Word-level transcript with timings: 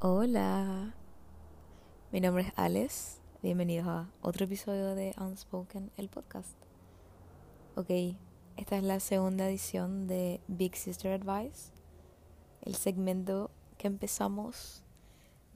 Hola, 0.00 0.94
mi 2.12 2.20
nombre 2.20 2.44
es 2.44 2.52
Alex. 2.54 3.18
Bienvenidos 3.42 3.88
a 3.88 4.08
otro 4.22 4.44
episodio 4.44 4.94
de 4.94 5.12
Unspoken, 5.18 5.90
el 5.96 6.08
podcast. 6.08 6.54
Ok, 7.74 7.90
esta 8.56 8.76
es 8.76 8.84
la 8.84 9.00
segunda 9.00 9.48
edición 9.48 10.06
de 10.06 10.40
Big 10.46 10.76
Sister 10.76 11.20
Advice, 11.20 11.72
el 12.62 12.76
segmento 12.76 13.50
que 13.76 13.88
empezamos, 13.88 14.84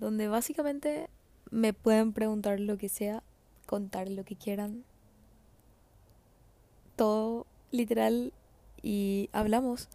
donde 0.00 0.26
básicamente 0.26 1.08
me 1.52 1.72
pueden 1.72 2.12
preguntar 2.12 2.58
lo 2.58 2.76
que 2.78 2.88
sea, 2.88 3.22
contar 3.66 4.08
lo 4.08 4.24
que 4.24 4.34
quieran, 4.34 4.82
todo 6.96 7.46
literal, 7.70 8.32
y 8.82 9.30
hablamos 9.32 9.88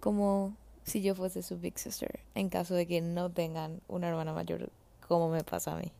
como 0.00 0.54
si 0.88 1.02
yo 1.02 1.14
fuese 1.14 1.42
su 1.42 1.58
big 1.58 1.78
sister, 1.78 2.20
en 2.34 2.48
caso 2.48 2.74
de 2.74 2.86
que 2.86 3.00
no 3.00 3.30
tengan 3.30 3.80
una 3.88 4.08
hermana 4.08 4.32
mayor 4.32 4.70
como 5.06 5.28
me 5.28 5.44
pasa 5.44 5.72
a 5.72 5.78
mí. 5.78 5.92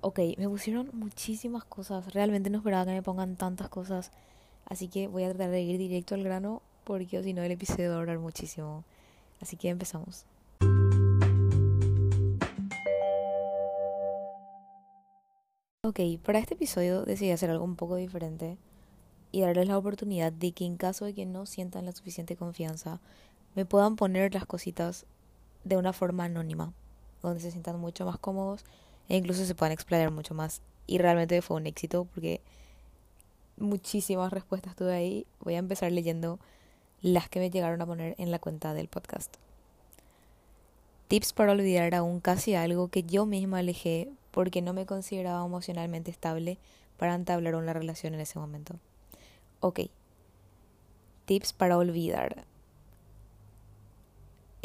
Ok, 0.00 0.20
me 0.38 0.48
pusieron 0.48 0.90
muchísimas 0.92 1.64
cosas, 1.64 2.14
realmente 2.14 2.50
no 2.50 2.58
esperaba 2.58 2.84
que 2.84 2.92
me 2.92 3.02
pongan 3.02 3.36
tantas 3.36 3.68
cosas, 3.68 4.12
así 4.66 4.88
que 4.88 5.08
voy 5.08 5.24
a 5.24 5.28
tratar 5.30 5.50
de 5.50 5.62
ir 5.62 5.78
directo 5.78 6.14
al 6.14 6.22
grano 6.22 6.62
porque 6.84 7.22
si 7.22 7.32
no 7.32 7.42
el 7.42 7.50
episodio 7.50 7.90
va 7.90 7.96
a 7.96 8.00
durar 8.00 8.18
muchísimo. 8.20 8.84
Así 9.40 9.56
que 9.56 9.68
empezamos. 9.68 10.24
Ok, 15.82 16.00
para 16.24 16.38
este 16.38 16.54
episodio 16.54 17.04
decidí 17.04 17.30
hacer 17.30 17.50
algo 17.50 17.64
un 17.64 17.76
poco 17.76 17.96
diferente 17.96 18.56
y 19.32 19.40
darles 19.40 19.68
la 19.68 19.78
oportunidad 19.78 20.32
de 20.32 20.52
que 20.52 20.64
en 20.64 20.76
caso 20.76 21.04
de 21.04 21.14
que 21.14 21.26
no 21.26 21.46
sientan 21.46 21.84
la 21.84 21.92
suficiente 21.92 22.36
confianza 22.36 23.00
me 23.56 23.64
puedan 23.64 23.96
poner 23.96 24.34
las 24.34 24.46
cositas 24.46 25.06
de 25.64 25.76
una 25.76 25.92
forma 25.92 26.24
anónima, 26.24 26.72
donde 27.22 27.40
se 27.40 27.50
sientan 27.50 27.80
mucho 27.80 28.04
más 28.04 28.18
cómodos 28.18 28.64
e 29.08 29.16
incluso 29.16 29.44
se 29.44 29.54
puedan 29.54 29.72
explayar 29.72 30.10
mucho 30.10 30.34
más. 30.34 30.60
Y 30.86 30.98
realmente 30.98 31.40
fue 31.42 31.56
un 31.56 31.66
éxito 31.66 32.04
porque 32.04 32.40
muchísimas 33.56 34.32
respuestas 34.32 34.76
tuve 34.76 34.94
ahí. 34.94 35.26
Voy 35.40 35.54
a 35.54 35.58
empezar 35.58 35.90
leyendo 35.90 36.38
las 37.00 37.28
que 37.28 37.40
me 37.40 37.50
llegaron 37.50 37.80
a 37.80 37.86
poner 37.86 38.14
en 38.18 38.30
la 38.30 38.38
cuenta 38.38 38.74
del 38.74 38.88
podcast. 38.88 39.34
Tips 41.08 41.32
para 41.32 41.52
olvidar 41.52 41.94
aún 41.94 42.20
casi 42.20 42.54
algo 42.54 42.88
que 42.88 43.04
yo 43.04 43.26
misma 43.26 43.58
alejé 43.58 44.10
porque 44.32 44.60
no 44.60 44.74
me 44.74 44.86
consideraba 44.86 45.44
emocionalmente 45.44 46.10
estable 46.10 46.58
para 46.98 47.14
entablar 47.14 47.54
una 47.54 47.72
relación 47.72 48.14
en 48.14 48.20
ese 48.20 48.38
momento. 48.38 48.74
Ok. 49.60 49.80
Tips 51.24 51.52
para 51.52 51.78
olvidar 51.78 52.44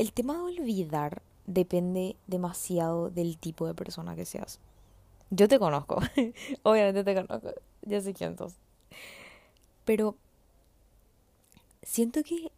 el 0.01 0.13
tema 0.13 0.33
de 0.33 0.41
olvidar 0.59 1.21
depende 1.45 2.15
demasiado 2.25 3.11
del 3.11 3.37
tipo 3.37 3.67
de 3.67 3.75
persona 3.75 4.15
que 4.15 4.25
seas. 4.25 4.59
Yo 5.29 5.47
te 5.47 5.59
conozco, 5.59 5.99
obviamente 6.63 7.03
te 7.03 7.13
conozco, 7.13 7.53
ya 7.83 8.01
sé 8.01 8.15
quién 8.15 8.35
sos. 8.35 8.55
Pero 9.85 10.15
siento 11.83 12.23
que 12.23 12.51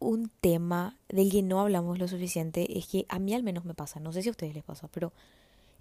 un 0.00 0.30
tema 0.42 0.98
del 1.08 1.30
que 1.30 1.42
no 1.42 1.62
hablamos 1.62 1.98
lo 1.98 2.08
suficiente 2.08 2.78
es 2.78 2.88
que 2.88 3.06
a 3.08 3.18
mí 3.18 3.32
al 3.32 3.42
menos 3.42 3.64
me 3.64 3.72
pasa, 3.72 3.98
no 3.98 4.12
sé 4.12 4.20
si 4.20 4.28
a 4.28 4.32
ustedes 4.32 4.54
les 4.54 4.64
pasa, 4.64 4.86
pero 4.88 5.14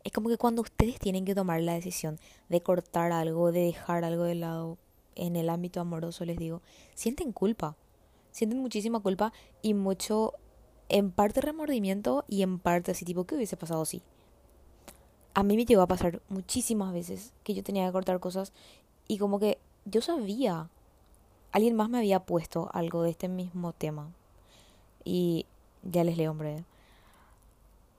es 0.06 0.14
como 0.14 0.30
que 0.30 0.38
cuando 0.38 0.62
ustedes 0.62 0.98
tienen 0.98 1.26
que 1.26 1.36
tomar 1.36 1.60
la 1.60 1.74
decisión 1.74 2.20
de 2.48 2.62
cortar 2.62 3.12
algo, 3.12 3.52
de 3.52 3.66
dejar 3.66 4.06
algo 4.06 4.24
de 4.24 4.36
lado 4.36 4.78
en 5.16 5.36
el 5.36 5.50
ámbito 5.50 5.82
amoroso, 5.82 6.24
les 6.24 6.38
digo, 6.38 6.62
sienten 6.96 7.34
culpa, 7.34 7.76
sienten 8.32 8.60
muchísima 8.60 9.02
culpa 9.02 9.34
y 9.62 9.74
mucho 9.74 10.36
en 10.92 11.12
parte 11.12 11.42
remordimiento 11.42 12.26
y 12.28 12.44
en 12.44 12.60
parte 12.60 12.92
así 12.92 13.06
tipo, 13.06 13.24
¿qué 13.24 13.36
hubiese 13.36 13.58
pasado 13.58 13.86
si? 13.86 14.02
A 15.34 15.44
mí 15.44 15.56
me 15.56 15.66
llegó 15.66 15.82
a 15.82 15.88
pasar 15.88 16.22
muchísimas 16.28 16.94
veces 16.94 17.34
que 17.44 17.54
yo 17.54 17.64
tenía 17.64 17.86
que 17.86 17.94
cortar 17.94 18.20
cosas 18.20 18.52
y 19.08 19.18
como 19.18 19.40
que 19.40 19.58
yo 19.86 20.02
sabía, 20.02 20.70
alguien 21.54 21.76
más 21.76 21.90
me 21.90 21.98
había 21.98 22.20
puesto 22.20 22.70
algo 22.74 23.04
de 23.04 23.12
este 23.12 23.30
mismo 23.30 23.72
tema. 23.72 24.12
Y 25.04 25.46
ya 25.84 26.04
les 26.04 26.18
leo, 26.18 26.32
hombre. 26.32 26.66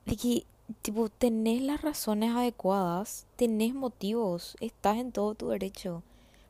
De 0.05 0.17
que, 0.17 0.45
tipo, 0.83 1.09
tenés 1.09 1.63
las 1.63 1.81
razones 1.81 2.35
adecuadas, 2.35 3.27
tenés 3.37 3.75
motivos, 3.75 4.57
estás 4.61 4.99
en 4.99 5.13
todo 5.13 5.35
tu 5.35 5.49
derecho. 5.49 6.03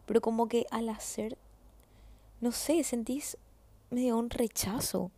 Pero 0.07 0.21
como 0.21 0.49
que 0.49 0.67
al 0.71 0.89
hacer, 0.89 1.39
no 2.41 2.51
sé, 2.51 2.83
sentís 2.83 3.39
medio 3.91 4.19
un 4.19 4.31
rechazo. 4.31 5.11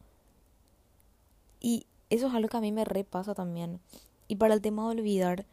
Y 1.65 1.87
eso 2.11 2.27
es 2.27 2.35
algo 2.35 2.51
que 2.51 2.59
a 2.59 2.61
mí 2.61 2.73
me 2.73 2.85
repasa 2.85 3.35
también. 3.35 3.81
Y 4.29 4.37
para 4.37 4.53
el 4.53 4.61
tema 4.61 4.83
de 4.83 5.01
olvidar, 5.01 5.47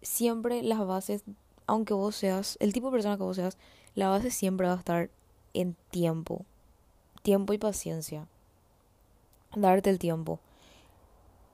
siempre 0.00 0.62
las 0.62 0.86
bases, 0.86 1.24
aunque 1.66 1.92
vos 1.92 2.14
seas, 2.14 2.56
el 2.60 2.72
tipo 2.72 2.86
de 2.86 2.92
persona 2.92 3.16
que 3.16 3.24
vos 3.24 3.34
seas, 3.34 3.58
la 3.96 4.08
base 4.08 4.30
siempre 4.30 4.68
va 4.68 4.74
a 4.74 4.76
estar 4.76 5.10
en 5.54 5.74
tiempo. 5.90 6.44
Tiempo 7.22 7.52
y 7.52 7.58
paciencia. 7.58 8.28
Darte 9.56 9.90
el 9.90 9.98
tiempo 9.98 10.38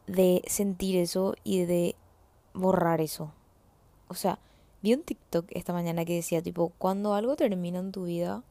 de 0.07 0.43
sentir 0.47 0.97
eso 0.97 1.35
y 1.45 1.65
de 1.65 1.97
borrar 2.53 3.01
eso. 3.01 3.33
O 4.09 4.15
sea, 4.15 4.39
vi 4.83 4.93
un 4.93 5.05
TikTok 5.05 5.47
esta 5.53 5.73
mañana 5.73 6.05
que 6.05 6.17
decía 6.17 6.43
tipo, 6.43 6.73
cuando 6.77 7.15
algo 7.15 7.37
termina 7.37 7.79
en 7.79 7.93
tu 7.93 8.05
vida, 8.05 8.43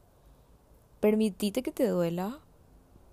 permitite 0.98 1.62
que 1.62 1.70
te 1.70 1.86
duela, 1.86 2.40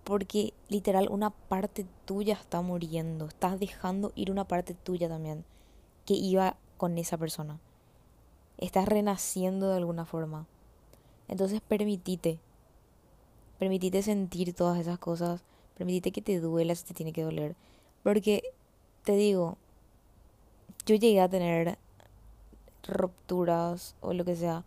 porque 0.03 0.53
literal 0.69 1.07
una 1.09 1.29
parte 1.29 1.85
tuya 2.05 2.33
está 2.33 2.61
muriendo, 2.61 3.27
estás 3.27 3.59
dejando 3.59 4.11
ir 4.15 4.31
una 4.31 4.45
parte 4.45 4.73
tuya 4.73 5.07
también 5.07 5.45
que 6.05 6.13
iba 6.13 6.57
con 6.77 6.97
esa 6.97 7.17
persona. 7.17 7.59
Estás 8.57 8.87
renaciendo 8.87 9.69
de 9.69 9.77
alguna 9.77 10.05
forma. 10.05 10.47
Entonces 11.27 11.61
permitite, 11.61 12.39
permitite 13.59 14.01
sentir 14.01 14.53
todas 14.53 14.79
esas 14.79 14.99
cosas, 14.99 15.43
permitite 15.77 16.11
que 16.11 16.21
te 16.21 16.39
duela 16.39 16.75
si 16.75 16.85
te 16.85 16.93
tiene 16.93 17.13
que 17.13 17.23
doler. 17.23 17.55
Porque 18.03 18.43
te 19.03 19.15
digo, 19.15 19.57
yo 20.85 20.95
llegué 20.95 21.21
a 21.21 21.29
tener 21.29 21.77
rupturas 22.83 23.95
o 24.01 24.13
lo 24.13 24.25
que 24.25 24.35
sea 24.35 24.65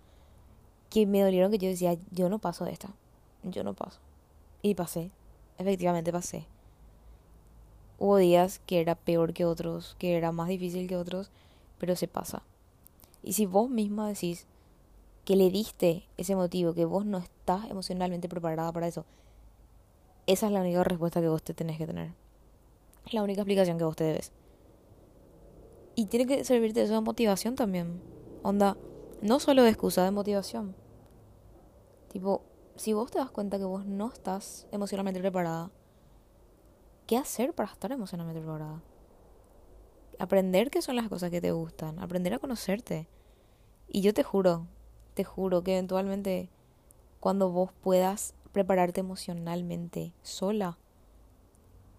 que 0.90 1.06
me 1.06 1.22
dolieron 1.22 1.50
que 1.50 1.58
yo 1.58 1.68
decía, 1.68 1.96
yo 2.12 2.28
no 2.28 2.38
paso 2.38 2.64
de 2.64 2.70
esta, 2.70 2.94
yo 3.42 3.64
no 3.64 3.74
paso. 3.74 3.98
Y 4.62 4.76
pasé, 4.76 5.10
efectivamente 5.58 6.12
pasé. 6.12 6.46
Hubo 7.98 8.16
días 8.16 8.60
que 8.66 8.80
era 8.80 8.94
peor 8.94 9.32
que 9.32 9.44
otros, 9.44 9.96
que 9.98 10.16
era 10.16 10.32
más 10.32 10.48
difícil 10.48 10.88
que 10.88 10.96
otros, 10.96 11.30
pero 11.78 11.96
se 11.96 12.08
pasa. 12.08 12.42
Y 13.22 13.34
si 13.34 13.46
vos 13.46 13.70
misma 13.70 14.08
decís 14.08 14.46
que 15.24 15.36
le 15.36 15.50
diste 15.50 16.04
ese 16.16 16.36
motivo, 16.36 16.74
que 16.74 16.84
vos 16.84 17.06
no 17.06 17.18
estás 17.18 17.70
emocionalmente 17.70 18.28
preparada 18.28 18.72
para 18.72 18.88
eso, 18.88 19.04
esa 20.26 20.46
es 20.46 20.52
la 20.52 20.60
única 20.60 20.84
respuesta 20.84 21.20
que 21.20 21.28
vos 21.28 21.42
te 21.42 21.54
tenés 21.54 21.78
que 21.78 21.86
tener. 21.86 22.12
La 23.10 23.22
única 23.22 23.42
explicación 23.42 23.78
que 23.78 23.84
vos 23.84 23.96
te 23.96 24.04
debes. 24.04 24.32
Y 25.94 26.06
tiene 26.06 26.26
que 26.26 26.44
servirte 26.44 26.82
eso 26.82 26.94
de 26.94 27.00
motivación 27.00 27.54
también. 27.54 28.00
Onda, 28.42 28.76
no 29.22 29.38
solo 29.40 29.62
de 29.62 29.70
excusa, 29.70 30.04
de 30.04 30.10
motivación. 30.10 30.74
Tipo, 32.10 32.42
si 32.76 32.92
vos 32.92 33.10
te 33.10 33.18
das 33.18 33.30
cuenta 33.30 33.58
que 33.58 33.64
vos 33.64 33.86
no 33.86 34.08
estás 34.12 34.66
emocionalmente 34.72 35.20
preparada, 35.20 35.70
¿qué 37.06 37.16
hacer 37.16 37.54
para 37.54 37.70
estar 37.70 37.92
emocionalmente 37.92 38.40
preparada? 38.40 38.82
Aprender 40.18 40.70
qué 40.70 40.82
son 40.82 40.96
las 40.96 41.08
cosas 41.08 41.30
que 41.30 41.40
te 41.40 41.52
gustan, 41.52 41.98
aprender 41.98 42.34
a 42.34 42.38
conocerte. 42.38 43.08
Y 43.88 44.00
yo 44.00 44.14
te 44.14 44.22
juro, 44.22 44.66
te 45.14 45.24
juro 45.24 45.62
que 45.62 45.72
eventualmente 45.72 46.50
cuando 47.20 47.50
vos 47.50 47.70
puedas 47.80 48.34
prepararte 48.52 49.00
emocionalmente 49.00 50.12
sola, 50.22 50.78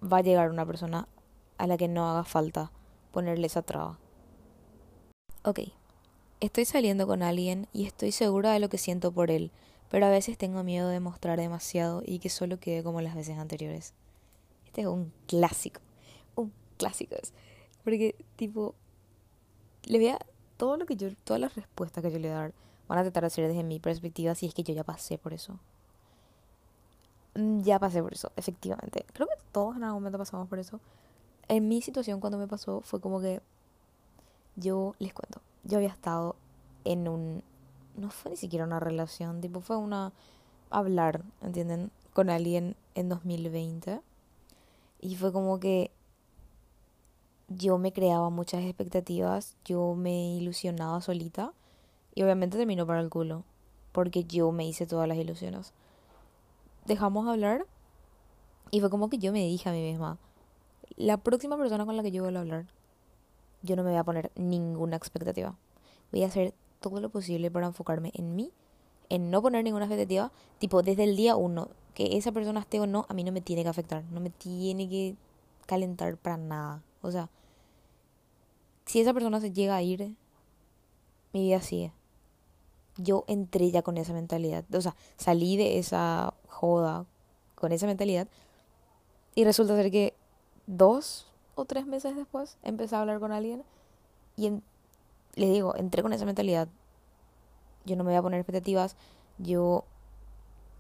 va 0.01 0.17
a 0.17 0.21
llegar 0.21 0.49
una 0.49 0.65
persona 0.65 1.07
a 1.57 1.67
la 1.67 1.77
que 1.77 1.87
no 1.87 2.09
haga 2.09 2.23
falta 2.23 2.71
ponerle 3.11 3.47
esa 3.47 3.61
traba. 3.61 3.99
Ok, 5.43 5.59
estoy 6.39 6.65
saliendo 6.65 7.07
con 7.07 7.23
alguien 7.23 7.67
y 7.71 7.85
estoy 7.85 8.11
segura 8.11 8.51
de 8.51 8.59
lo 8.59 8.69
que 8.69 8.77
siento 8.77 9.11
por 9.11 9.31
él 9.31 9.51
pero 9.89 10.05
a 10.05 10.09
veces 10.09 10.37
tengo 10.37 10.63
miedo 10.63 10.89
de 10.89 10.99
mostrar 10.99 11.39
demasiado 11.39 12.01
y 12.05 12.19
que 12.19 12.29
solo 12.29 12.59
quede 12.59 12.83
como 12.83 13.01
las 13.01 13.15
veces 13.15 13.37
anteriores. 13.37 13.93
Este 14.65 14.81
es 14.81 14.87
un 14.87 15.11
clásico, 15.27 15.81
un 16.35 16.51
clásico 16.77 17.15
es. 17.21 17.33
Porque, 17.83 18.15
tipo, 18.35 18.75
le 19.85 19.99
voy. 19.99 20.17
Todo 20.57 20.77
lo 20.77 20.85
que 20.85 20.95
yo. 20.95 21.09
Todas 21.23 21.39
las 21.39 21.55
respuestas 21.55 22.03
que 22.03 22.11
yo 22.11 22.19
le 22.19 22.29
voy 22.29 22.37
a 22.37 22.39
dar 22.39 22.53
van 22.87 22.99
a 22.99 23.03
tratar 23.03 23.23
de 23.23 23.29
ser 23.29 23.47
desde 23.47 23.63
mi 23.63 23.79
perspectiva 23.79 24.35
si 24.35 24.45
es 24.45 24.53
que 24.53 24.63
yo 24.63 24.73
ya 24.73 24.83
pasé 24.83 25.17
por 25.17 25.33
eso. 25.33 25.59
Ya 27.35 27.79
pasé 27.79 28.01
por 28.01 28.13
eso, 28.13 28.31
efectivamente. 28.35 29.05
Creo 29.13 29.27
que 29.27 29.35
todos 29.51 29.75
en 29.75 29.83
algún 29.83 30.01
momento 30.01 30.17
pasamos 30.17 30.47
por 30.47 30.59
eso. 30.59 30.79
En 31.47 31.67
mi 31.67 31.81
situación, 31.81 32.19
cuando 32.19 32.37
me 32.37 32.47
pasó, 32.47 32.81
fue 32.81 32.99
como 32.99 33.21
que. 33.21 33.41
Yo 34.55 34.95
les 34.99 35.13
cuento. 35.13 35.41
Yo 35.63 35.77
había 35.77 35.89
estado 35.89 36.37
en 36.85 37.07
un 37.07 37.43
no 37.97 38.09
fue 38.09 38.31
ni 38.31 38.37
siquiera 38.37 38.65
una 38.65 38.79
relación, 38.79 39.41
tipo 39.41 39.61
fue 39.61 39.77
una 39.77 40.13
hablar, 40.69 41.23
¿entienden? 41.41 41.91
Con 42.13 42.29
alguien 42.29 42.75
en 42.95 43.09
2020. 43.09 44.01
Y 45.01 45.15
fue 45.15 45.31
como 45.31 45.59
que 45.59 45.91
yo 47.47 47.77
me 47.77 47.93
creaba 47.93 48.29
muchas 48.29 48.63
expectativas, 48.63 49.55
yo 49.65 49.95
me 49.95 50.35
ilusionaba 50.35 51.01
solita 51.01 51.53
y 52.15 52.23
obviamente 52.23 52.57
terminó 52.57 52.87
para 52.87 53.01
el 53.01 53.09
culo, 53.09 53.43
porque 53.91 54.23
yo 54.23 54.51
me 54.51 54.67
hice 54.67 54.87
todas 54.87 55.07
las 55.07 55.17
ilusiones. 55.17 55.73
Dejamos 56.85 57.27
hablar 57.27 57.65
y 58.71 58.79
fue 58.79 58.89
como 58.89 59.09
que 59.09 59.17
yo 59.17 59.31
me 59.31 59.39
dije 59.39 59.69
a 59.69 59.73
mí 59.73 59.81
misma, 59.81 60.17
la 60.95 61.17
próxima 61.17 61.57
persona 61.57 61.85
con 61.85 61.97
la 61.97 62.03
que 62.03 62.11
yo 62.11 62.23
voy 62.23 62.35
a 62.35 62.39
hablar, 62.39 62.65
yo 63.61 63.75
no 63.75 63.83
me 63.83 63.91
voy 63.91 63.99
a 63.99 64.03
poner 64.03 64.31
ninguna 64.35 64.95
expectativa. 64.95 65.55
Voy 66.11 66.23
a 66.23 66.27
hacer 66.27 66.53
todo 66.79 66.99
lo 67.01 67.09
posible 67.09 67.51
para 67.51 67.67
enfocarme 67.67 68.11
en 68.13 68.35
mí, 68.35 68.51
en 69.09 69.31
no 69.31 69.41
poner 69.41 69.63
ninguna 69.63 69.85
expectativa, 69.85 70.31
tipo 70.59 70.81
desde 70.81 71.03
el 71.03 71.15
día 71.15 71.35
uno, 71.35 71.69
que 71.93 72.17
esa 72.17 72.31
persona 72.31 72.59
esté 72.59 72.79
o 72.79 72.87
no, 72.87 73.05
a 73.09 73.13
mí 73.13 73.23
no 73.23 73.31
me 73.31 73.41
tiene 73.41 73.63
que 73.63 73.69
afectar, 73.69 74.03
no 74.11 74.19
me 74.19 74.29
tiene 74.29 74.89
que 74.89 75.15
calentar 75.65 76.17
para 76.17 76.37
nada. 76.37 76.83
O 77.01 77.11
sea, 77.11 77.29
si 78.85 78.99
esa 78.99 79.13
persona 79.13 79.39
se 79.39 79.51
llega 79.51 79.75
a 79.75 79.81
ir, 79.81 80.15
mi 81.33 81.43
vida 81.43 81.61
sigue. 81.61 81.91
Yo 82.97 83.25
entré 83.27 83.71
ya 83.71 83.81
con 83.81 83.97
esa 83.97 84.13
mentalidad. 84.13 84.63
O 84.73 84.81
sea, 84.81 84.95
salí 85.17 85.57
de 85.57 85.79
esa 85.79 86.33
joda 86.47 87.05
con 87.55 87.71
esa 87.71 87.87
mentalidad. 87.87 88.27
Y 89.33 89.43
resulta 89.43 89.75
ser 89.75 89.91
que 89.91 90.13
dos 90.67 91.27
o 91.55 91.65
tres 91.65 91.85
meses 91.85 92.15
después 92.15 92.57
empecé 92.63 92.95
a 92.95 93.01
hablar 93.01 93.19
con 93.19 93.31
alguien. 93.31 93.63
Y 94.37 94.61
le 95.35 95.49
digo, 95.49 95.75
entré 95.75 96.01
con 96.01 96.13
esa 96.13 96.25
mentalidad. 96.25 96.67
Yo 97.85 97.95
no 97.95 98.03
me 98.03 98.11
voy 98.11 98.17
a 98.17 98.21
poner 98.21 98.39
expectativas. 98.39 98.95
Yo 99.37 99.85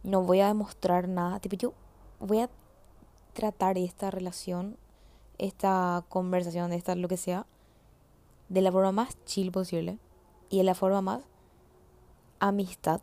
no 0.03 0.23
voy 0.23 0.39
a 0.39 0.47
demostrar 0.47 1.07
nada. 1.07 1.39
Tipo, 1.39 1.55
yo 1.55 1.73
voy 2.19 2.39
a 2.39 2.49
tratar 3.33 3.77
esta 3.77 4.11
relación 4.11 4.77
esta 5.37 6.03
conversación, 6.09 6.73
esta 6.73 6.95
lo 6.95 7.07
que 7.07 7.17
sea, 7.17 7.45
de 8.49 8.61
la 8.61 8.71
forma 8.71 8.91
más 8.91 9.17
chill 9.25 9.51
posible 9.51 9.97
y 10.49 10.57
de 10.57 10.63
la 10.63 10.75
forma 10.75 11.01
más 11.01 11.23
amistad. 12.39 13.01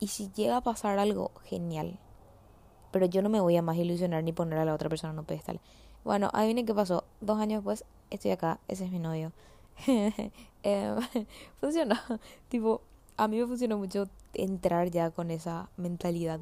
Y 0.00 0.08
si 0.08 0.30
llega 0.32 0.58
a 0.58 0.60
pasar 0.60 0.98
algo, 0.98 1.32
genial. 1.44 1.98
Pero 2.90 3.06
yo 3.06 3.22
no 3.22 3.28
me 3.28 3.40
voy 3.40 3.56
a 3.56 3.62
más 3.62 3.76
ilusionar 3.76 4.22
ni 4.22 4.32
poner 4.32 4.58
a 4.58 4.64
la 4.64 4.74
otra 4.74 4.88
persona 4.88 5.12
en 5.12 5.18
un 5.18 5.24
pedestal. 5.24 5.60
Bueno, 6.04 6.30
ahí 6.32 6.46
viene 6.46 6.64
qué 6.64 6.74
pasó. 6.74 7.04
Dos 7.20 7.38
años 7.38 7.58
después, 7.60 7.84
estoy 8.10 8.30
acá, 8.30 8.60
ese 8.68 8.84
es 8.84 8.90
mi 8.90 8.98
novio. 8.98 9.32
eh, 10.62 10.96
funcionó. 11.60 11.96
tipo, 12.48 12.82
a 13.16 13.28
mí 13.28 13.38
me 13.38 13.46
funcionó 13.46 13.78
mucho 13.78 14.08
entrar 14.32 14.90
ya 14.90 15.10
con 15.10 15.30
esa 15.30 15.70
mentalidad. 15.76 16.40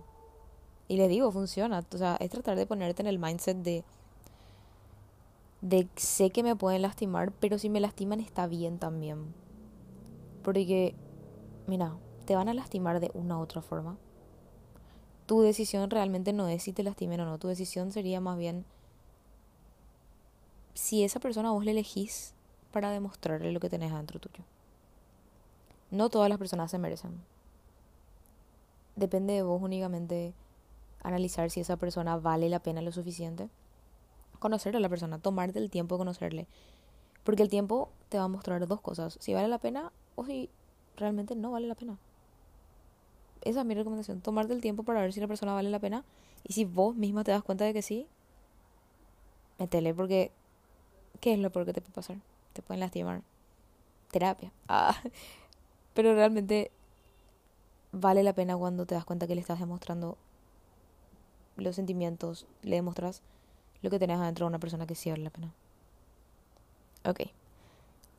Y 0.89 0.97
les 0.97 1.09
digo, 1.09 1.31
funciona. 1.31 1.85
O 1.93 1.99
sea, 1.99 2.17
es 2.21 2.31
tratar 2.31 2.57
de 2.57 2.67
ponerte 2.67 3.03
en 3.03 3.09
el 3.09 3.19
mindset 3.19 3.59
de 3.59 3.85
de 5.63 5.89
sé 5.95 6.31
que 6.31 6.43
me 6.43 6.57
pueden 6.57 6.83
lastimar, 6.83 7.33
pero 7.33 7.57
si 7.57 7.71
me 7.71 7.81
lastiman 7.81 8.21
está 8.21 8.47
bien 8.47 8.79
también. 8.79 9.33
Porque, 10.43 10.95
mira, 11.69 11.97
te 12.27 12.35
van 12.35 12.49
a 12.49 12.55
lastimar 12.55 13.01
de 13.01 13.11
una 13.15 13.39
u 13.39 13.43
otra 13.43 13.63
forma. 13.63 13.97
Tu 15.27 15.41
decisión 15.41 15.89
realmente 15.89 16.33
no 16.33 16.49
es 16.49 16.65
si 16.65 16.73
te 16.73 16.83
lastimen 16.83 17.21
o 17.21 17.25
no. 17.25 17.39
Tu 17.39 17.47
decisión 17.47 17.93
sería 17.93 18.21
más 18.21 18.37
bien 18.37 18.65
si 20.75 21.05
esa 21.05 21.21
persona 21.21 21.53
vos 21.53 21.65
le 21.65 21.71
elegís 21.71 22.35
para 22.73 22.91
demostrarle 22.91 23.53
lo 23.53 23.61
que 23.61 23.71
tenés 23.71 23.93
adentro 23.93 24.19
tuyo. 24.19 24.45
No 25.91 26.09
todas 26.09 26.29
las 26.29 26.39
personas 26.39 26.71
se 26.71 26.79
merecen. 26.79 27.21
Depende 28.97 29.35
de 29.35 29.43
vos 29.43 29.63
únicamente 29.63 30.33
analizar 31.03 31.51
si 31.51 31.61
esa 31.61 31.77
persona 31.77 32.17
vale 32.17 32.49
la 32.49 32.61
pena 32.61 32.83
lo 32.83 32.93
suficiente 32.93 33.49
conocer 34.43 34.77
a 34.77 34.81
la 34.81 34.89
persona, 34.89 35.19
tomarte 35.19 35.59
el 35.61 35.71
tiempo 35.71 35.95
de 35.95 36.01
conocerle. 36.01 36.47
Porque 37.25 37.43
el 37.43 37.49
tiempo 37.49 37.89
te 38.09 38.19
va 38.19 38.25
a 38.25 38.29
mostrar 38.29 38.67
dos 38.67 38.81
cosas, 38.81 39.17
si 39.21 39.33
vale 39.33 39.49
la 39.49 39.59
pena 39.59 39.93
o 40.17 40.27
si 40.27 40.51
realmente 40.97 41.37
no 41.37 41.53
vale 41.53 41.69
la 41.69 41.77
pena. 41.77 41.97
Esa 43.43 43.61
es 43.61 43.67
mi 43.67 43.75
recomendación, 43.75 44.21
tomarte 44.21 44.53
el 44.53 44.61
tiempo 44.61 44.83
para 44.83 45.01
ver 45.01 45.13
si 45.13 45.21
la 45.21 45.29
persona 45.29 45.55
vale 45.55 45.71
la 45.71 45.79
pena 45.79 46.05
y 46.45 46.53
si 46.53 46.65
vos 46.65 46.95
misma 46.97 47.25
te 47.25 47.31
das 47.31 47.43
cuenta 47.43 47.65
de 47.65 47.73
que 47.73 47.83
sí, 47.83 48.07
métele 49.59 49.95
porque 49.95 50.33
¿qué 51.21 51.35
es 51.35 51.39
lo 51.39 51.51
peor 51.51 51.67
que 51.67 51.73
te 51.73 51.81
puede 51.81 51.95
pasar? 51.95 52.17
Te 52.53 52.63
pueden 52.63 52.81
lastimar. 52.81 53.23
Terapia. 54.11 54.53
Ah, 54.69 54.95
pero 55.95 56.15
realmente 56.15 56.71
vale 57.93 58.23
la 58.23 58.35
pena 58.35 58.57
cuando 58.57 58.87
te 58.87 58.95
das 58.95 59.05
cuenta 59.05 59.27
que 59.27 59.35
le 59.35 59.41
estás 59.41 59.61
demostrando 59.61 60.17
los 61.57 61.77
sentimientos, 61.77 62.47
le 62.63 62.77
demuestras 62.77 63.23
lo 63.83 63.91
que 63.91 63.99
tenés 63.99 64.19
adentro 64.19 64.47
de 64.47 64.49
una 64.49 64.59
persona 64.59 64.87
que 64.87 64.95
sí 64.95 65.11
vale 65.11 65.25
la 65.25 65.31
pena. 65.31 65.53
Ok. 67.05 67.21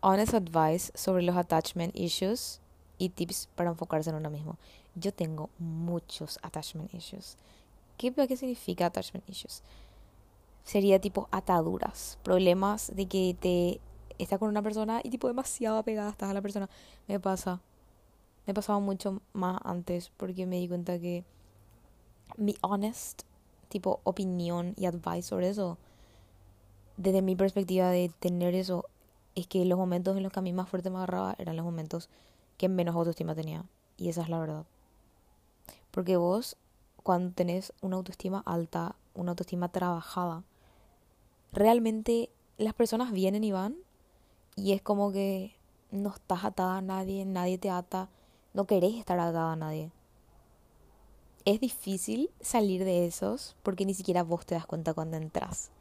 Honest 0.01 0.33
advice 0.33 0.91
sobre 0.95 1.24
los 1.24 1.35
attachment 1.35 1.95
issues 1.95 2.59
y 2.97 3.09
tips 3.09 3.50
para 3.56 3.69
enfocarse 3.69 4.09
en 4.09 4.18
uno 4.18 4.30
mismo. 4.30 4.57
Yo 4.95 5.13
tengo 5.13 5.50
muchos 5.57 6.38
attachment 6.41 6.94
issues. 6.94 7.38
¿Qué, 7.97 8.12
¿Qué 8.13 8.38
significa 8.38 8.88
attachment 8.88 9.27
issues? 9.30 9.63
Sería 10.63 11.00
tipo 11.00 11.27
ataduras, 11.31 12.18
problemas 12.24 12.91
de 12.95 13.06
que 13.07 13.35
te 13.39 13.80
estás 14.18 14.39
con 14.39 14.50
una 14.50 14.62
persona 14.62 15.01
y 15.04 15.10
tipo 15.10 15.27
demasiado 15.27 15.77
apegada 15.77 16.10
estás 16.10 16.30
a 16.30 16.33
la 16.33 16.42
persona. 16.42 16.69
Me 17.07 17.19
pasa. 17.19 17.62
Me 18.45 18.54
pasaba 18.54 18.80
mucho 18.80 19.21
más 19.31 19.60
antes 19.63 20.12
porque 20.18 20.45
me 20.45 20.57
di 20.57 20.68
cuenta 20.68 21.00
que 21.00 21.24
mi 22.38 22.56
honest 22.62 23.24
tipo 23.69 24.01
opinión 24.04 24.74
y 24.77 24.86
advice 24.86 25.24
sobre 25.24 25.50
eso, 25.50 25.77
desde 26.98 27.21
mi 27.21 27.36
perspectiva 27.36 27.89
de 27.89 28.12
tener 28.19 28.54
eso, 28.54 28.86
es 29.36 29.48
que 29.48 29.65
los 29.65 29.77
momentos 29.80 30.16
en 30.16 30.24
los 30.24 30.31
que 30.31 30.39
a 30.39 30.44
mí 30.44 30.54
más 30.54 30.69
fuerte 30.69 30.89
me 30.89 30.98
agarraba 30.98 31.36
eran 31.39 31.56
los 31.56 31.66
momentos 31.66 32.09
que 32.57 32.69
menos 32.69 32.95
autoestima 32.95 33.33
tenía. 33.33 33.66
Y 33.98 34.09
esa 34.09 34.21
es 34.21 34.30
la 34.30 34.39
verdad. 34.39 34.66
Porque 35.89 36.18
vos, 36.18 36.56
cuando 37.01 37.33
tenés 37.33 37.74
una 37.81 37.98
autoestima 37.98 38.44
alta, 38.45 38.95
una 39.16 39.31
autoestima 39.31 39.69
trabajada, 39.69 40.44
realmente 41.51 42.30
las 42.57 42.74
personas 42.74 43.12
vienen 43.12 43.44
y 43.44 43.51
van 43.51 43.75
y 44.56 44.74
es 44.74 44.82
como 44.82 45.12
que 45.12 45.56
no 45.92 46.10
estás 46.10 46.44
atada 46.44 46.78
a 46.78 46.82
nadie, 46.82 47.26
nadie 47.26 47.58
te 47.58 47.70
ata, 47.70 48.10
no 48.54 48.66
querés 48.66 48.96
estar 48.96 49.20
atada 49.20 49.54
a 49.54 49.56
nadie 49.56 49.92
es 51.46 51.60
difícil 51.60 52.30
salir 52.42 52.84
de 52.86 53.06
esos 53.06 53.56
porque 53.64 53.86
ni 53.86 53.94
siquiera 53.94 54.24
vos 54.24 54.46
te 54.46 54.56
das 54.56 54.66
cuenta 54.66 54.94
cuando 54.94 55.18
entras 55.18 55.72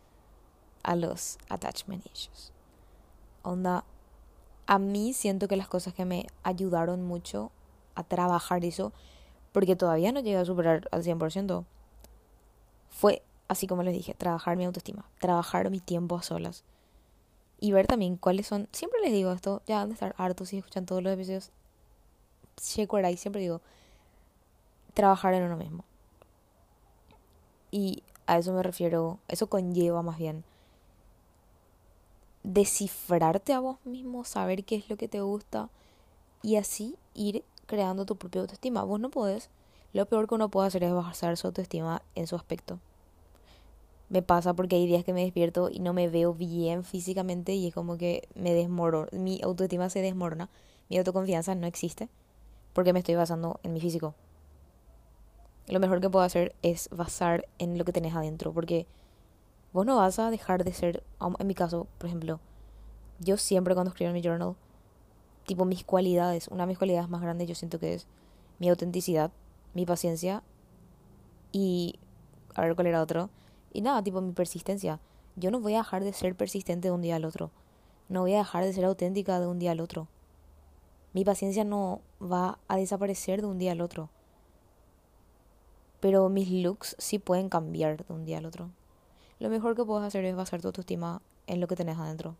a 0.82 0.96
los 0.96 1.38
attachment 1.48 2.04
issues. 2.06 2.52
Onda, 3.42 3.84
a 4.66 4.78
mí 4.78 5.12
siento 5.12 5.48
que 5.48 5.56
las 5.56 5.68
cosas 5.68 5.94
que 5.94 6.04
me 6.04 6.26
ayudaron 6.42 7.02
mucho 7.02 7.52
a 7.94 8.02
trabajar 8.02 8.64
eso, 8.64 8.92
porque 9.52 9.76
todavía 9.76 10.12
no 10.12 10.20
llegué 10.20 10.38
a 10.38 10.44
superar 10.44 10.88
al 10.90 11.04
100%, 11.04 11.64
fue, 12.88 13.22
así 13.48 13.66
como 13.66 13.82
les 13.82 13.94
dije, 13.94 14.14
trabajar 14.14 14.56
mi 14.56 14.64
autoestima, 14.64 15.04
trabajar 15.20 15.70
mi 15.70 15.80
tiempo 15.80 16.16
a 16.16 16.22
solas 16.22 16.64
y 17.62 17.70
ver 17.70 17.86
también 17.86 18.16
cuáles 18.16 18.48
son, 18.48 18.68
siempre 18.72 18.98
les 19.02 19.12
digo 19.12 19.30
esto, 19.30 19.62
ya 19.68 19.76
van 19.76 19.92
a 19.92 19.94
estar 19.94 20.16
hartos 20.18 20.52
y 20.52 20.58
escuchan 20.58 20.84
todos 20.84 21.00
los 21.00 21.12
episodios, 21.12 21.52
y 22.56 23.16
siempre 23.16 23.40
digo, 23.40 23.60
trabajar 24.94 25.32
en 25.34 25.44
uno 25.44 25.56
mismo. 25.56 25.84
Y 27.70 28.02
a 28.26 28.38
eso 28.38 28.52
me 28.52 28.64
refiero, 28.64 29.20
eso 29.28 29.46
conlleva 29.46 30.02
más 30.02 30.18
bien 30.18 30.42
descifrarte 32.42 33.52
a 33.52 33.60
vos 33.60 33.78
mismo, 33.84 34.24
saber 34.24 34.64
qué 34.64 34.74
es 34.74 34.90
lo 34.90 34.96
que 34.96 35.06
te 35.06 35.20
gusta 35.20 35.68
y 36.42 36.56
así 36.56 36.96
ir 37.14 37.44
creando 37.66 38.06
tu 38.06 38.16
propia 38.16 38.40
autoestima. 38.40 38.82
Vos 38.82 38.98
no 38.98 39.08
podés, 39.08 39.50
lo 39.92 40.06
peor 40.06 40.26
que 40.26 40.34
uno 40.34 40.48
puede 40.48 40.66
hacer 40.66 40.82
es 40.82 40.92
basar 40.92 41.36
su 41.36 41.46
autoestima 41.46 42.02
en 42.16 42.26
su 42.26 42.34
aspecto. 42.34 42.80
Me 44.12 44.20
pasa 44.20 44.52
porque 44.52 44.76
hay 44.76 44.86
días 44.86 45.04
que 45.04 45.14
me 45.14 45.22
despierto 45.22 45.70
y 45.72 45.80
no 45.80 45.94
me 45.94 46.06
veo 46.06 46.34
bien 46.34 46.84
físicamente 46.84 47.54
y 47.54 47.68
es 47.68 47.72
como 47.72 47.96
que 47.96 48.28
me 48.34 48.52
desmorona, 48.52 49.08
mi 49.12 49.40
autoestima 49.42 49.88
se 49.88 50.02
desmorona, 50.02 50.50
mi 50.90 50.98
autoconfianza 50.98 51.54
no 51.54 51.66
existe 51.66 52.10
porque 52.74 52.92
me 52.92 52.98
estoy 52.98 53.14
basando 53.14 53.58
en 53.62 53.72
mi 53.72 53.80
físico. 53.80 54.14
Lo 55.66 55.80
mejor 55.80 56.02
que 56.02 56.10
puedo 56.10 56.26
hacer 56.26 56.54
es 56.60 56.90
basar 56.90 57.48
en 57.58 57.78
lo 57.78 57.86
que 57.86 57.92
tenés 57.92 58.14
adentro, 58.14 58.52
porque 58.52 58.86
vos 59.72 59.86
no 59.86 59.96
vas 59.96 60.18
a 60.18 60.30
dejar 60.30 60.62
de 60.62 60.74
ser, 60.74 61.02
en 61.38 61.46
mi 61.46 61.54
caso, 61.54 61.86
por 61.96 62.08
ejemplo, 62.08 62.38
yo 63.18 63.38
siempre 63.38 63.72
cuando 63.72 63.92
escribo 63.92 64.10
en 64.10 64.14
mi 64.14 64.22
journal, 64.22 64.56
tipo 65.46 65.64
mis 65.64 65.84
cualidades, 65.84 66.48
una 66.48 66.64
de 66.64 66.66
mis 66.66 66.76
cualidades 66.76 67.08
más 67.08 67.22
grandes 67.22 67.48
yo 67.48 67.54
siento 67.54 67.78
que 67.78 67.94
es 67.94 68.06
mi 68.58 68.68
autenticidad, 68.68 69.30
mi 69.72 69.86
paciencia 69.86 70.42
y, 71.50 71.98
a 72.54 72.60
ver 72.60 72.74
cuál 72.74 72.88
era 72.88 73.00
otro, 73.00 73.30
y 73.72 73.80
nada, 73.80 74.02
tipo 74.02 74.20
mi 74.20 74.32
persistencia. 74.32 75.00
Yo 75.36 75.50
no 75.50 75.60
voy 75.60 75.74
a 75.74 75.78
dejar 75.78 76.04
de 76.04 76.12
ser 76.12 76.34
persistente 76.34 76.88
de 76.88 76.92
un 76.92 77.02
día 77.02 77.16
al 77.16 77.24
otro, 77.24 77.50
no 78.08 78.20
voy 78.20 78.34
a 78.34 78.38
dejar 78.38 78.64
de 78.64 78.72
ser 78.72 78.84
auténtica 78.84 79.40
de 79.40 79.46
un 79.46 79.58
día 79.58 79.72
al 79.72 79.80
otro. 79.80 80.08
Mi 81.14 81.24
paciencia 81.24 81.64
no 81.64 82.00
va 82.20 82.58
a 82.68 82.76
desaparecer 82.76 83.40
de 83.40 83.46
un 83.46 83.58
día 83.58 83.72
al 83.72 83.80
otro 83.80 84.10
pero 86.02 86.28
mis 86.28 86.50
looks 86.50 86.96
sí 86.98 87.20
pueden 87.20 87.48
cambiar 87.48 88.04
de 88.04 88.12
un 88.12 88.24
día 88.24 88.38
al 88.38 88.46
otro. 88.46 88.70
lo 89.38 89.48
mejor 89.48 89.76
que 89.76 89.84
puedes 89.84 90.04
hacer 90.04 90.24
es 90.24 90.34
basar 90.34 90.60
tu 90.60 90.66
autoestima 90.66 91.22
en 91.46 91.60
lo 91.60 91.68
que 91.68 91.76
tenés 91.76 91.96
adentro. 91.96 92.34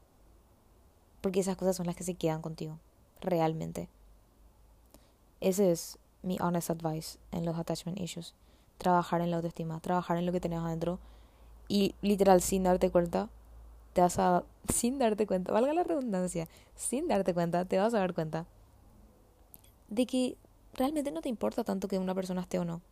Porque 1.21 1.39
esas 1.39 1.57
cosas 1.57 1.77
son 1.77 1.87
las 1.87 1.95
que 1.95 2.03
se 2.03 2.15
quedan 2.15 2.43
contigo, 2.43 2.81
realmente. 3.21 3.89
Ese 5.41 5.71
es 5.71 5.97
mi 6.23 6.39
honest 6.41 6.71
advice 6.71 7.21
en 7.31 7.45
los 7.45 7.57
attachment 7.57 8.01
issues. 8.01 8.35
Trabajar 8.79 9.21
en 9.21 9.31
la 9.31 9.37
autoestima, 9.37 9.79
trabajar 9.79 10.17
en 10.17 10.27
lo 10.27 10.33
que 10.33 10.41
tenés 10.41 10.59
adentro 10.59 10.99
y 11.73 11.95
literal 12.03 12.43
sin 12.43 12.65
darte 12.65 12.91
cuenta, 12.91 13.31
te 13.95 14.03
vas 14.03 14.19
a, 14.19 14.45
sin 14.69 14.99
darte 14.99 15.27
cuenta, 15.27 15.53
valga 15.53 15.73
la 15.73 15.83
redundancia, 15.83 16.47
sin 16.77 17.09
darte 17.09 17.33
cuenta, 17.33 17.65
te 17.65 17.79
vas 17.79 17.95
a 17.95 17.99
dar 17.99 18.13
cuenta 18.13 18.45
de 19.89 20.05
que 20.05 20.37
realmente 20.75 21.11
no 21.11 21.23
te 21.23 21.31
importa 21.31 21.65
tanto 21.65 21.89
que 21.89 21.99
una 21.99 22.15
persona 22.15 22.43
esté 22.43 22.59
o 22.59 22.67
no. 22.67 22.83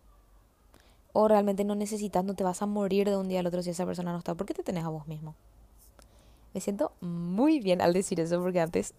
O 1.12 1.28
realmente 1.28 1.62
no 1.62 1.74
necesitas, 1.74 2.24
no 2.24 2.32
te 2.32 2.42
vas 2.42 2.62
a 2.62 2.66
morir 2.66 3.06
de 3.06 3.18
un 3.18 3.28
día 3.28 3.40
al 3.40 3.46
otro 3.46 3.62
si 3.62 3.68
esa 3.68 3.84
persona 3.84 4.12
no 4.12 4.18
está. 4.18 4.34
¿Por 4.34 4.46
qué 4.46 4.54
te 4.54 4.62
tenés 4.62 4.84
a 4.84 4.88
vos 4.88 5.06
mismo? 5.06 5.34
Me 6.54 6.62
siento 6.62 6.92
muy 7.02 7.60
bien 7.60 7.82
al 7.82 7.92
decir 7.92 8.18
eso 8.18 8.40
porque 8.40 8.62
antes 8.62 8.94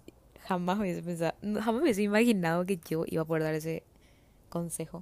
jamás 0.45 0.77
me 0.77 0.83
hubiese 0.83 1.01
pensado, 1.01 1.33
jamás 1.41 1.73
me 1.73 1.81
hubiese 1.81 2.03
imaginado 2.03 2.67
que 2.67 2.79
yo 2.87 3.03
iba 3.07 3.23
a 3.23 3.25
poder 3.25 3.41
dar 3.41 3.55
ese 3.55 3.81
consejo. 4.49 5.01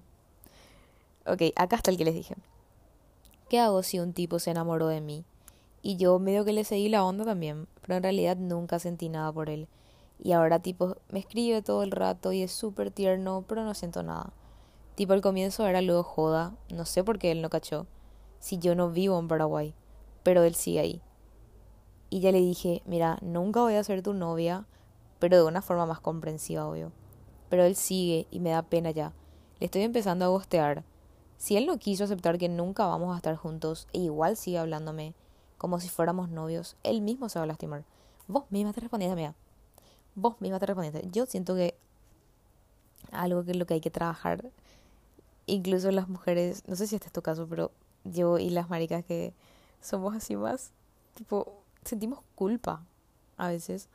Ok, 1.25 1.41
acá 1.57 1.75
está 1.75 1.91
el 1.91 1.97
que 1.97 2.05
les 2.05 2.13
dije. 2.13 2.35
¿Qué 3.49 3.59
hago 3.59 3.81
si 3.81 3.99
un 3.99 4.13
tipo 4.13 4.37
se 4.37 4.51
enamoró 4.51 4.87
de 4.89 5.01
mí? 5.01 5.25
Y 5.81 5.97
yo 5.97 6.19
medio 6.19 6.45
que 6.45 6.53
le 6.53 6.63
seguí 6.63 6.87
la 6.87 7.03
onda 7.03 7.25
también, 7.25 7.67
pero 7.81 7.95
en 7.95 8.03
realidad 8.03 8.37
nunca 8.37 8.77
sentí 8.77 9.09
nada 9.09 9.31
por 9.33 9.49
él. 9.49 9.67
Y 10.19 10.33
ahora 10.33 10.59
tipo 10.59 10.97
me 11.09 11.17
escribe 11.17 11.63
todo 11.63 11.81
el 11.81 11.89
rato 11.89 12.31
y 12.31 12.43
es 12.43 12.51
súper 12.51 12.91
tierno, 12.91 13.43
pero 13.47 13.63
no 13.63 13.73
siento 13.73 14.03
nada. 14.03 14.33
Tipo 14.93 15.13
al 15.13 15.21
comienzo 15.21 15.65
era 15.65 15.81
luego 15.81 16.03
joda, 16.03 16.55
no 16.71 16.85
sé 16.85 17.03
por 17.03 17.17
qué 17.17 17.31
él 17.31 17.41
no 17.41 17.49
cachó. 17.49 17.87
Si 18.39 18.59
yo 18.59 18.75
no 18.75 18.91
vivo 18.91 19.17
en 19.17 19.27
Paraguay, 19.27 19.73
pero 20.21 20.43
él 20.43 20.53
sigue 20.53 20.81
ahí. 20.81 21.01
Y 22.11 22.19
ya 22.19 22.31
le 22.31 22.39
dije, 22.41 22.83
mira, 22.85 23.17
nunca 23.23 23.61
voy 23.61 23.73
a 23.73 23.83
ser 23.83 24.03
tu 24.03 24.13
novia, 24.13 24.67
pero 25.17 25.37
de 25.37 25.43
una 25.43 25.63
forma 25.63 25.87
más 25.87 25.99
comprensiva, 25.99 26.67
obvio. 26.67 26.91
Pero 27.49 27.63
él 27.63 27.75
sigue 27.75 28.27
y 28.29 28.41
me 28.41 28.51
da 28.51 28.61
pena 28.61 28.91
ya. 28.91 29.11
Le 29.59 29.65
estoy 29.65 29.81
empezando 29.81 30.25
a 30.25 30.27
gostear. 30.27 30.83
Si 31.39 31.57
él 31.57 31.65
no 31.65 31.79
quiso 31.79 32.03
aceptar 32.03 32.37
que 32.37 32.49
nunca 32.49 32.85
vamos 32.85 33.15
a 33.15 33.17
estar 33.17 33.35
juntos 33.35 33.87
e 33.93 33.99
igual 33.99 34.37
sigue 34.37 34.59
hablándome 34.59 35.15
como 35.57 35.79
si 35.79 35.89
fuéramos 35.89 36.29
novios, 36.29 36.75
él 36.83 37.01
mismo 37.01 37.29
se 37.29 37.39
va 37.39 37.43
a 37.43 37.47
lastimar. 37.47 37.83
Vos 38.27 38.43
misma 38.51 38.73
te 38.73 38.81
respondiste, 38.81 39.15
mira 39.15 39.33
vos 40.15 40.39
misma 40.39 40.59
te 40.59 40.65
respondiste. 40.65 41.07
Yo 41.11 41.25
siento 41.25 41.55
que 41.55 41.75
algo 43.11 43.43
que 43.43 43.51
es 43.51 43.57
lo 43.57 43.65
que 43.65 43.75
hay 43.75 43.81
que 43.81 43.91
trabajar, 43.91 44.51
incluso 45.45 45.91
las 45.91 46.09
mujeres, 46.09 46.63
no 46.67 46.75
sé 46.75 46.87
si 46.87 46.95
este 46.95 47.07
es 47.07 47.13
tu 47.13 47.21
caso, 47.21 47.47
pero 47.47 47.71
yo 48.03 48.37
y 48.37 48.49
las 48.49 48.69
maricas 48.69 49.03
que 49.05 49.33
somos 49.81 50.15
así 50.15 50.35
más, 50.35 50.71
tipo, 51.15 51.53
sentimos 51.83 52.19
culpa 52.35 52.83
a 53.37 53.47
veces. 53.47 53.87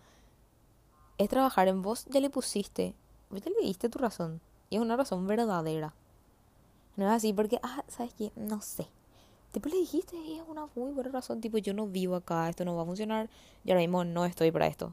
Es 1.18 1.28
trabajar 1.28 1.68
en 1.68 1.82
vos, 1.82 2.06
ya 2.06 2.20
le 2.20 2.30
pusiste, 2.30 2.94
ya 3.30 3.50
le 3.50 3.66
diste 3.66 3.88
tu 3.88 3.98
razón. 3.98 4.40
Y 4.70 4.76
es 4.76 4.82
una 4.82 4.96
razón 4.96 5.26
verdadera. 5.26 5.94
No 6.96 7.06
es 7.06 7.12
así 7.12 7.32
porque, 7.32 7.58
ah, 7.62 7.84
¿sabes 7.88 8.14
qué? 8.14 8.30
No 8.36 8.60
sé. 8.60 8.86
Tipo 9.52 9.68
le 9.68 9.76
dijiste 9.76 10.16
es 10.36 10.42
una 10.48 10.66
muy 10.74 10.92
buena 10.92 11.10
razón, 11.10 11.40
tipo 11.40 11.58
yo 11.58 11.74
no 11.74 11.86
vivo 11.86 12.16
acá, 12.16 12.48
esto 12.48 12.64
no 12.64 12.74
va 12.76 12.82
a 12.82 12.86
funcionar, 12.86 13.30
y 13.64 13.70
ahora 13.70 13.80
mismo 13.80 14.04
no 14.04 14.24
estoy 14.24 14.50
para 14.50 14.66
esto 14.66 14.92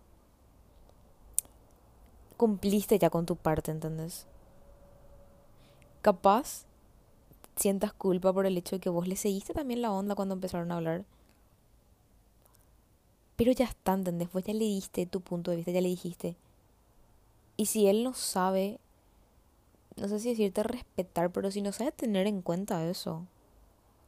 cumpliste 2.42 2.98
ya 2.98 3.12
con 3.12 3.28
tu 3.28 3.36
parte, 3.36 3.70
¿entendés? 3.70 4.26
Capaz 6.02 6.66
sientas 7.56 7.94
culpa 7.94 8.34
por 8.34 8.48
el 8.48 8.58
hecho 8.58 8.78
de 8.78 8.80
que 8.80 8.90
vos 8.90 9.08
le 9.08 9.16
seguiste 9.16 9.54
también 9.54 9.84
la 9.84 9.92
onda 9.92 10.16
cuando 10.16 10.34
empezaron 10.34 10.72
a 10.72 10.78
hablar. 10.78 11.06
Pero 13.36 13.52
ya 13.52 13.66
está, 13.66 13.94
¿entendés? 13.94 14.32
Vos 14.32 14.44
ya 14.44 14.56
le 14.56 14.66
diste 14.66 15.06
tu 15.06 15.22
punto 15.22 15.52
de 15.52 15.58
vista, 15.58 15.70
ya 15.72 15.82
le 15.82 15.90
dijiste. 15.90 16.36
Y 17.58 17.68
si 17.68 17.86
él 17.86 18.04
no 18.04 18.16
sabe, 18.16 18.80
no 19.96 20.08
sé 20.08 20.20
si 20.20 20.30
decirte 20.30 20.64
respetar, 20.64 21.32
pero 21.32 21.52
si 21.52 21.62
no 21.62 21.72
sabe 21.72 21.92
tener 21.92 22.28
en 22.28 22.42
cuenta 22.42 22.86
eso 22.86 23.26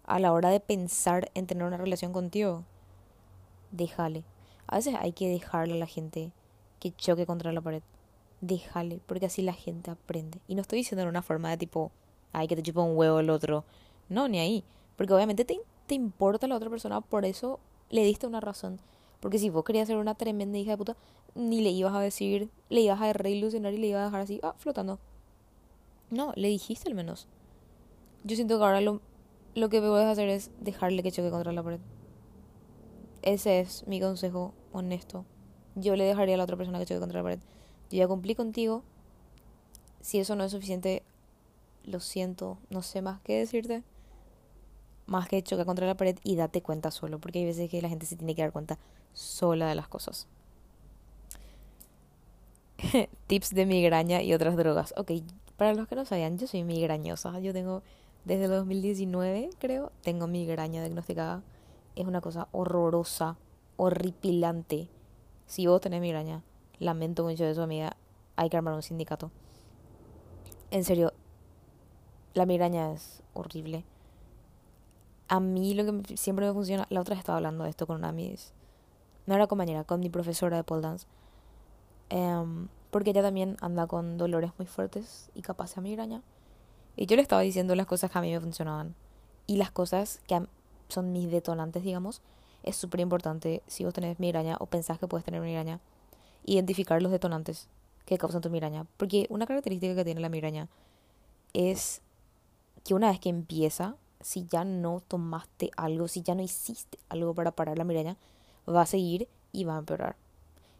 a 0.06 0.20
la 0.20 0.34
hora 0.34 0.50
de 0.50 0.60
pensar 0.60 1.32
en 1.34 1.48
tener 1.48 1.66
una 1.66 1.78
relación 1.78 2.14
contigo, 2.14 2.64
déjale. 3.72 4.24
A 4.68 4.78
veces 4.78 4.96
hay 5.00 5.12
que 5.12 5.30
dejarle 5.30 5.76
a 5.76 5.78
la 5.78 5.88
gente 5.88 6.32
que 6.80 6.92
choque 6.92 7.26
contra 7.26 7.52
la 7.52 7.62
pared 7.62 7.84
déjale, 8.44 9.00
porque 9.06 9.26
así 9.26 9.42
la 9.42 9.54
gente 9.54 9.90
aprende. 9.90 10.40
Y 10.48 10.56
no 10.56 10.62
estoy 10.62 10.80
diciendo 10.80 11.04
en 11.04 11.10
una 11.10 11.22
forma 11.22 11.50
de 11.50 11.58
tipo, 11.58 11.92
ay, 12.34 12.48
que 12.48 12.56
te 12.56 12.62
chupa 12.62 12.82
un 12.82 12.98
huevo 12.98 13.20
el 13.20 13.30
otro. 13.30 13.64
No, 14.10 14.28
ni 14.28 14.40
ahí. 14.40 14.64
Porque 14.98 15.14
obviamente 15.14 15.46
te, 15.46 15.60
te 15.88 15.96
importa 15.96 16.48
la 16.48 16.56
otra 16.56 16.70
persona, 16.70 17.02
por 17.02 17.26
eso 17.26 17.60
le 17.90 18.04
diste 18.04 18.28
una 18.28 18.42
razón. 18.42 18.80
Porque 19.22 19.40
si 19.40 19.50
vos 19.50 19.64
querías 19.64 19.88
ser 19.88 19.98
una 19.98 20.16
tremenda 20.16 20.58
hija 20.58 20.72
de 20.72 20.78
puta, 20.78 20.98
ni 21.36 21.62
le 21.62 21.70
ibas 21.70 21.94
a 21.94 22.02
decir, 22.02 22.50
le 22.70 22.82
ibas 22.82 23.02
a 23.02 23.14
reilusionar 23.14 23.74
y 23.74 23.78
le 23.78 23.88
ibas 23.88 24.02
a 24.02 24.06
dejar 24.06 24.22
así, 24.22 24.40
ah, 24.44 24.54
flotando. 24.58 25.00
No, 26.10 26.34
le 26.36 26.48
dijiste 26.48 26.90
al 26.90 26.96
menos. 26.96 27.28
Yo 28.24 28.36
siento 28.36 28.58
que 28.58 28.64
ahora 28.64 28.82
lo, 28.82 29.02
lo 29.56 29.70
que 29.70 29.82
puedes 29.82 30.08
hacer 30.08 30.30
es 30.30 30.52
dejarle 30.60 31.04
que 31.04 31.12
choque 31.12 31.30
contra 31.30 31.52
la 31.52 31.64
pared. 31.64 31.80
Ese 33.22 33.60
es 33.60 33.88
mi 33.88 34.00
consejo 34.00 34.54
honesto. 34.72 35.26
Yo 35.76 35.96
le 35.96 36.04
dejaría 36.04 36.36
a 36.36 36.38
la 36.38 36.44
otra 36.44 36.58
persona 36.58 36.80
que 36.80 36.86
choque 36.86 37.00
contra 37.00 37.20
la 37.20 37.24
pared. 37.24 37.40
Yo 37.90 37.98
ya 37.98 38.08
cumplí 38.08 38.36
contigo. 38.36 38.84
Si 40.02 40.20
eso 40.20 40.36
no 40.36 40.44
es 40.44 40.52
suficiente, 40.52 41.04
lo 41.86 42.00
siento, 42.00 42.58
no 42.70 42.82
sé 42.82 43.02
más 43.02 43.22
qué 43.22 43.40
decirte. 43.40 43.84
Más 45.06 45.28
que 45.28 45.42
choca 45.44 45.66
contra 45.66 45.86
la 45.86 45.96
pared 45.96 46.18
y 46.24 46.36
date 46.36 46.62
cuenta 46.62 46.92
solo, 46.92 47.20
porque 47.20 47.40
hay 47.40 47.46
veces 47.46 47.70
que 47.70 47.82
la 47.82 47.90
gente 47.90 48.06
se 48.06 48.16
tiene 48.16 48.36
que 48.36 48.42
dar 48.42 48.52
cuenta 48.52 48.80
sola 49.14 49.68
de 49.68 49.76
las 49.76 49.88
cosas. 49.88 50.28
Tips 53.28 53.54
de 53.54 53.66
migraña 53.66 54.22
y 54.22 54.34
otras 54.34 54.56
drogas. 54.56 54.94
Ok, 54.98 55.12
para 55.64 55.76
los 55.76 55.88
que 55.88 55.96
no 55.96 56.04
sabían, 56.04 56.38
yo 56.38 56.46
soy 56.46 56.66
migrañosa. 56.66 57.40
Yo 57.40 57.54
tengo, 57.54 57.84
desde 58.26 58.46
el 58.46 58.52
2019 58.52 59.52
creo, 59.60 59.94
tengo 60.02 60.28
migraña 60.28 60.82
diagnosticada. 60.82 61.42
Es 61.96 62.06
una 62.06 62.20
cosa 62.20 62.50
horrorosa, 62.52 63.38
horripilante. 63.78 64.90
Si 65.46 65.66
vos 65.68 65.80
tenés 65.80 66.02
migraña, 66.02 66.44
Lamento 66.80 67.24
mucho 67.24 67.46
eso, 67.46 67.64
amiga. 67.64 67.96
Hay 68.36 68.50
que 68.50 68.58
armar 68.58 68.74
un 68.74 68.82
sindicato. 68.82 69.32
En 70.70 70.84
serio, 70.84 71.14
la 72.34 72.46
migraña 72.46 72.92
es 72.92 73.24
horrible. 73.34 73.86
A 75.30 75.40
mí 75.40 75.76
lo 75.76 75.86
que 75.86 76.18
siempre 76.18 76.46
me 76.46 76.52
funciona, 76.52 76.88
la 76.90 77.00
otra 77.00 77.14
vez 77.14 77.20
estaba 77.20 77.38
hablando 77.38 77.64
de 77.64 77.70
esto 77.70 77.88
con 77.88 77.98
una 77.98 78.08
de 78.08 78.14
mis, 78.16 78.52
no 79.28 79.36
era 79.36 79.48
compañera, 79.48 79.86
con 79.86 80.02
mi 80.02 80.10
profesora 80.10 80.58
de 80.58 80.66
pole 80.66 80.82
dance. 80.82 81.08
Em, 82.10 82.68
porque 82.94 83.10
ella 83.10 83.24
también 83.24 83.58
anda 83.60 83.88
con 83.88 84.20
dolores 84.20 84.52
muy 84.60 84.68
fuertes 84.68 85.32
y 85.34 85.42
capaz 85.42 85.74
de 85.74 85.82
migraña. 85.82 86.22
Y 86.96 87.08
yo 87.08 87.16
le 87.16 87.24
estaba 87.24 87.42
diciendo 87.42 87.74
las 87.74 87.88
cosas 87.88 88.12
que 88.12 88.20
a 88.20 88.22
mí 88.22 88.32
me 88.32 88.40
funcionaban. 88.40 88.94
Y 89.48 89.58
las 89.58 89.72
cosas 89.72 90.22
que 90.28 90.46
son 90.90 91.12
mis 91.12 91.30
detonantes, 91.32 91.84
digamos, 91.84 92.22
es 92.62 92.76
súper 92.76 93.00
importante 93.00 93.64
si 93.66 93.84
vos 93.84 93.96
tenés 93.96 94.20
migraña 94.20 94.58
o 94.60 94.68
pensás 94.68 95.00
que 95.00 95.08
puedes 95.08 95.26
tener 95.26 95.42
migraña 95.42 95.80
identificar 96.46 97.02
los 97.02 97.12
detonantes 97.12 97.68
que 98.06 98.20
causan 98.20 98.42
tu 98.42 98.52
migraña. 98.52 98.86
Porque 98.98 99.26
una 99.30 99.48
característica 99.48 99.96
que 99.96 100.06
tiene 100.06 100.22
la 100.22 100.30
migraña 100.30 100.70
es 101.54 102.02
que 102.84 102.94
una 102.94 103.10
vez 103.10 103.20
que 103.20 103.30
empieza, 103.30 103.96
si 104.22 104.46
ya 104.46 104.66
no 104.66 105.02
tomaste 105.08 105.72
algo, 105.78 106.08
si 106.08 106.22
ya 106.22 106.36
no 106.36 106.44
hiciste 106.44 107.00
algo 107.10 107.34
para 107.34 107.52
parar 107.52 107.80
la 107.80 107.86
migraña, 107.86 108.18
va 108.70 108.84
a 108.84 108.86
seguir 108.86 109.28
y 109.52 109.64
va 109.64 109.78
a 109.78 109.80
empeorar. 109.80 110.16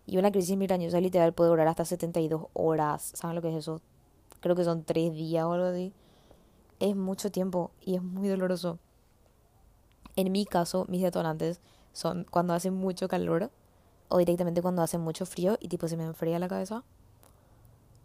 Y 0.06 0.18
una 0.18 0.32
crisis 0.32 0.58
migrañosa 0.58 1.00
literal 1.00 1.34
puede 1.34 1.50
durar 1.50 1.68
hasta 1.68 1.86
72 1.86 2.48
horas. 2.54 3.12
¿Saben 3.16 3.36
lo 3.36 3.42
que 3.42 3.50
es 3.50 3.56
eso? 3.56 3.82
Creo 4.42 4.56
que 4.56 4.64
son 4.64 4.84
3 4.84 5.14
días 5.14 5.46
o 5.46 5.54
algo 5.54 5.68
así. 5.68 5.94
Es 6.80 6.96
mucho 6.96 7.32
tiempo 7.32 7.72
y 7.82 7.96
es 7.96 8.04
muy 8.04 8.28
doloroso. 8.28 8.80
En 10.16 10.32
mi 10.32 10.46
caso, 10.46 10.86
mis 10.90 11.02
detonantes 11.02 11.62
son 11.94 12.26
cuando 12.30 12.54
hace 12.54 12.72
mucho 12.72 13.08
calor 13.08 13.52
o 14.10 14.18
directamente 14.18 14.62
cuando 14.62 14.82
hace 14.82 14.98
mucho 14.98 15.26
frío 15.26 15.58
y 15.60 15.70
tipo 15.70 15.88
se 15.88 15.98
me 15.98 16.04
enfría 16.04 16.40
la 16.40 16.48
cabeza. 16.48 16.84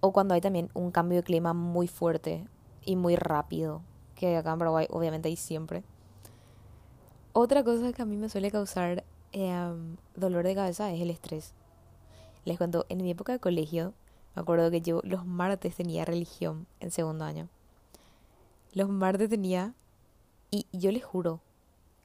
O 0.01 0.13
cuando 0.13 0.35
hay 0.35 0.41
también 0.41 0.71
un 0.75 0.91
cambio 0.91 1.19
de 1.19 1.25
clima 1.25 1.53
muy 1.53 1.89
fuerte 1.89 2.47
y 2.85 2.97
muy 2.97 3.17
rápido, 3.17 3.83
que 4.15 4.37
acá 4.37 4.53
en 4.53 4.59
Paraguay 4.59 4.87
obviamente 4.91 5.29
hay 5.29 5.37
siempre. 5.37 5.83
Otra 7.33 7.63
cosa 7.65 7.93
que 7.93 8.03
a 8.03 8.05
mí 8.05 8.17
me 8.17 8.29
suele 8.29 8.51
causar 8.51 9.05
em, 9.33 9.97
dolor 10.17 10.45
de 10.45 10.55
cabeza 10.55 10.93
es 10.93 11.01
el 11.01 11.11
estrés. 11.11 11.53
Les 12.49 12.57
cuento, 12.57 12.87
en 12.89 13.03
mi 13.03 13.11
época 13.11 13.33
de 13.33 13.41
colegio, 13.41 13.93
me 14.35 14.41
acuerdo 14.41 14.71
que 14.71 14.81
yo 14.81 15.03
los 15.05 15.27
martes 15.27 15.77
tenía 15.77 16.07
religión 16.07 16.67
en 16.81 16.91
segundo 16.91 17.27
año. 17.27 17.47
Los 18.73 18.89
martes 18.89 19.29
tenía, 19.29 19.75
y 20.51 20.65
yo 20.73 20.91
les 20.91 21.05
juro, 21.05 21.41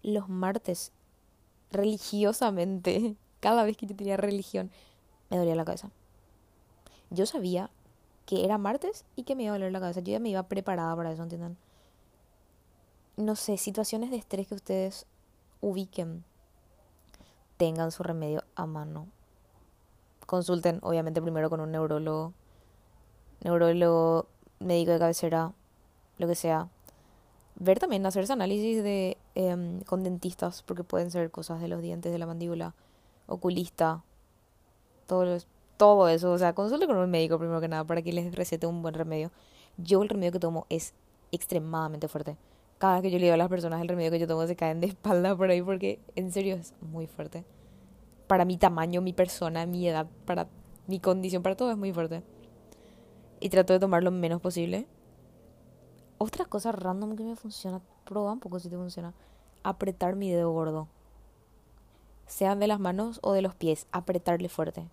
los 0.01 0.27
martes 0.27 0.91
religiosamente 1.71 3.15
cada 3.39 3.63
vez 3.63 3.77
que 3.77 3.85
yo 3.85 3.95
tenía 3.95 4.17
religión, 4.17 4.69
me 5.29 5.37
dolía 5.37 5.55
la 5.55 5.63
cabeza. 5.63 5.91
Yo 7.09 7.25
sabía 7.25 7.69
que 8.25 8.43
era 8.43 8.57
martes 8.57 9.05
y 9.15 9.23
que 9.23 9.37
me 9.37 9.43
iba 9.43 9.53
a 9.53 9.57
doler 9.57 9.71
la 9.71 9.79
cabeza. 9.79 10.01
Yo 10.01 10.11
ya 10.11 10.19
me 10.19 10.27
iba 10.27 10.43
preparada 10.43 10.93
para 10.93 11.13
eso, 11.13 11.23
¿entienden? 11.23 11.55
No 13.15 13.37
sé, 13.37 13.57
situaciones 13.57 14.11
de 14.11 14.17
estrés 14.17 14.49
que 14.49 14.55
ustedes 14.55 15.05
ubiquen, 15.61 16.25
tengan 17.55 17.93
su 17.93 18.03
remedio 18.03 18.43
a 18.55 18.65
mano. 18.65 19.07
Consulten, 20.25 20.79
obviamente, 20.81 21.21
primero 21.21 21.49
con 21.49 21.59
un 21.59 21.71
neurólogo, 21.71 22.33
neurólogo, 23.41 24.27
médico 24.59 24.91
de 24.91 24.99
cabecera, 24.99 25.51
lo 26.17 26.27
que 26.27 26.35
sea. 26.35 26.69
Ver 27.55 27.79
también, 27.79 28.05
hacerse 28.05 28.33
análisis 28.33 28.83
de, 28.83 29.17
em, 29.35 29.81
con 29.81 30.03
dentistas, 30.03 30.63
porque 30.63 30.83
pueden 30.83 31.11
ser 31.11 31.29
cosas 31.31 31.61
de 31.61 31.67
los 31.67 31.81
dientes, 31.81 32.11
de 32.11 32.17
la 32.17 32.25
mandíbula, 32.25 32.73
oculista, 33.27 34.03
todo, 35.07 35.37
todo 35.77 36.07
eso. 36.09 36.31
O 36.31 36.37
sea, 36.37 36.53
consulte 36.53 36.87
con 36.87 36.97
un 36.97 37.09
médico 37.09 37.37
primero 37.37 37.61
que 37.61 37.67
nada 37.67 37.83
para 37.83 38.01
que 38.01 38.13
les 38.13 38.33
recete 38.33 38.65
un 38.67 38.81
buen 38.81 38.93
remedio. 38.93 39.31
Yo 39.77 40.01
el 40.03 40.09
remedio 40.09 40.31
que 40.31 40.39
tomo 40.39 40.65
es 40.69 40.93
extremadamente 41.31 42.07
fuerte. 42.07 42.37
Cada 42.77 42.95
vez 42.95 43.03
que 43.03 43.11
yo 43.11 43.17
le 43.17 43.25
digo 43.25 43.33
a 43.33 43.37
las 43.37 43.49
personas 43.49 43.81
el 43.81 43.87
remedio 43.87 44.11
que 44.11 44.19
yo 44.19 44.27
tomo 44.27 44.45
se 44.47 44.55
caen 44.55 44.79
de 44.79 44.87
espalda 44.87 45.35
por 45.35 45.49
ahí 45.49 45.61
porque 45.61 45.99
en 46.15 46.31
serio 46.31 46.55
es 46.55 46.73
muy 46.81 47.07
fuerte. 47.07 47.43
Para 48.27 48.45
mi 48.45 48.57
tamaño, 48.57 49.01
mi 49.01 49.13
persona, 49.13 49.65
mi 49.65 49.87
edad, 49.87 50.07
para 50.25 50.47
mi 50.87 50.99
condición, 50.99 51.43
para 51.43 51.55
todo 51.55 51.71
es 51.71 51.77
muy 51.77 51.93
fuerte. 51.93 52.23
Y 53.39 53.49
trato 53.49 53.73
de 53.73 53.79
tomar 53.79 54.03
lo 54.03 54.11
menos 54.11 54.41
posible. 54.41 54.87
Otra 56.17 56.45
cosa 56.45 56.71
random 56.71 57.15
que 57.15 57.23
me 57.23 57.35
funciona, 57.35 57.81
prueba 58.05 58.31
un 58.31 58.39
poco 58.39 58.59
si 58.59 58.69
te 58.69 58.77
funciona. 58.77 59.13
Apretar 59.63 60.15
mi 60.15 60.31
dedo 60.31 60.51
gordo. 60.51 60.87
Sean 62.27 62.59
de 62.59 62.67
las 62.67 62.79
manos 62.79 63.19
o 63.21 63.33
de 63.33 63.41
los 63.41 63.55
pies, 63.55 63.87
apretarle 63.91 64.49
fuerte. 64.49 64.87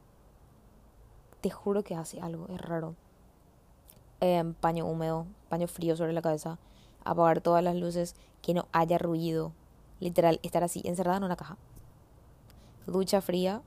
Te 1.40 1.50
juro 1.50 1.84
que 1.84 1.94
hace 1.94 2.20
algo, 2.20 2.46
es 2.48 2.60
raro. 2.60 2.96
Em, 4.20 4.52
paño 4.54 4.86
húmedo, 4.86 5.26
paño 5.48 5.66
frío 5.66 5.96
sobre 5.96 6.12
la 6.12 6.20
cabeza, 6.20 6.58
apagar 7.04 7.40
todas 7.40 7.64
las 7.64 7.76
luces, 7.76 8.14
que 8.42 8.52
no 8.52 8.66
haya 8.72 8.98
ruido. 8.98 9.52
Literal, 10.00 10.40
estar 10.42 10.64
así, 10.64 10.82
encerrada 10.84 11.18
en 11.18 11.24
una 11.24 11.36
caja. 11.36 11.56
Ducha 12.86 13.20
fría 13.20 13.62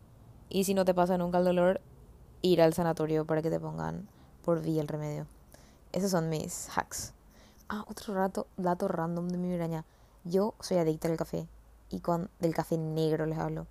y 0.49 0.63
si 0.63 0.73
no 0.73 0.85
te 0.85 0.93
pasa 0.93 1.17
nunca 1.17 1.39
el 1.39 1.45
dolor, 1.45 1.81
ir 2.41 2.61
al 2.61 2.73
sanatorio 2.73 3.25
para 3.25 3.41
que 3.41 3.49
te 3.49 3.59
pongan 3.59 4.07
por 4.43 4.61
vía 4.61 4.81
el 4.81 4.87
remedio. 4.87 5.25
Esos 5.91 6.11
son 6.11 6.29
mis 6.29 6.69
hacks. 6.75 7.13
Ah, 7.69 7.85
otro 7.87 8.13
rato, 8.13 8.47
dato 8.57 8.87
random 8.87 9.29
de 9.29 9.37
mi 9.37 9.47
migraña. 9.47 9.85
Yo 10.23 10.53
soy 10.59 10.77
adicta 10.77 11.07
al 11.07 11.17
café 11.17 11.47
y 11.89 11.99
con 11.99 12.29
del 12.39 12.53
café 12.53 12.77
negro 12.77 13.25
les 13.25 13.37
hablo. 13.37 13.67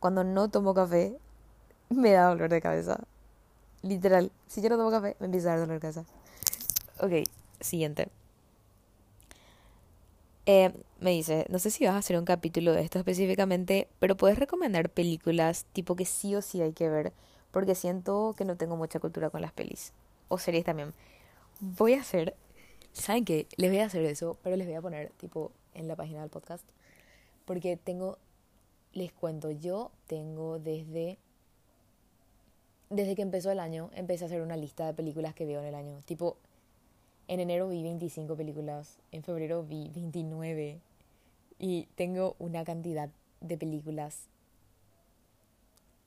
Cuando 0.00 0.24
no 0.24 0.48
tomo 0.48 0.74
café, 0.74 1.18
me 1.90 2.12
da 2.12 2.28
dolor 2.28 2.50
de 2.50 2.60
cabeza. 2.60 3.00
Literal, 3.82 4.32
si 4.46 4.60
yo 4.60 4.68
no 4.68 4.76
tomo 4.76 4.90
café, 4.90 5.16
me 5.20 5.26
empieza 5.26 5.48
a 5.48 5.50
dar 5.52 5.60
dolor 5.60 5.76
de 5.76 5.80
cabeza. 5.80 6.04
Ok, 7.00 7.28
siguiente. 7.60 8.08
Eh, 10.50 10.72
me 10.98 11.10
dice, 11.10 11.44
no 11.50 11.58
sé 11.58 11.70
si 11.70 11.84
vas 11.84 11.94
a 11.94 11.98
hacer 11.98 12.18
un 12.18 12.24
capítulo 12.24 12.72
de 12.72 12.80
esto 12.80 12.98
específicamente, 12.98 13.86
pero 13.98 14.16
puedes 14.16 14.38
recomendar 14.38 14.88
películas 14.88 15.66
tipo 15.74 15.94
que 15.94 16.06
sí 16.06 16.34
o 16.34 16.40
sí 16.40 16.62
hay 16.62 16.72
que 16.72 16.88
ver, 16.88 17.12
porque 17.50 17.74
siento 17.74 18.34
que 18.34 18.46
no 18.46 18.56
tengo 18.56 18.74
mucha 18.74 18.98
cultura 18.98 19.28
con 19.28 19.42
las 19.42 19.52
pelis. 19.52 19.92
O 20.28 20.38
series 20.38 20.64
también. 20.64 20.94
Voy 21.60 21.92
a 21.92 22.00
hacer, 22.00 22.34
¿saben 22.94 23.26
qué? 23.26 23.46
Les 23.58 23.70
voy 23.70 23.80
a 23.80 23.84
hacer 23.84 24.02
eso, 24.06 24.38
pero 24.42 24.56
les 24.56 24.66
voy 24.66 24.76
a 24.76 24.80
poner 24.80 25.10
tipo 25.18 25.52
en 25.74 25.86
la 25.86 25.96
página 25.96 26.22
del 26.22 26.30
podcast, 26.30 26.64
porque 27.44 27.76
tengo, 27.76 28.16
les 28.94 29.12
cuento, 29.12 29.50
yo 29.50 29.90
tengo 30.06 30.58
desde 30.58 31.18
desde 32.88 33.14
que 33.14 33.20
empezó 33.20 33.50
el 33.50 33.60
año, 33.60 33.90
empecé 33.92 34.24
a 34.24 34.28
hacer 34.28 34.40
una 34.40 34.56
lista 34.56 34.86
de 34.86 34.94
películas 34.94 35.34
que 35.34 35.44
veo 35.44 35.60
en 35.60 35.66
el 35.66 35.74
año. 35.74 36.00
Tipo, 36.06 36.38
en 37.28 37.40
enero 37.40 37.68
vi 37.68 37.82
25 37.82 38.36
películas, 38.36 38.98
en 39.12 39.22
febrero 39.22 39.62
vi 39.62 39.90
29 39.94 40.80
y 41.58 41.86
tengo 41.94 42.34
una 42.38 42.64
cantidad 42.64 43.10
de 43.40 43.56
películas. 43.56 44.28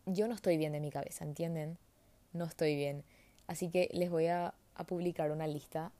Yo 0.05 0.27
no 0.27 0.33
estoy 0.33 0.57
bien 0.57 0.73
de 0.73 0.79
mi 0.79 0.91
cabeza, 0.91 1.23
¿entienden? 1.23 1.77
No 2.33 2.45
estoy 2.45 2.75
bien. 2.75 3.03
Así 3.47 3.69
que 3.69 3.89
les 3.93 4.09
voy 4.09 4.27
a, 4.27 4.53
publicar 4.87 5.29
una 5.29 5.45
lista 5.45 5.91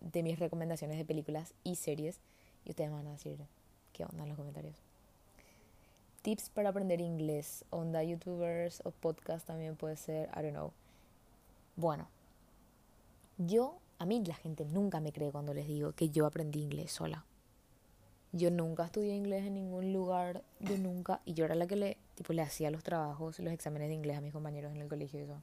de 0.00 0.22
mis 0.22 0.38
recomendaciones 0.38 0.96
de 0.96 1.04
películas 1.04 1.52
y 1.64 1.74
series 1.74 2.20
y 2.64 2.70
ustedes 2.70 2.92
van 2.92 3.08
a 3.08 3.10
decir 3.10 3.38
qué 3.92 4.04
onda 4.04 4.22
en 4.22 4.28
los 4.28 4.38
comentarios 4.38 4.76
tips 6.22 6.50
para 6.50 6.68
aprender 6.68 7.00
inglés, 7.00 7.64
onda 7.70 8.02
youtubers 8.02 8.82
o 8.84 8.90
podcast 8.90 9.46
también 9.46 9.76
puede 9.76 9.96
ser, 9.96 10.28
I 10.36 10.42
don't 10.42 10.52
know. 10.52 10.72
Bueno, 11.76 12.08
yo, 13.38 13.78
a 14.00 14.06
mí 14.06 14.24
la 14.24 14.34
gente 14.34 14.64
nunca 14.64 14.98
me 14.98 15.12
cree 15.12 15.30
cuando 15.30 15.52
les 15.52 15.66
digo 15.66 15.92
que 15.92 16.08
yo 16.08 16.24
aprendí 16.24 16.62
inglés 16.62 16.90
sola. 16.90 17.26
Yo 18.32 18.50
nunca 18.50 18.86
estudié 18.86 19.14
inglés 19.14 19.44
en 19.44 19.52
ningún 19.52 19.92
lugar, 19.92 20.42
yo 20.58 20.78
nunca, 20.78 21.20
y 21.26 21.34
yo 21.34 21.44
era 21.44 21.54
la 21.54 21.66
que 21.66 21.76
le, 21.76 21.98
tipo, 22.14 22.32
le 22.32 22.40
hacía 22.40 22.70
los 22.70 22.82
trabajos, 22.82 23.38
los 23.40 23.52
exámenes 23.52 23.88
de 23.88 23.94
inglés 23.94 24.16
a 24.16 24.22
mis 24.22 24.32
compañeros 24.32 24.72
en 24.72 24.80
el 24.80 24.88
colegio 24.88 25.20
y 25.20 25.24
eso. 25.24 25.42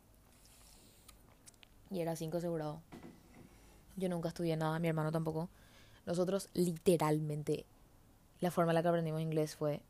Y 1.91 1.99
era 1.99 2.15
cinco 2.15 2.37
asegurado. 2.37 2.81
Yo 3.95 4.09
nunca 4.09 4.29
estudié 4.29 4.57
nada, 4.57 4.79
mi 4.79 4.87
hermano 4.87 5.11
tampoco. 5.11 5.49
Nosotros 6.07 6.49
literalmente, 6.55 7.67
la 8.39 8.49
forma 8.49 8.71
en 8.71 8.75
la 8.75 8.81
que 8.81 8.87
aprendimos 8.87 9.21
inglés 9.21 9.55
fue 9.55 9.83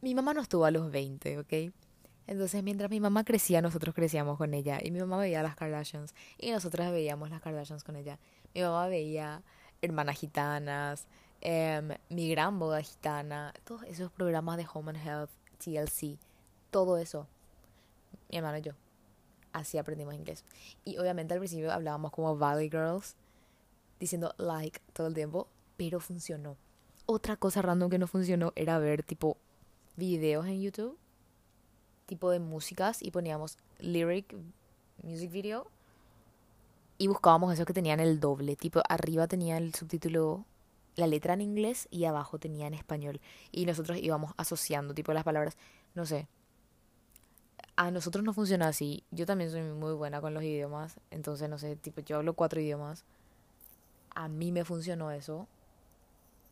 mi 0.00 0.12
mamá 0.12 0.34
no 0.34 0.40
estuvo 0.40 0.64
a 0.64 0.72
los 0.72 0.90
20, 0.90 1.38
¿ok? 1.38 1.52
Entonces, 2.28 2.62
mientras 2.62 2.90
mi 2.90 3.00
mamá 3.00 3.24
crecía, 3.24 3.62
nosotros 3.62 3.94
crecíamos 3.94 4.36
con 4.36 4.52
ella. 4.52 4.78
Y 4.82 4.90
mi 4.90 5.00
mamá 5.00 5.16
veía 5.16 5.42
las 5.42 5.56
Kardashians. 5.56 6.14
Y 6.36 6.50
nosotras 6.50 6.92
veíamos 6.92 7.30
las 7.30 7.40
Kardashians 7.40 7.82
con 7.82 7.96
ella. 7.96 8.18
Mi 8.54 8.60
mamá 8.60 8.86
veía 8.86 9.42
Hermanas 9.80 10.18
Gitanas, 10.18 11.06
em, 11.40 11.88
Mi 12.10 12.28
Gran 12.28 12.58
Boda 12.58 12.82
Gitana, 12.82 13.54
todos 13.64 13.82
esos 13.84 14.12
programas 14.12 14.58
de 14.58 14.66
Home 14.70 14.90
and 14.90 15.06
Health, 15.06 15.30
TLC, 15.56 16.18
todo 16.70 16.98
eso. 16.98 17.26
Mi 18.30 18.36
hermano 18.36 18.58
y 18.58 18.62
yo. 18.62 18.72
Así 19.54 19.78
aprendimos 19.78 20.12
inglés. 20.12 20.44
Y 20.84 20.98
obviamente 20.98 21.32
al 21.32 21.40
principio 21.40 21.72
hablábamos 21.72 22.12
como 22.12 22.36
Valley 22.36 22.68
Girls, 22.68 23.16
diciendo 23.98 24.34
like 24.36 24.82
todo 24.92 25.06
el 25.06 25.14
tiempo, 25.14 25.48
pero 25.78 25.98
funcionó. 25.98 26.58
Otra 27.06 27.36
cosa 27.36 27.62
random 27.62 27.88
que 27.88 27.98
no 27.98 28.06
funcionó 28.06 28.52
era 28.54 28.78
ver 28.78 29.02
tipo 29.02 29.38
videos 29.96 30.46
en 30.46 30.60
YouTube, 30.60 30.98
tipo 32.08 32.30
de 32.30 32.40
músicas, 32.40 33.02
y 33.02 33.12
poníamos 33.12 33.58
lyric, 33.78 34.34
music 35.04 35.30
video, 35.30 35.70
y 36.96 37.06
buscábamos 37.06 37.52
esos 37.52 37.66
que 37.66 37.74
tenían 37.74 38.00
el 38.00 38.18
doble, 38.18 38.56
tipo 38.56 38.82
arriba 38.88 39.28
tenía 39.28 39.58
el 39.58 39.72
subtítulo, 39.74 40.44
la 40.96 41.06
letra 41.06 41.34
en 41.34 41.42
inglés, 41.42 41.86
y 41.92 42.06
abajo 42.06 42.40
tenía 42.40 42.66
en 42.66 42.74
español, 42.74 43.20
y 43.52 43.66
nosotros 43.66 43.98
íbamos 43.98 44.32
asociando, 44.36 44.94
tipo 44.94 45.12
las 45.12 45.22
palabras, 45.22 45.56
no 45.94 46.06
sé. 46.06 46.26
A 47.76 47.92
nosotros 47.92 48.24
no 48.24 48.32
funciona 48.32 48.66
así. 48.66 49.04
Yo 49.12 49.24
también 49.24 49.52
soy 49.52 49.62
muy 49.62 49.92
buena 49.92 50.20
con 50.20 50.34
los 50.34 50.42
idiomas. 50.42 50.98
Entonces, 51.12 51.48
no 51.48 51.58
sé, 51.58 51.76
tipo, 51.76 52.00
yo 52.00 52.16
hablo 52.16 52.34
cuatro 52.34 52.60
idiomas. 52.60 53.04
A 54.16 54.26
mí 54.26 54.50
me 54.50 54.64
funcionó 54.64 55.12
eso 55.12 55.46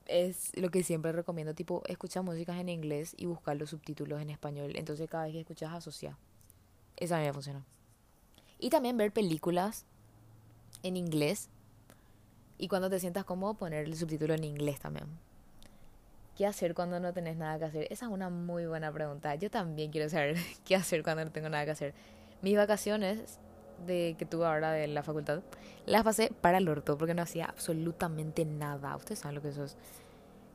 es 0.09 0.53
lo 0.57 0.71
que 0.71 0.83
siempre 0.83 1.13
recomiendo, 1.13 1.55
tipo, 1.55 1.83
escuchar 1.87 2.23
músicas 2.23 2.59
en 2.59 2.69
inglés 2.69 3.15
y 3.17 3.27
buscar 3.27 3.57
los 3.57 3.71
subtítulos 3.71 4.21
en 4.21 4.31
español. 4.31 4.73
Entonces 4.77 5.09
cada 5.09 5.25
vez 5.25 5.33
que 5.33 5.41
escuchas 5.41 5.73
asocia. 5.73 6.17
Esa 6.97 7.17
a 7.17 7.21
mí 7.21 7.27
me 7.27 7.33
funciona. 7.33 7.65
Y 8.59 8.71
también 8.71 8.97
ver 8.97 9.13
películas 9.13 9.85
en 10.83 10.97
inglés. 10.97 11.49
Y 12.59 12.69
cuando 12.69 12.89
te 12.89 13.01
sientas 13.01 13.25
cómodo, 13.25 13.55
poner 13.55 13.85
el 13.85 13.97
subtítulo 13.97 14.35
en 14.35 14.45
inglés 14.45 14.81
también. 14.81 15.07
¿Qué 16.37 16.47
hacer 16.47 16.75
cuando 16.75 17.01
no 17.01 17.13
tenés 17.13 17.37
nada 17.37 17.59
que 17.59 17.65
hacer? 17.65 17.87
Esa 17.91 18.07
es 18.07 18.13
una 18.13 18.31
muy 18.31 18.67
buena 18.67 18.93
pregunta. 18.93 19.35
Yo 19.35 19.51
también 19.51 19.91
quiero 19.91 20.09
saber 20.09 20.37
qué 20.65 20.77
hacer 20.77 21.03
cuando 21.03 21.25
no 21.25 21.33
tengo 21.33 21.49
nada 21.49 21.65
que 21.65 21.71
hacer. 21.71 21.95
Mis 22.43 22.57
vacaciones 22.57 23.39
de 23.87 24.17
que 24.19 24.27
tuve 24.27 24.47
ahora 24.47 24.73
de 24.73 24.87
la 24.89 25.03
facultad, 25.03 25.43
las 25.85 26.03
pasé 26.03 26.33
para 26.41 26.59
el 26.59 26.69
orto 26.69 26.97
porque 26.97 27.15
no 27.15 27.23
hacía 27.23 27.47
absolutamente 27.47 28.45
nada. 28.45 28.97
Ustedes 28.97 29.21
saben 29.21 29.37
lo 29.37 29.43
que 29.43 29.49
eso 29.49 29.65
es. 29.65 29.77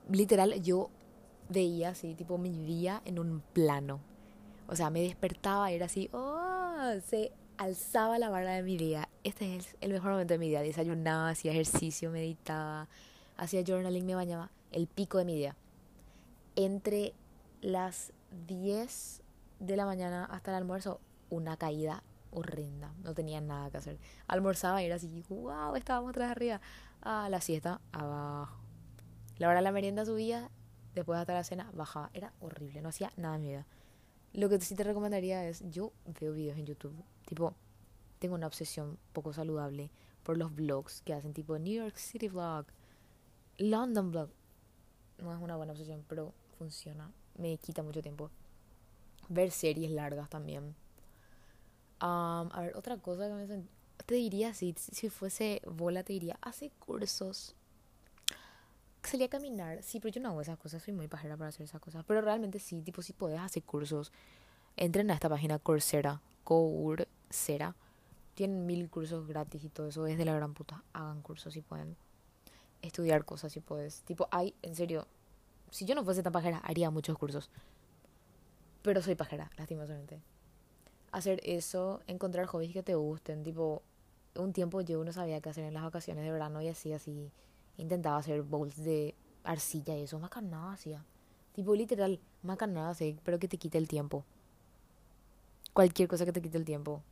Literal, 0.10 0.62
yo 0.62 0.90
veía 1.50 1.90
así, 1.90 2.16
tipo, 2.16 2.38
mi 2.38 2.52
día 2.52 3.02
en 3.06 3.20
un 3.20 3.42
plano. 3.54 4.00
O 4.68 4.76
sea, 4.76 4.90
me 4.90 5.02
despertaba 5.02 5.72
y 5.72 5.76
era 5.76 5.86
así, 5.86 6.10
oh, 6.14 6.94
se 7.06 7.32
alzaba 7.58 8.18
la 8.20 8.30
barra 8.30 8.54
de 8.54 8.64
mi 8.64 8.78
día. 8.78 9.10
Este 9.24 9.56
es 9.56 9.76
el 9.82 9.92
mejor 9.94 10.12
momento 10.12 10.34
de 10.34 10.40
mi 10.40 10.50
día. 10.50 10.62
Desayunaba, 10.62 11.30
hacía 11.30 11.52
ejercicio, 11.52 12.10
meditaba, 12.10 12.88
hacía 13.38 13.64
journaling, 13.66 14.06
me 14.06 14.16
bañaba. 14.16 14.50
El 14.72 14.88
pico 14.88 15.18
de 15.18 15.26
mi 15.26 15.36
día. 15.36 15.56
Entre 16.56 17.14
las 17.62 18.14
10 18.48 19.22
de 19.60 19.76
la 19.76 19.86
mañana 19.86 20.26
hasta 20.26 20.52
el 20.52 20.58
almuerzo, 20.58 21.00
una 21.30 21.58
caída 21.58 22.04
horrenda, 22.32 22.94
no 23.04 23.14
tenía 23.14 23.42
nada 23.42 23.70
que 23.70 23.78
hacer. 23.78 24.00
Almorzaba 24.28 24.82
y 24.82 24.86
era 24.86 24.96
así, 24.96 25.24
wow, 25.30 25.76
estábamos 25.76 26.10
atrás 26.12 26.32
arriba. 26.32 26.62
A 27.02 27.30
la 27.30 27.42
siesta, 27.42 27.82
abajo. 27.92 28.60
La 29.38 29.48
hora 29.48 29.58
de 29.58 29.64
la 29.64 29.72
merienda 29.72 30.06
subía, 30.06 30.50
después 30.94 31.20
hasta 31.20 31.34
la 31.34 31.44
cena 31.44 31.72
bajaba. 31.74 32.10
Era 32.14 32.34
horrible, 32.40 32.82
no 32.82 32.90
hacía 32.90 33.12
nada 33.18 33.36
en 33.36 33.42
mi 33.42 33.48
vida. 33.50 33.66
Lo 34.34 34.50
que 34.50 34.60
sí 34.62 34.76
te 34.76 34.84
recomendaría 34.84 35.48
es, 35.48 35.64
yo 35.70 35.92
veo 36.20 36.34
videos 36.34 36.58
en 36.58 36.66
YouTube, 36.66 36.96
tipo, 37.26 37.54
tengo 38.20 38.36
una 38.36 38.48
obsesión 38.48 38.98
poco 39.14 39.34
saludable 39.34 39.92
por 40.24 40.38
los 40.38 40.54
vlogs 40.54 41.02
que 41.02 41.14
hacen 41.14 41.34
tipo 41.34 41.58
New 41.58 41.74
York 41.74 41.96
City 41.98 42.30
Vlog, 42.30 42.68
London 43.58 44.12
Vlog. 44.12 44.30
no 45.18 45.34
es 45.34 45.42
una 45.42 45.58
buena 45.58 45.74
obsesión, 45.74 46.06
pero 46.08 46.34
funciona. 46.58 47.12
Me 47.38 47.58
quita 47.58 47.84
mucho 47.84 48.02
tiempo. 48.02 48.30
Ver 49.28 49.52
series 49.52 49.92
largas 49.92 50.30
también. 50.30 50.76
A 52.02 52.62
ver, 52.62 52.76
otra 52.76 52.98
cosa 52.98 53.28
que 53.28 53.34
me 53.34 53.64
te 54.06 54.16
diría, 54.16 54.54
si, 54.54 54.74
si 54.78 55.10
fuese 55.10 55.62
bola, 55.66 56.04
te 56.04 56.14
diría, 56.14 56.38
hace 56.42 56.70
cursos. 56.72 57.56
Salía 59.04 59.28
a 59.28 59.30
caminar. 59.30 59.82
Sí, 59.84 60.00
pero 60.00 60.14
yo 60.14 60.22
no 60.22 60.30
hago 60.30 60.42
esas 60.42 60.58
cosas, 60.58 60.84
soy 60.84 60.94
muy 60.94 61.08
pajera 61.08 61.38
para 61.38 61.50
hacer 61.50 61.64
esas 61.64 61.82
cosas. 61.82 62.04
Pero 62.06 62.22
realmente 62.22 62.60
sí, 62.60 62.82
tipo, 62.82 63.02
si 63.02 63.14
puedes 63.14 63.40
hacer 63.40 63.64
cursos, 63.64 64.12
entren 64.78 65.10
a 65.12 65.16
esta 65.16 65.30
página 65.30 65.60
Coursera, 65.60 66.22
Coursera. 66.44 67.76
Tienen 68.36 68.66
mil 68.66 68.90
cursos 68.90 69.28
gratis 69.28 69.64
y 69.64 69.70
todo 69.70 69.88
eso, 69.88 70.04
desde 70.04 70.26
la 70.26 70.34
gran 70.34 70.54
puta. 70.54 70.84
Hagan 70.94 71.22
cursos 71.22 71.54
si 71.54 71.62
pueden. 71.62 71.96
Estudiar 72.82 73.26
cosas 73.26 73.52
si 73.52 73.60
puedes. 73.60 74.02
Tipo, 74.04 74.28
hay, 74.32 74.56
en 74.62 74.76
serio, 74.76 75.08
si 75.70 75.86
yo 75.86 75.96
no 75.96 76.04
fuese 76.04 76.24
tan 76.24 76.34
pajera, 76.34 76.58
haría 76.60 76.90
muchos 76.90 77.18
cursos. 77.18 77.50
Pero 78.82 79.02
soy 79.02 79.16
pajera, 79.16 79.52
lastimosamente. 79.58 80.22
Hacer 81.12 81.42
eso, 81.44 82.02
encontrar 82.08 82.46
hobbies 82.46 82.74
que 82.74 82.84
te 82.84 82.96
gusten, 82.96 83.44
tipo, 83.44 83.84
un 84.36 84.54
tiempo 84.54 84.82
yo 84.82 85.04
no 85.04 85.12
sabía 85.12 85.42
qué 85.42 85.50
hacer 85.50 85.66
en 85.66 85.74
las 85.74 85.84
vacaciones 85.84 86.24
de 86.24 86.32
verano 86.32 86.62
y 86.62 86.70
así, 86.70 86.94
así, 86.94 87.32
intentaba 87.78 88.18
hacer 88.18 88.44
bowls 88.44 88.78
de 88.78 89.16
arcilla 89.44 89.98
y 89.98 90.04
eso, 90.04 90.20
más 90.20 90.32
nada 90.42 90.74
hacía. 90.74 91.04
Tipo, 91.54 91.76
literal, 91.76 92.20
más 92.44 92.58
nada 92.68 92.92
así, 92.92 93.18
pero 93.24 93.40
que 93.40 93.48
te 93.48 93.58
quite 93.58 93.78
el 93.78 93.88
tiempo. 93.88 94.24
Cualquier 95.74 96.08
cosa 96.08 96.26
que 96.26 96.32
te 96.32 96.42
quite 96.42 96.58
el 96.58 96.66
tiempo. 96.66 97.04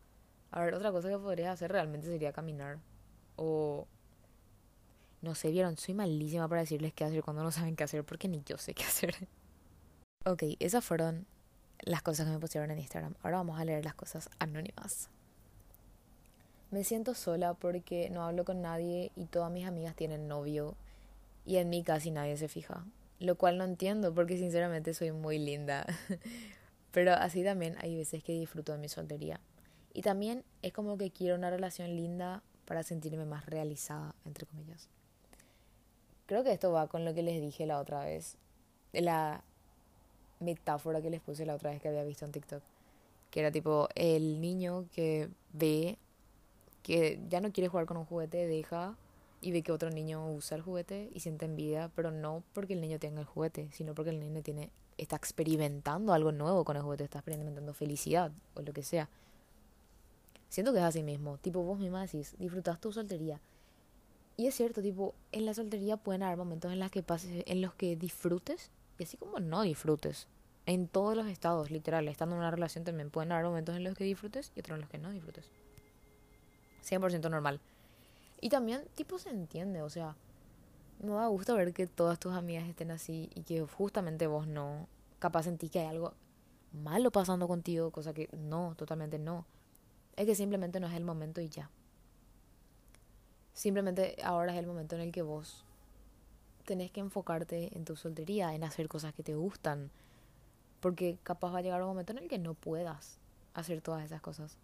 A 0.51 0.61
ver, 0.61 0.73
otra 0.73 0.91
cosa 0.91 1.09
que 1.09 1.17
podría 1.17 1.51
hacer 1.51 1.71
realmente 1.71 2.07
sería 2.07 2.31
caminar. 2.31 2.79
O... 3.35 3.87
No 5.21 5.35
sé, 5.35 5.51
vieron, 5.51 5.75
soy 5.75 5.93
malísima 5.93 6.47
para 6.47 6.61
decirles 6.61 6.93
qué 6.93 7.03
hacer 7.03 7.23
cuando 7.23 7.43
no 7.43 7.51
saben 7.51 7.75
qué 7.75 7.83
hacer, 7.83 8.05
porque 8.05 8.29
ni 8.29 8.41
yo 8.45 8.57
sé 8.57 8.73
qué 8.73 8.83
hacer. 8.83 9.27
ok, 10.25 10.43
esas 10.59 10.83
fueron 10.85 11.25
las 11.81 12.01
cosas 12.01 12.25
que 12.25 12.31
me 12.31 12.39
pusieron 12.39 12.71
en 12.71 12.79
Instagram. 12.79 13.15
Ahora 13.23 13.37
vamos 13.37 13.59
a 13.59 13.65
leer 13.65 13.83
las 13.83 13.95
cosas 13.95 14.29
anónimas. 14.39 15.09
Me 16.71 16.83
siento 16.83 17.15
sola 17.15 17.55
porque 17.55 18.09
no 18.09 18.23
hablo 18.23 18.45
con 18.45 18.61
nadie 18.61 19.11
y 19.15 19.25
todas 19.25 19.51
mis 19.51 19.65
amigas 19.65 19.95
tienen 19.95 20.27
novio 20.27 20.75
y 21.45 21.57
en 21.57 21.69
mí 21.69 21.83
casi 21.83 22.11
nadie 22.11 22.37
se 22.37 22.47
fija. 22.47 22.85
Lo 23.19 23.35
cual 23.35 23.57
no 23.57 23.63
entiendo 23.63 24.13
porque 24.13 24.37
sinceramente 24.37 24.93
soy 24.93 25.11
muy 25.11 25.39
linda. 25.39 25.85
Pero 26.91 27.13
así 27.13 27.43
también 27.43 27.75
hay 27.79 27.95
veces 27.95 28.23
que 28.23 28.33
disfruto 28.33 28.71
de 28.71 28.77
mi 28.77 28.89
soltería. 28.89 29.39
Y 29.93 30.01
también 30.01 30.43
es 30.61 30.73
como 30.73 30.97
que 30.97 31.11
quiero 31.11 31.35
una 31.35 31.49
relación 31.49 31.95
linda 31.95 32.43
para 32.65 32.83
sentirme 32.83 33.25
más 33.25 33.45
realizada, 33.47 34.15
entre 34.25 34.45
comillas. 34.45 34.89
Creo 36.27 36.43
que 36.43 36.51
esto 36.51 36.71
va 36.71 36.87
con 36.87 37.05
lo 37.05 37.13
que 37.13 37.23
les 37.23 37.41
dije 37.41 37.65
la 37.65 37.79
otra 37.79 38.05
vez. 38.05 38.37
La 38.93 39.43
metáfora 40.39 41.01
que 41.01 41.09
les 41.09 41.21
puse 41.21 41.45
la 41.45 41.55
otra 41.55 41.71
vez 41.71 41.81
que 41.81 41.87
había 41.87 42.03
visto 42.03 42.25
en 42.25 42.31
TikTok. 42.31 42.61
Que 43.31 43.39
era 43.41 43.51
tipo 43.51 43.89
el 43.95 44.41
niño 44.41 44.85
que 44.93 45.29
ve 45.53 45.97
que 46.83 47.19
ya 47.29 47.41
no 47.41 47.51
quiere 47.51 47.67
jugar 47.67 47.85
con 47.85 47.97
un 47.97 48.05
juguete, 48.05 48.47
deja 48.47 48.95
y 49.41 49.51
ve 49.51 49.61
que 49.61 49.71
otro 49.71 49.89
niño 49.89 50.31
usa 50.31 50.57
el 50.57 50.63
juguete 50.63 51.09
y 51.13 51.19
siente 51.19 51.45
envidia, 51.45 51.91
pero 51.95 52.11
no 52.11 52.43
porque 52.53 52.73
el 52.73 52.81
niño 52.81 52.99
tenga 52.99 53.21
el 53.21 53.25
juguete, 53.25 53.69
sino 53.71 53.93
porque 53.93 54.09
el 54.09 54.19
niño 54.19 54.41
tiene 54.41 54.71
está 54.97 55.15
experimentando 55.15 56.13
algo 56.13 56.31
nuevo 56.31 56.65
con 56.65 56.75
el 56.75 56.83
juguete, 56.83 57.05
está 57.05 57.19
experimentando 57.19 57.73
felicidad 57.73 58.31
o 58.55 58.61
lo 58.61 58.73
que 58.73 58.83
sea. 58.83 59.09
Siento 60.49 60.73
que 60.73 60.79
es 60.79 60.83
así 60.83 61.03
mismo, 61.03 61.37
tipo 61.37 61.63
vos 61.63 61.79
misma 61.79 62.01
decís, 62.01 62.35
disfrutas 62.37 62.81
tu 62.81 62.91
soltería. 62.91 63.39
Y 64.35 64.47
es 64.47 64.55
cierto, 64.55 64.81
tipo, 64.81 65.13
en 65.31 65.45
la 65.45 65.53
soltería 65.53 65.97
pueden 65.97 66.23
haber 66.23 66.37
momentos 66.37 66.71
en 66.71 66.79
los 66.79 66.89
que 66.91 67.03
pases, 67.03 67.43
en 67.45 67.61
los 67.61 67.73
que 67.73 67.95
disfrutes 67.95 68.71
y 68.99 69.03
así 69.03 69.17
como 69.17 69.39
no 69.39 69.63
disfrutes. 69.63 70.27
En 70.65 70.87
todos 70.87 71.15
los 71.15 71.25
estados, 71.25 71.71
literal, 71.71 72.07
estando 72.07 72.35
en 72.35 72.41
una 72.41 72.51
relación 72.51 72.83
también 72.83 73.09
pueden 73.09 73.31
haber 73.31 73.45
momentos 73.45 73.75
en 73.75 73.83
los 73.83 73.95
que 73.95 74.03
disfrutes 74.03 74.51
y 74.55 74.59
otros 74.59 74.75
en 74.75 74.81
los 74.81 74.89
que 74.89 74.99
no 74.99 75.09
disfrutes. 75.09 75.49
100% 76.83 77.29
normal. 77.31 77.59
Y 78.41 78.49
también, 78.49 78.83
tipo, 78.93 79.17
se 79.17 79.29
entiende, 79.29 79.81
o 79.81 79.89
sea, 79.89 80.15
me 80.99 81.13
da 81.13 81.27
gusto 81.27 81.55
ver 81.55 81.73
que 81.73 81.87
todas 81.87 82.19
tus 82.19 82.33
amigas 82.33 82.67
estén 82.67 82.91
así 82.91 83.29
y 83.33 83.43
que 83.43 83.61
justamente 83.61 84.27
vos 84.27 84.47
no, 84.47 84.87
capaz 85.17 85.43
sentís 85.43 85.71
que 85.71 85.79
hay 85.79 85.87
algo 85.87 86.13
malo 86.71 87.09
pasando 87.11 87.47
contigo, 87.47 87.91
cosa 87.91 88.13
que 88.13 88.29
no, 88.33 88.75
totalmente 88.75 89.17
no. 89.17 89.45
Es 90.15 90.25
que 90.25 90.35
simplemente 90.35 90.79
no 90.79 90.87
es 90.87 90.93
el 90.93 91.03
momento 91.03 91.41
y 91.41 91.49
ya. 91.49 91.69
Simplemente 93.53 94.17
ahora 94.23 94.53
es 94.53 94.59
el 94.59 94.67
momento 94.67 94.95
en 94.95 95.01
el 95.01 95.11
que 95.11 95.21
vos 95.21 95.65
tenés 96.69 96.91
que 96.91 96.99
enfocarte 96.99 97.75
en 97.75 97.83
tu 97.83 97.95
soltería, 97.95 98.53
en 98.53 98.63
hacer 98.63 98.87
cosas 98.87 99.11
que 99.15 99.23
te 99.23 99.33
gustan, 99.33 99.89
porque 100.81 101.17
capaz 101.23 101.51
va 101.51 101.57
a 101.57 101.61
llegar 101.63 101.81
un 101.81 101.87
momento 101.87 102.11
en 102.11 102.19
el 102.19 102.27
que 102.27 102.37
no 102.37 102.53
puedas 102.53 103.17
hacer 103.55 103.81
todas 103.81 104.05
esas 104.05 104.21
cosas. 104.21 104.59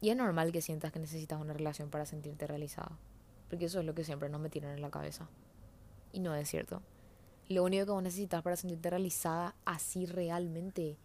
Y 0.00 0.10
es 0.10 0.16
normal 0.16 0.50
que 0.50 0.60
sientas 0.60 0.90
que 0.90 0.98
necesitas 0.98 1.40
una 1.40 1.52
relación 1.52 1.88
para 1.88 2.04
sentirte 2.04 2.48
realizada. 2.48 2.98
Porque 3.48 3.66
eso 3.66 3.78
es 3.78 3.86
lo 3.86 3.94
que 3.94 4.02
siempre 4.02 4.28
nos 4.28 4.40
metieron 4.40 4.72
en 4.72 4.82
la 4.82 4.90
cabeza. 4.90 5.28
Y 6.12 6.18
no 6.18 6.34
es 6.34 6.48
cierto. 6.48 6.82
Lo 7.48 7.62
único 7.62 7.86
que 7.86 7.92
vos 7.92 8.02
necesitas 8.02 8.42
para 8.42 8.56
sentirte 8.56 8.90
realizada 8.90 9.54
así 9.64 10.04
realmente 10.04 10.96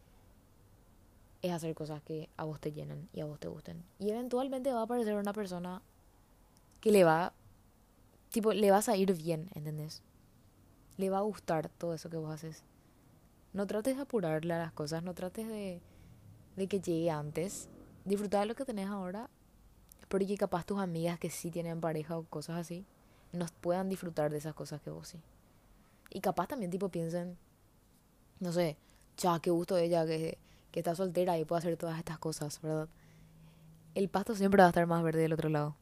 es 1.43 1.51
hacer 1.51 1.75
cosas 1.75 2.01
que 2.01 2.29
a 2.35 2.45
vos 2.45 2.59
te 2.59 2.71
llenen 2.71 3.09
y 3.13 3.21
a 3.21 3.25
vos 3.25 3.39
te 3.39 3.47
gusten. 3.47 3.83
Y 3.99 4.09
eventualmente 4.09 4.73
va 4.73 4.79
a 4.79 4.83
aparecer 4.85 5.15
una 5.15 5.33
persona 5.33 5.83
que 6.81 6.91
le 6.91 7.03
va, 7.03 7.33
tipo, 8.31 8.53
le 8.53 8.71
vas 8.71 8.89
a 8.89 8.97
ir 8.97 9.13
bien, 9.13 9.49
¿entendés? 9.53 10.01
Le 10.97 11.09
va 11.09 11.19
a 11.19 11.21
gustar 11.21 11.69
todo 11.69 11.93
eso 11.93 12.09
que 12.09 12.17
vos 12.17 12.31
haces. 12.31 12.63
No 13.53 13.67
trates 13.67 13.97
de 13.97 14.01
apurarle 14.03 14.53
a 14.53 14.59
las 14.59 14.71
cosas, 14.71 15.03
no 15.03 15.13
trates 15.13 15.47
de, 15.47 15.81
de 16.55 16.67
que 16.67 16.79
llegue 16.79 17.11
antes 17.11 17.69
disfrutar 18.05 18.41
de 18.41 18.47
lo 18.47 18.55
que 18.55 18.65
tenés 18.65 18.87
ahora, 18.87 19.29
porque 20.07 20.37
capaz 20.37 20.65
tus 20.65 20.79
amigas 20.79 21.19
que 21.19 21.29
sí 21.29 21.51
tienen 21.51 21.81
pareja 21.81 22.17
o 22.17 22.23
cosas 22.23 22.57
así, 22.57 22.85
no 23.31 23.45
puedan 23.61 23.89
disfrutar 23.89 24.31
de 24.31 24.37
esas 24.37 24.53
cosas 24.53 24.81
que 24.81 24.89
vos 24.89 25.09
sí. 25.09 25.19
Y 26.09 26.19
capaz 26.19 26.47
también 26.47 26.71
tipo 26.71 26.89
piensen, 26.89 27.37
no 28.39 28.51
sé, 28.51 28.77
ya, 29.17 29.39
qué 29.39 29.51
gusto 29.51 29.77
ella 29.77 30.05
que, 30.05 30.37
que 30.71 30.79
está 30.79 30.95
soltera 30.95 31.37
y 31.37 31.45
puede 31.45 31.59
hacer 31.59 31.77
todas 31.77 31.97
estas 31.97 32.19
cosas, 32.19 32.59
¿verdad? 32.61 32.89
El 33.95 34.09
pasto 34.09 34.35
siempre 34.35 34.61
va 34.61 34.67
a 34.67 34.69
estar 34.69 34.87
más 34.87 35.03
verde 35.03 35.21
del 35.21 35.33
otro 35.33 35.49
lado. 35.49 35.75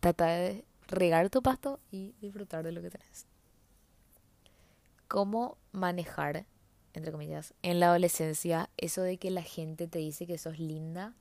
Trata 0.00 0.26
de 0.26 0.64
regar 0.88 1.30
tu 1.30 1.42
pasto 1.42 1.80
y 1.90 2.14
disfrutar 2.20 2.64
de 2.64 2.72
lo 2.72 2.82
que 2.82 2.90
tenés. 2.90 3.26
¿Cómo 5.08 5.56
manejar, 5.72 6.46
entre 6.94 7.12
comillas, 7.12 7.54
en 7.62 7.80
la 7.80 7.88
adolescencia 7.88 8.70
eso 8.76 9.02
de 9.02 9.18
que 9.18 9.30
la 9.30 9.42
gente 9.42 9.86
te 9.86 9.98
dice 9.98 10.26
que 10.26 10.38
sos 10.38 10.58
linda 10.58 11.14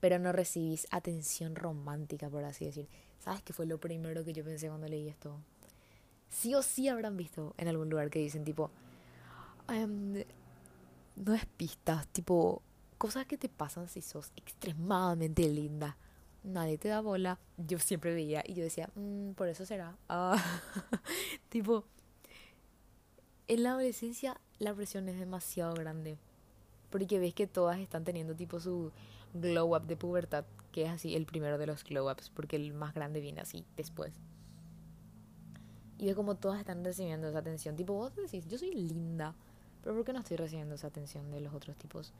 pero 0.00 0.18
no 0.18 0.32
recibís 0.32 0.86
atención 0.90 1.56
romántica, 1.56 2.28
por 2.28 2.44
así 2.44 2.64
decir. 2.66 2.88
¿Sabes 3.18 3.42
qué 3.42 3.52
fue 3.52 3.66
lo 3.66 3.78
primero 3.78 4.24
que 4.24 4.32
yo 4.32 4.44
pensé 4.44 4.68
cuando 4.68 4.88
leí 4.88 5.08
esto? 5.08 5.40
Sí 6.30 6.54
o 6.54 6.62
sí 6.62 6.88
habrán 6.88 7.16
visto 7.16 7.54
en 7.56 7.68
algún 7.68 7.90
lugar 7.90 8.10
que 8.10 8.18
dicen 8.18 8.44
tipo, 8.44 8.70
em, 9.68 10.24
no 11.16 11.34
es 11.34 11.46
pistas, 11.46 12.06
tipo, 12.08 12.62
cosas 12.96 13.26
que 13.26 13.38
te 13.38 13.48
pasan 13.48 13.88
si 13.88 14.02
sos 14.02 14.32
extremadamente 14.36 15.48
linda. 15.48 15.96
Nadie 16.48 16.78
te 16.78 16.88
da 16.88 17.02
bola. 17.02 17.38
Yo 17.58 17.78
siempre 17.78 18.14
veía 18.14 18.42
y 18.46 18.54
yo 18.54 18.64
decía, 18.64 18.88
mm, 18.94 19.32
por 19.32 19.48
eso 19.48 19.66
será. 19.66 19.96
Ah, 20.08 20.42
tipo, 21.50 21.84
en 23.48 23.62
la 23.62 23.72
adolescencia 23.72 24.40
la 24.58 24.74
presión 24.74 25.08
es 25.10 25.18
demasiado 25.18 25.74
grande. 25.74 26.18
Porque 26.88 27.18
ves 27.18 27.34
que 27.34 27.46
todas 27.46 27.78
están 27.78 28.04
teniendo 28.04 28.34
tipo 28.34 28.60
su 28.60 28.92
glow 29.34 29.76
up 29.76 29.86
de 29.86 29.96
pubertad, 29.96 30.46
que 30.72 30.84
es 30.84 30.90
así 30.90 31.14
el 31.14 31.26
primero 31.26 31.58
de 31.58 31.66
los 31.66 31.84
glow 31.84 32.10
ups, 32.10 32.30
porque 32.30 32.56
el 32.56 32.72
más 32.72 32.94
grande 32.94 33.20
viene 33.20 33.42
así 33.42 33.66
después. 33.76 34.14
Y 35.98 36.06
ve 36.06 36.14
como 36.14 36.36
todas 36.36 36.60
están 36.60 36.82
recibiendo 36.82 37.28
esa 37.28 37.40
atención. 37.40 37.76
Tipo, 37.76 37.92
vos 37.92 38.16
decís, 38.16 38.46
yo 38.48 38.56
soy 38.56 38.72
linda, 38.72 39.34
pero 39.82 39.94
¿por 39.94 40.04
qué 40.06 40.14
no 40.14 40.20
estoy 40.20 40.38
recibiendo 40.38 40.76
esa 40.76 40.86
atención 40.86 41.30
de 41.30 41.40
los 41.40 41.52
otros 41.52 41.76
tipos? 41.76 42.14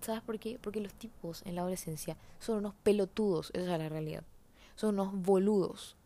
¿Sabes 0.00 0.22
por 0.22 0.38
qué? 0.38 0.58
Porque 0.60 0.80
los 0.80 0.94
tipos 0.94 1.42
en 1.44 1.54
la 1.54 1.62
adolescencia 1.62 2.16
son 2.38 2.58
unos 2.58 2.74
pelotudos, 2.82 3.50
esa 3.52 3.72
es 3.72 3.78
la 3.78 3.88
realidad. 3.88 4.24
Son 4.76 4.94
unos 4.94 5.12
boludos. 5.14 5.96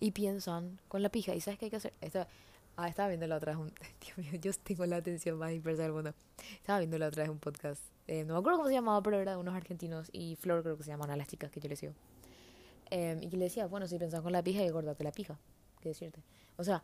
Y 0.00 0.10
piensan 0.10 0.80
con 0.88 1.02
la 1.02 1.10
pija. 1.10 1.34
¿Y 1.34 1.40
sabes 1.40 1.58
qué 1.58 1.66
hay 1.66 1.70
que 1.70 1.76
hacer? 1.76 1.92
Esta, 2.00 2.26
ah, 2.76 2.88
estaba 2.88 3.08
viendo 3.08 3.26
la 3.26 3.36
otra 3.36 3.56
un... 3.56 3.72
Dios 4.04 4.18
mío, 4.18 4.40
yo 4.40 4.52
tengo 4.52 4.84
la 4.86 4.96
atención 4.96 5.38
más 5.38 5.50
dispersa 5.50 5.82
del 5.82 5.92
mundo. 5.92 6.12
Estaba 6.56 6.80
viendo 6.80 6.98
la 6.98 7.06
otra 7.06 7.22
vez 7.22 7.30
un 7.30 7.38
podcast 7.38 7.82
eh, 8.08 8.24
no 8.24 8.34
me 8.34 8.40
acuerdo 8.40 8.58
cómo 8.58 8.68
se 8.68 8.74
llamaba, 8.74 9.02
pero 9.02 9.18
era 9.20 9.32
de 9.32 9.36
unos 9.38 9.54
argentinos. 9.54 10.08
Y 10.12 10.36
Flor 10.36 10.62
creo 10.62 10.76
que 10.76 10.84
se 10.84 10.90
llaman 10.90 11.10
a 11.10 11.16
las 11.16 11.28
chicas 11.28 11.50
que 11.50 11.60
yo 11.60 11.68
les 11.68 11.78
sigo. 11.78 11.94
Em, 12.90 13.22
y 13.22 13.28
que 13.28 13.36
le 13.36 13.44
decía, 13.44 13.66
bueno, 13.66 13.86
si 13.86 13.98
pensás 13.98 14.20
con 14.20 14.32
la 14.32 14.42
pija, 14.42 14.62
y 14.62 14.68
acordate 14.68 15.04
la 15.04 15.12
pija. 15.12 15.38
¿Qué 15.80 15.90
decirte? 15.90 16.20
O 16.56 16.64
sea, 16.64 16.82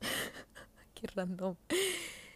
qué 0.94 1.06
random. 1.08 1.56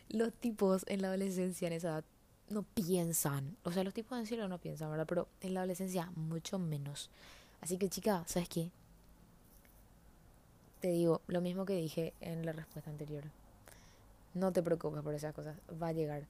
Los 0.08 0.32
tipos 0.34 0.84
en 0.88 1.02
la 1.02 1.08
adolescencia, 1.08 1.68
en 1.68 1.74
esa 1.74 1.88
edad, 1.88 2.04
no 2.52 2.62
piensan. 2.62 3.56
O 3.64 3.72
sea, 3.72 3.84
los 3.84 3.94
tipos 3.94 4.18
en 4.18 4.26
cielo 4.26 4.46
no 4.48 4.58
piensan, 4.58 4.90
¿verdad? 4.90 5.06
Pero 5.08 5.28
en 5.40 5.54
la 5.54 5.60
adolescencia, 5.60 6.10
mucho 6.14 6.58
menos. 6.58 7.10
Así 7.60 7.78
que, 7.78 7.88
chica, 7.88 8.22
¿sabes 8.26 8.48
qué? 8.48 8.70
te 10.82 10.88
digo 10.88 11.22
lo 11.28 11.40
mismo 11.40 11.64
que 11.64 11.76
dije 11.76 12.12
en 12.20 12.44
la 12.44 12.52
respuesta 12.52 12.90
anterior. 12.90 13.22
No 14.34 14.52
te 14.52 14.64
preocupes 14.64 15.00
por 15.02 15.14
esas 15.14 15.32
cosas, 15.32 15.56
va 15.80 15.88
a 15.88 15.92
llegar. 15.92 16.24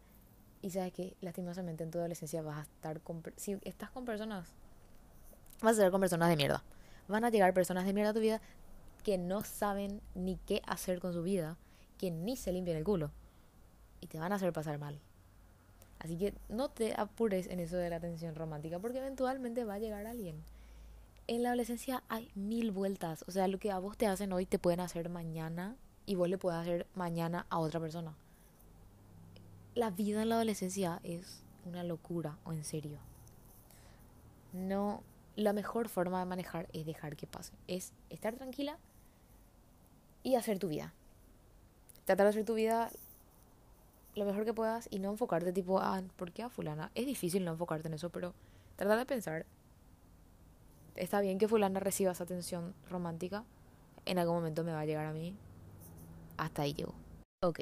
Y 0.60 0.70
sabes 0.70 0.92
que 0.92 1.16
lastimosamente 1.22 1.82
en 1.82 1.90
tu 1.90 1.98
adolescencia 1.98 2.42
vas 2.42 2.58
a 2.58 2.62
estar 2.62 3.00
con... 3.00 3.22
Si 3.36 3.58
estás 3.64 3.90
con 3.90 4.04
personas, 4.04 4.46
vas 5.62 5.70
a 5.70 5.72
estar 5.72 5.90
con 5.90 6.02
personas 6.02 6.28
de 6.28 6.36
mierda. 6.36 6.62
Van 7.08 7.24
a 7.24 7.30
llegar 7.30 7.54
personas 7.54 7.86
de 7.86 7.94
mierda 7.94 8.10
a 8.10 8.14
tu 8.14 8.20
vida 8.20 8.42
que 9.02 9.16
no 9.16 9.42
saben 9.42 10.02
ni 10.14 10.36
qué 10.36 10.60
hacer 10.66 11.00
con 11.00 11.14
su 11.14 11.22
vida, 11.22 11.56
que 11.96 12.10
ni 12.10 12.36
se 12.36 12.52
limpian 12.52 12.76
el 12.76 12.84
culo. 12.84 13.10
Y 14.02 14.06
te 14.08 14.18
van 14.18 14.32
a 14.32 14.34
hacer 14.34 14.52
pasar 14.52 14.78
mal. 14.78 15.00
Así 16.02 16.16
que 16.16 16.34
no 16.48 16.68
te 16.68 16.94
apures 16.98 17.46
en 17.46 17.60
eso 17.60 17.76
de 17.76 17.88
la 17.88 17.96
atención 17.96 18.34
romántica, 18.34 18.80
porque 18.80 18.98
eventualmente 18.98 19.64
va 19.64 19.74
a 19.74 19.78
llegar 19.78 20.04
alguien. 20.04 20.42
En 21.28 21.44
la 21.44 21.50
adolescencia 21.50 22.02
hay 22.08 22.28
mil 22.34 22.72
vueltas. 22.72 23.24
O 23.28 23.30
sea, 23.30 23.46
lo 23.46 23.60
que 23.60 23.70
a 23.70 23.78
vos 23.78 23.96
te 23.96 24.08
hacen 24.08 24.32
hoy 24.32 24.44
te 24.44 24.58
pueden 24.58 24.80
hacer 24.80 25.08
mañana 25.08 25.76
y 26.04 26.16
vos 26.16 26.28
le 26.28 26.38
puedes 26.38 26.60
hacer 26.60 26.88
mañana 26.96 27.46
a 27.50 27.60
otra 27.60 27.78
persona. 27.78 28.16
La 29.76 29.90
vida 29.90 30.22
en 30.22 30.30
la 30.30 30.34
adolescencia 30.34 31.00
es 31.04 31.44
una 31.64 31.84
locura, 31.84 32.36
o 32.44 32.52
en 32.52 32.64
serio. 32.64 32.98
No, 34.52 35.04
la 35.36 35.52
mejor 35.52 35.88
forma 35.88 36.18
de 36.18 36.26
manejar 36.26 36.68
es 36.72 36.84
dejar 36.84 37.16
que 37.16 37.28
pase. 37.28 37.52
Es 37.68 37.92
estar 38.10 38.34
tranquila 38.34 38.76
y 40.24 40.34
hacer 40.34 40.58
tu 40.58 40.66
vida. 40.66 40.92
Tratar 42.06 42.26
de 42.26 42.30
hacer 42.30 42.44
tu 42.44 42.54
vida 42.54 42.90
lo 44.14 44.24
mejor 44.24 44.44
que 44.44 44.54
puedas 44.54 44.88
y 44.90 44.98
no 44.98 45.10
enfocarte 45.10 45.52
tipo, 45.52 45.78
ah, 45.80 46.02
¿por 46.16 46.32
qué 46.32 46.42
a 46.42 46.48
fulana? 46.48 46.90
Es 46.94 47.06
difícil 47.06 47.44
no 47.44 47.52
enfocarte 47.52 47.88
en 47.88 47.94
eso, 47.94 48.10
pero 48.10 48.34
tratar 48.76 48.98
de 48.98 49.06
pensar, 49.06 49.46
está 50.96 51.20
bien 51.20 51.38
que 51.38 51.48
fulana 51.48 51.80
reciba 51.80 52.12
esa 52.12 52.24
atención 52.24 52.74
romántica, 52.90 53.44
en 54.04 54.18
algún 54.18 54.36
momento 54.36 54.64
me 54.64 54.72
va 54.72 54.80
a 54.80 54.86
llegar 54.86 55.06
a 55.06 55.12
mí, 55.12 55.34
hasta 56.36 56.62
ahí 56.62 56.74
llego. 56.74 56.94
Ok. 57.42 57.60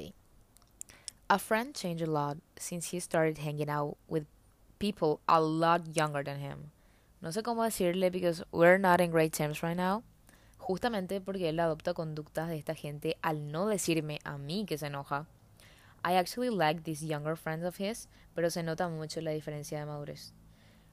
A 1.27 1.39
friend 1.39 1.73
changed 1.73 2.07
a 2.07 2.11
lot 2.11 2.37
since 2.57 2.95
he 2.95 2.99
started 2.99 3.37
hanging 3.37 3.69
out 3.69 3.97
with 4.07 4.25
people 4.79 5.21
a 5.27 5.39
lot 5.39 5.81
younger 5.93 6.23
than 6.23 6.39
him. 6.39 6.71
No 7.21 7.31
sé 7.31 7.43
cómo 7.43 7.63
decirle 7.63 8.09
because 8.09 8.43
we're 8.51 8.79
not 8.79 8.99
in 8.99 9.11
great 9.11 9.31
terms 9.31 9.61
right 9.61 9.77
now. 9.77 10.03
Justamente 10.57 11.21
porque 11.21 11.49
él 11.49 11.59
adopta 11.59 11.93
conductas 11.93 12.49
de 12.49 12.57
esta 12.57 12.75
gente 12.75 13.15
al 13.21 13.51
no 13.51 13.67
decirme 13.67 14.19
a 14.23 14.37
mí 14.37 14.65
que 14.65 14.77
se 14.77 14.87
enoja 14.87 15.27
I 16.03 16.15
actually 16.15 16.49
like 16.49 16.83
these 16.83 17.03
younger 17.03 17.35
friends 17.35 17.63
of 17.65 17.77
his, 17.77 18.07
pero 18.33 18.49
se 18.49 18.63
nota 18.63 18.89
mucho 18.89 19.21
la 19.21 19.31
diferencia 19.31 19.79
de 19.79 19.85
madurez. 19.85 20.33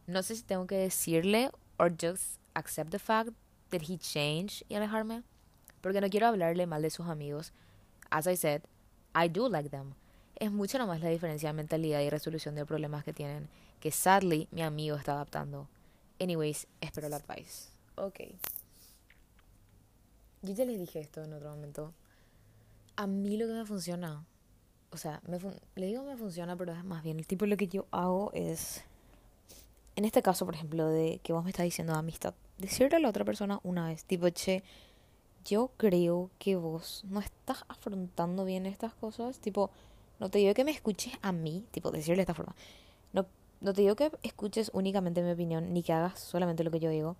No 0.06 0.22
sé 0.22 0.36
si 0.36 0.42
tengo 0.42 0.66
que 0.66 0.76
decirle 0.76 1.50
or 1.78 1.90
just 1.90 2.38
accept 2.54 2.90
the 2.90 2.98
fact 2.98 3.30
that 3.70 3.82
he 3.88 3.98
changed 3.98 4.64
y 4.68 4.74
alejarme, 4.74 5.22
porque 5.80 6.00
no 6.00 6.08
quiero 6.08 6.26
hablarle 6.26 6.66
mal 6.66 6.82
de 6.82 6.90
sus 6.90 7.06
amigos. 7.06 7.52
As 8.10 8.26
I 8.26 8.36
said, 8.36 8.62
I 9.14 9.28
do 9.28 9.48
like 9.48 9.70
them. 9.70 9.94
Es 10.36 10.50
mucho 10.52 10.78
nomás 10.78 11.00
la 11.00 11.08
diferencia 11.08 11.48
de 11.48 11.54
mentalidad 11.54 12.00
y 12.00 12.10
resolución 12.10 12.54
de 12.54 12.64
problemas 12.64 13.04
que 13.04 13.12
tienen, 13.12 13.48
que 13.80 13.90
sadly 13.90 14.48
mi 14.50 14.62
amigo 14.62 14.96
está 14.96 15.12
adaptando. 15.12 15.68
Anyways, 16.20 16.66
espero 16.80 17.08
la 17.08 17.16
advice. 17.16 17.70
Ok. 17.96 18.20
Yo 20.42 20.54
ya 20.54 20.64
les 20.64 20.78
dije 20.78 21.00
esto 21.00 21.22
en 21.22 21.32
otro 21.32 21.50
momento. 21.50 21.92
A 22.96 23.06
mí 23.06 23.36
lo 23.36 23.46
que 23.46 23.52
me 23.52 23.64
funciona 23.64 24.24
o 24.90 24.96
sea, 24.96 25.20
le 25.74 25.86
digo 25.86 26.02
me 26.02 26.16
funciona, 26.16 26.56
pero 26.56 26.72
es 26.72 26.84
más 26.84 27.02
bien 27.02 27.18
el 27.18 27.26
tipo 27.26 27.44
de 27.44 27.50
lo 27.50 27.56
que 27.56 27.68
yo 27.68 27.86
hago 27.90 28.30
es, 28.32 28.84
en 29.96 30.04
este 30.04 30.22
caso, 30.22 30.46
por 30.46 30.54
ejemplo, 30.54 30.88
de 30.88 31.20
que 31.22 31.32
vos 31.32 31.44
me 31.44 31.50
estás 31.50 31.64
diciendo 31.64 31.94
amistad, 31.94 32.34
decirle 32.58 32.96
a 32.96 33.00
la 33.00 33.08
otra 33.08 33.24
persona 33.24 33.60
una 33.62 33.88
vez, 33.88 34.04
tipo, 34.04 34.28
che, 34.30 34.62
yo 35.44 35.70
creo 35.76 36.30
que 36.38 36.56
vos 36.56 37.04
no 37.08 37.20
estás 37.20 37.64
afrontando 37.68 38.44
bien 38.44 38.66
estas 38.66 38.94
cosas, 38.94 39.38
tipo, 39.38 39.70
no 40.20 40.30
te 40.30 40.38
digo 40.38 40.54
que 40.54 40.64
me 40.64 40.70
escuches 40.70 41.14
a 41.22 41.32
mí, 41.32 41.64
tipo, 41.70 41.90
decirle 41.90 42.16
de 42.16 42.22
esta 42.22 42.34
forma, 42.34 42.54
no, 43.12 43.26
no 43.60 43.72
te 43.72 43.82
digo 43.82 43.96
que 43.96 44.10
escuches 44.22 44.70
únicamente 44.74 45.22
mi 45.22 45.30
opinión, 45.30 45.72
ni 45.72 45.82
que 45.82 45.92
hagas 45.92 46.18
solamente 46.18 46.64
lo 46.64 46.70
que 46.70 46.80
yo 46.80 46.90
digo, 46.90 47.16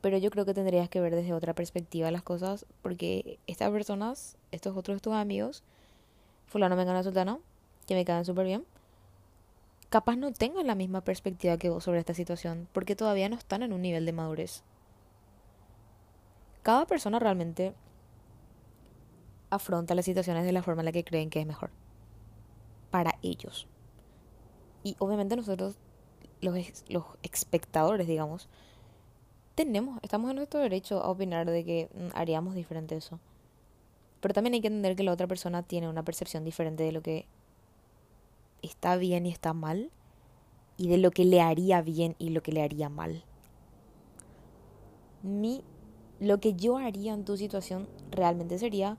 pero 0.00 0.16
yo 0.18 0.30
creo 0.30 0.44
que 0.44 0.54
tendrías 0.54 0.88
que 0.88 1.00
ver 1.00 1.14
desde 1.14 1.32
otra 1.32 1.54
perspectiva 1.54 2.10
las 2.10 2.22
cosas, 2.22 2.66
porque 2.82 3.38
estas 3.46 3.70
personas, 3.70 4.36
estos 4.50 4.76
otros 4.76 5.02
tus 5.02 5.12
amigos, 5.12 5.62
fulano 6.50 6.76
me 6.76 6.84
gana 6.84 7.02
sultano, 7.02 7.40
que 7.86 7.94
me 7.94 8.04
caen 8.04 8.24
súper 8.24 8.44
bien, 8.44 8.66
capaz 9.88 10.16
no 10.16 10.32
tengan 10.32 10.66
la 10.66 10.74
misma 10.74 11.00
perspectiva 11.00 11.56
que 11.56 11.70
vos 11.70 11.84
sobre 11.84 12.00
esta 12.00 12.12
situación, 12.12 12.68
porque 12.72 12.96
todavía 12.96 13.28
no 13.28 13.36
están 13.36 13.62
en 13.62 13.72
un 13.72 13.80
nivel 13.80 14.04
de 14.04 14.12
madurez. 14.12 14.62
Cada 16.62 16.86
persona 16.86 17.18
realmente 17.18 17.72
afronta 19.48 19.94
las 19.94 20.04
situaciones 20.04 20.44
de 20.44 20.52
la 20.52 20.62
forma 20.62 20.82
en 20.82 20.86
la 20.86 20.92
que 20.92 21.04
creen 21.04 21.30
que 21.30 21.40
es 21.40 21.46
mejor. 21.46 21.70
Para 22.90 23.14
ellos. 23.22 23.66
Y 24.82 24.96
obviamente 24.98 25.36
nosotros, 25.36 25.76
los, 26.40 26.54
los 26.88 27.04
espectadores, 27.22 28.06
digamos, 28.06 28.48
tenemos, 29.54 29.98
estamos 30.02 30.30
en 30.30 30.36
nuestro 30.36 30.60
derecho 30.60 31.02
a 31.02 31.10
opinar 31.10 31.48
de 31.48 31.64
que 31.64 31.88
mm, 31.94 32.08
haríamos 32.14 32.54
diferente 32.54 32.96
eso. 32.96 33.20
Pero 34.20 34.34
también 34.34 34.54
hay 34.54 34.60
que 34.60 34.68
entender 34.68 34.96
que 34.96 35.02
la 35.02 35.12
otra 35.12 35.26
persona 35.26 35.62
tiene 35.62 35.88
una 35.88 36.04
percepción 36.04 36.44
diferente 36.44 36.82
de 36.82 36.92
lo 36.92 37.02
que 37.02 37.26
está 38.62 38.96
bien 38.96 39.26
y 39.26 39.30
está 39.30 39.52
mal 39.52 39.90
y 40.76 40.88
de 40.88 40.98
lo 40.98 41.10
que 41.10 41.24
le 41.24 41.40
haría 41.40 41.82
bien 41.82 42.16
y 42.18 42.30
lo 42.30 42.42
que 42.42 42.52
le 42.52 42.62
haría 42.62 42.88
mal. 42.88 43.24
Mi, 45.22 45.62
lo 46.18 46.40
que 46.40 46.54
yo 46.54 46.78
haría 46.78 47.12
en 47.12 47.24
tu 47.24 47.36
situación 47.36 47.88
realmente 48.10 48.58
sería 48.58 48.96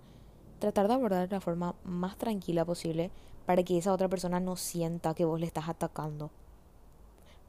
tratar 0.59 0.87
de 0.87 0.93
abordar 0.93 1.27
de 1.27 1.35
la 1.35 1.41
forma 1.41 1.75
más 1.83 2.17
tranquila 2.17 2.65
posible 2.65 3.11
para 3.45 3.63
que 3.63 3.77
esa 3.77 3.93
otra 3.93 4.07
persona 4.07 4.39
no 4.39 4.55
sienta 4.55 5.13
que 5.13 5.25
vos 5.25 5.39
le 5.39 5.47
estás 5.47 5.67
atacando. 5.67 6.29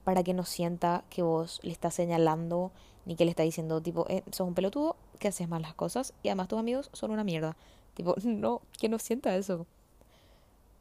Para 0.04 0.22
que 0.22 0.34
no 0.34 0.44
sienta 0.44 1.04
que 1.10 1.22
vos 1.22 1.60
le 1.62 1.72
estás 1.72 1.94
señalando 1.94 2.72
ni 3.04 3.14
que 3.14 3.24
le 3.24 3.30
estás 3.30 3.44
diciendo 3.44 3.80
tipo, 3.80 4.06
eh, 4.08 4.22
sos 4.30 4.48
un 4.48 4.54
pelotudo, 4.54 4.96
que 5.22 5.28
haces 5.28 5.48
mal 5.48 5.62
las 5.62 5.74
cosas 5.74 6.12
y 6.22 6.28
además 6.28 6.48
tus 6.48 6.58
amigos 6.58 6.90
son 6.92 7.12
una 7.12 7.24
mierda. 7.24 7.56
Tipo, 7.94 8.14
no, 8.24 8.60
que 8.78 8.90
no 8.90 8.98
sienta 8.98 9.34
eso. 9.36 9.66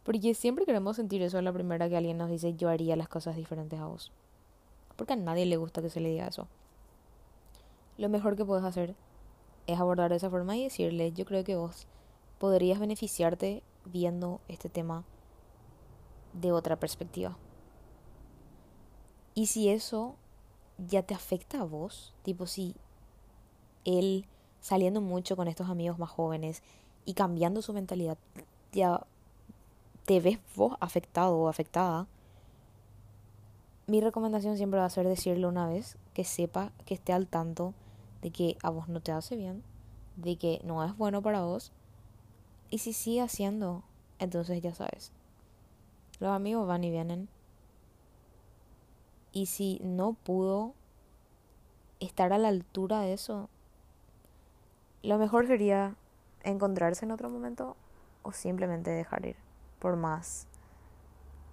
Porque 0.03 0.33
siempre 0.33 0.65
queremos 0.65 0.95
sentir 0.95 1.21
eso 1.21 1.37
a 1.37 1.41
la 1.41 1.53
primera 1.53 1.87
que 1.87 1.95
alguien 1.95 2.17
nos 2.17 2.29
dice 2.29 2.55
yo 2.55 2.69
haría 2.69 2.95
las 2.95 3.07
cosas 3.07 3.35
diferentes 3.35 3.79
a 3.79 3.85
vos. 3.85 4.11
Porque 4.97 5.13
a 5.13 5.15
nadie 5.15 5.45
le 5.45 5.57
gusta 5.57 5.81
que 5.81 5.89
se 5.89 6.01
le 6.01 6.09
diga 6.09 6.27
eso. 6.27 6.47
Lo 7.97 8.09
mejor 8.09 8.35
que 8.35 8.43
puedes 8.43 8.65
hacer 8.65 8.95
es 9.67 9.79
abordar 9.79 10.09
de 10.09 10.17
esa 10.17 10.29
forma 10.29 10.57
y 10.57 10.63
decirle 10.63 11.11
yo 11.11 11.25
creo 11.25 11.43
que 11.43 11.55
vos 11.55 11.85
podrías 12.39 12.79
beneficiarte 12.79 13.61
viendo 13.85 14.41
este 14.47 14.69
tema 14.69 15.03
de 16.33 16.51
otra 16.51 16.77
perspectiva. 16.77 17.37
Y 19.35 19.47
si 19.47 19.69
eso 19.69 20.15
ya 20.77 21.03
te 21.03 21.13
afecta 21.13 21.61
a 21.61 21.63
vos, 21.63 22.13
tipo 22.23 22.47
si 22.47 22.75
él 23.85 24.25
saliendo 24.61 25.01
mucho 25.01 25.35
con 25.35 25.47
estos 25.47 25.69
amigos 25.69 25.99
más 25.99 26.09
jóvenes 26.09 26.63
y 27.05 27.13
cambiando 27.13 27.61
su 27.61 27.73
mentalidad, 27.73 28.17
ya 28.71 29.05
te 30.05 30.19
ves 30.19 30.39
vos 30.55 30.77
afectado 30.79 31.37
o 31.37 31.47
afectada, 31.49 32.07
mi 33.87 33.99
recomendación 33.99 34.55
siempre 34.55 34.79
va 34.79 34.85
a 34.85 34.89
ser 34.89 35.07
decirle 35.07 35.47
una 35.47 35.67
vez 35.67 35.97
que 36.13 36.23
sepa, 36.23 36.71
que 36.85 36.93
esté 36.93 37.11
al 37.11 37.27
tanto 37.27 37.73
de 38.21 38.31
que 38.31 38.57
a 38.63 38.69
vos 38.69 38.87
no 38.87 39.01
te 39.01 39.11
hace 39.11 39.35
bien, 39.35 39.63
de 40.15 40.37
que 40.37 40.61
no 40.63 40.83
es 40.85 40.95
bueno 40.95 41.21
para 41.21 41.41
vos. 41.41 41.71
Y 42.69 42.77
si 42.77 42.93
sigue 42.93 43.21
haciendo, 43.21 43.83
entonces 44.19 44.61
ya 44.61 44.73
sabes. 44.73 45.11
Los 46.19 46.31
amigos 46.31 46.67
van 46.67 46.83
y 46.83 46.91
vienen. 46.91 47.27
Y 49.33 49.47
si 49.47 49.81
no 49.83 50.13
pudo 50.13 50.73
estar 51.99 52.31
a 52.31 52.37
la 52.37 52.47
altura 52.47 53.01
de 53.01 53.13
eso, 53.13 53.49
lo 55.03 55.17
mejor 55.17 55.47
sería 55.47 55.95
encontrarse 56.43 57.05
en 57.05 57.11
otro 57.11 57.29
momento 57.29 57.75
o 58.23 58.31
simplemente 58.31 58.91
dejar 58.91 59.25
ir, 59.25 59.35
por 59.79 59.95
más 59.95 60.47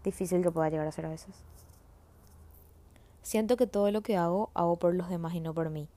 difícil 0.04 0.42
que 0.42 0.50
pueda 0.50 0.68
llegar 0.68 0.86
a 0.86 0.92
ser 0.92 1.06
a 1.06 1.10
veces. 1.10 1.34
Siento 3.22 3.56
que 3.56 3.66
todo 3.66 3.90
lo 3.90 4.00
que 4.02 4.16
hago, 4.16 4.50
hago 4.54 4.76
por 4.76 4.94
los 4.94 5.08
demás 5.08 5.34
y 5.34 5.40
no 5.40 5.52
por 5.52 5.70
mí. 5.70 5.88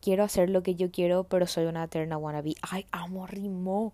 Quiero 0.00 0.24
hacer 0.24 0.48
lo 0.48 0.62
que 0.62 0.74
yo 0.74 0.90
quiero, 0.90 1.24
pero 1.24 1.46
soy 1.46 1.66
una 1.66 1.84
eterna 1.84 2.16
wannabe. 2.16 2.54
Ay, 2.62 2.86
amo, 2.92 3.26
rimó. 3.26 3.92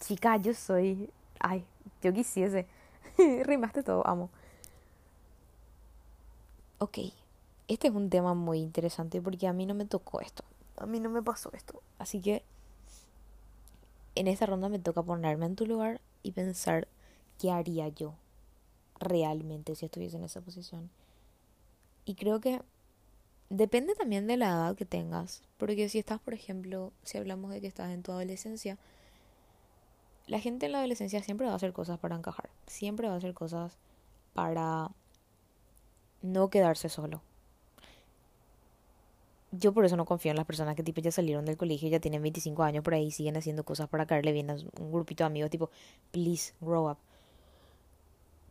Chica, 0.00 0.36
yo 0.36 0.54
soy... 0.54 1.10
Ay, 1.40 1.64
yo 2.02 2.12
quisiese. 2.12 2.66
Rimaste 3.44 3.82
todo, 3.82 4.06
amo. 4.06 4.30
Ok, 6.78 6.98
este 7.68 7.88
es 7.88 7.94
un 7.94 8.10
tema 8.10 8.34
muy 8.34 8.58
interesante 8.58 9.20
porque 9.22 9.48
a 9.48 9.52
mí 9.52 9.64
no 9.64 9.74
me 9.74 9.86
tocó 9.86 10.20
esto. 10.20 10.44
A 10.76 10.86
mí 10.86 11.00
no 11.00 11.10
me 11.10 11.22
pasó 11.22 11.50
esto. 11.52 11.82
Así 11.98 12.20
que 12.20 12.44
en 14.14 14.28
esta 14.28 14.46
ronda 14.46 14.68
me 14.68 14.78
toca 14.78 15.02
ponerme 15.02 15.46
en 15.46 15.56
tu 15.56 15.66
lugar 15.66 16.00
y 16.22 16.32
pensar 16.32 16.88
qué 17.38 17.50
haría 17.50 17.88
yo 17.88 18.14
realmente 18.98 19.74
si 19.74 19.84
estuviese 19.86 20.16
en 20.16 20.24
esa 20.24 20.40
posición. 20.40 20.90
Y 22.04 22.14
creo 22.14 22.40
que 22.40 22.62
depende 23.50 23.94
también 23.94 24.26
de 24.26 24.36
la 24.36 24.48
edad 24.48 24.76
que 24.76 24.84
tengas. 24.84 25.42
Porque 25.58 25.88
si 25.88 25.98
estás, 25.98 26.20
por 26.20 26.34
ejemplo, 26.34 26.92
si 27.02 27.18
hablamos 27.18 27.50
de 27.50 27.60
que 27.60 27.66
estás 27.66 27.90
en 27.92 28.02
tu 28.02 28.12
adolescencia, 28.12 28.78
la 30.26 30.40
gente 30.40 30.66
en 30.66 30.72
la 30.72 30.78
adolescencia 30.78 31.22
siempre 31.22 31.46
va 31.46 31.52
a 31.52 31.56
hacer 31.56 31.72
cosas 31.72 31.98
para 31.98 32.16
encajar. 32.16 32.48
Siempre 32.66 33.08
va 33.08 33.14
a 33.14 33.18
hacer 33.18 33.34
cosas 33.34 33.76
para 34.34 34.90
no 36.22 36.50
quedarse 36.50 36.88
solo. 36.88 37.22
Yo 39.58 39.72
por 39.72 39.84
eso 39.84 39.96
no 39.96 40.04
confío 40.04 40.30
en 40.30 40.36
las 40.36 40.46
personas 40.46 40.74
que 40.74 40.82
tipo 40.82 41.00
ya 41.00 41.10
salieron 41.10 41.44
del 41.44 41.56
colegio, 41.56 41.88
ya 41.88 42.00
tienen 42.00 42.20
25 42.22 42.62
años 42.62 42.82
por 42.84 42.94
ahí, 42.94 43.10
siguen 43.10 43.36
haciendo 43.36 43.64
cosas 43.64 43.88
para 43.88 44.06
caerle 44.06 44.32
bien 44.32 44.50
a 44.50 44.56
un 44.80 44.92
grupito 44.92 45.24
de 45.24 45.26
amigos, 45.26 45.50
tipo, 45.50 45.70
please, 46.10 46.52
grow 46.60 46.90
up. 46.90 46.98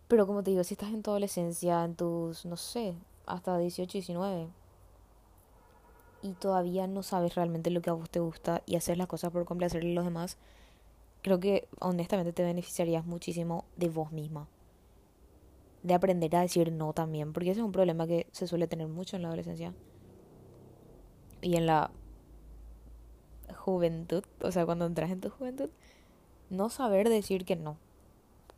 Pero 0.08 0.26
como 0.26 0.44
te 0.44 0.52
digo, 0.52 0.64
si 0.64 0.74
estás 0.74 0.90
en 0.90 1.04
tu 1.04 1.12
adolescencia, 1.12 1.84
en 1.84 1.96
tus, 1.96 2.46
no 2.46 2.58
sé, 2.58 2.96
hasta 3.26 3.58
18, 3.58 3.92
19, 3.92 4.48
y 6.22 6.32
todavía 6.34 6.88
no 6.88 7.04
sabes 7.04 7.36
realmente 7.36 7.70
lo 7.70 7.82
que 7.82 7.90
a 7.90 7.94
vos 7.94 8.10
te 8.10 8.20
gusta 8.20 8.64
y 8.66 8.76
haces 8.76 8.98
las 8.98 9.08
cosas 9.08 9.32
por 9.32 9.46
complacerle 9.46 9.92
a 9.92 9.96
los 9.96 10.06
demás, 10.06 10.38
creo 11.22 11.40
que 11.40 11.68
honestamente 11.80 12.34
te 12.34 12.44
beneficiarías 12.44 13.06
muchísimo 13.06 13.66
de 13.76 13.90
vos 13.90 14.12
misma. 14.12 14.48
De 15.84 15.94
aprender 15.94 16.36
a 16.36 16.42
decir 16.42 16.72
no 16.72 16.94
también, 16.94 17.34
porque 17.34 17.52
ese 17.52 17.60
es 17.60 17.66
un 17.66 17.72
problema 17.72 18.08
que 18.08 18.28
se 18.32 18.48
suele 18.48 18.68
tener 18.68 18.88
mucho 18.88 19.18
en 19.18 19.24
la 19.24 19.28
adolescencia 19.28 19.74
y 21.46 21.58
en 21.58 21.68
la 21.68 21.92
juventud, 23.56 24.24
o 24.42 24.52
sea, 24.52 24.66
cuando 24.66 24.88
entras 24.88 25.12
en 25.12 25.22
tu 25.22 25.30
juventud, 25.30 25.70
no 26.50 26.72
saber 26.72 27.08
decir 27.08 27.46
que 27.46 27.56
no, 27.56 27.78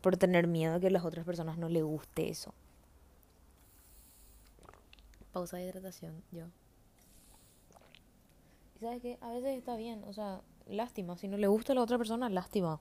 por 0.00 0.16
tener 0.16 0.46
miedo 0.46 0.80
que 0.80 0.86
a 0.86 0.90
las 0.90 1.04
otras 1.04 1.26
personas 1.26 1.58
no 1.58 1.68
le 1.68 1.82
guste 1.82 2.30
eso. 2.30 2.54
Pausa 5.32 5.58
de 5.58 5.64
hidratación, 5.66 6.22
yo. 6.32 6.46
Y 8.74 8.78
sabes 8.78 9.02
que 9.02 9.18
a 9.20 9.28
veces 9.32 9.58
está 9.58 9.76
bien, 9.76 10.02
o 10.04 10.14
sea, 10.14 10.40
lástima, 10.66 11.18
si 11.18 11.28
no 11.28 11.36
le 11.36 11.46
gusta 11.46 11.72
a 11.72 11.74
la 11.74 11.82
otra 11.82 11.98
persona, 11.98 12.30
lástima. 12.30 12.80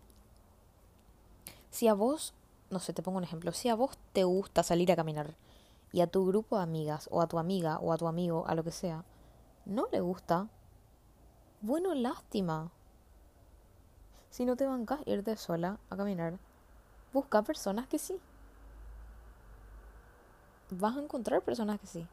Si 1.70 1.90
a 1.90 1.94
vos, 1.94 2.34
no 2.70 2.80
sé, 2.80 2.94
te 2.94 3.04
pongo 3.04 3.18
un 3.18 3.26
ejemplo, 3.26 3.52
si 3.52 3.68
a 3.68 3.76
vos 3.76 4.00
te 4.14 4.24
gusta 4.24 4.64
salir 4.64 4.90
a 4.90 4.96
caminar 4.96 5.36
y 5.92 6.00
a 6.00 6.08
tu 6.08 6.26
grupo 6.26 6.56
de 6.56 6.64
amigas 6.64 7.10
o 7.12 7.22
a 7.22 7.28
tu 7.28 7.40
amiga 7.40 7.78
o 7.80 7.92
a 7.92 7.98
tu 7.98 8.08
amigo, 8.08 8.48
a 8.48 8.56
lo 8.56 8.64
que 8.64 8.72
sea, 8.72 9.04
no 9.68 9.88
le 9.92 10.00
gusta, 10.00 10.48
bueno, 11.62 11.94
lástima. 11.94 12.72
Si 14.30 14.46
no 14.46 14.56
te 14.56 14.66
bancas 14.66 15.02
irte 15.06 15.36
sola 15.36 15.78
a 15.90 15.98
caminar, 15.98 16.38
busca 17.12 17.42
personas 17.42 17.88
que 17.88 18.00
sí. 18.00 18.20
Vas 20.70 20.96
a 20.96 21.02
encontrar 21.02 21.42
personas 21.42 21.80
que 21.80 21.88
sí. 21.88 22.08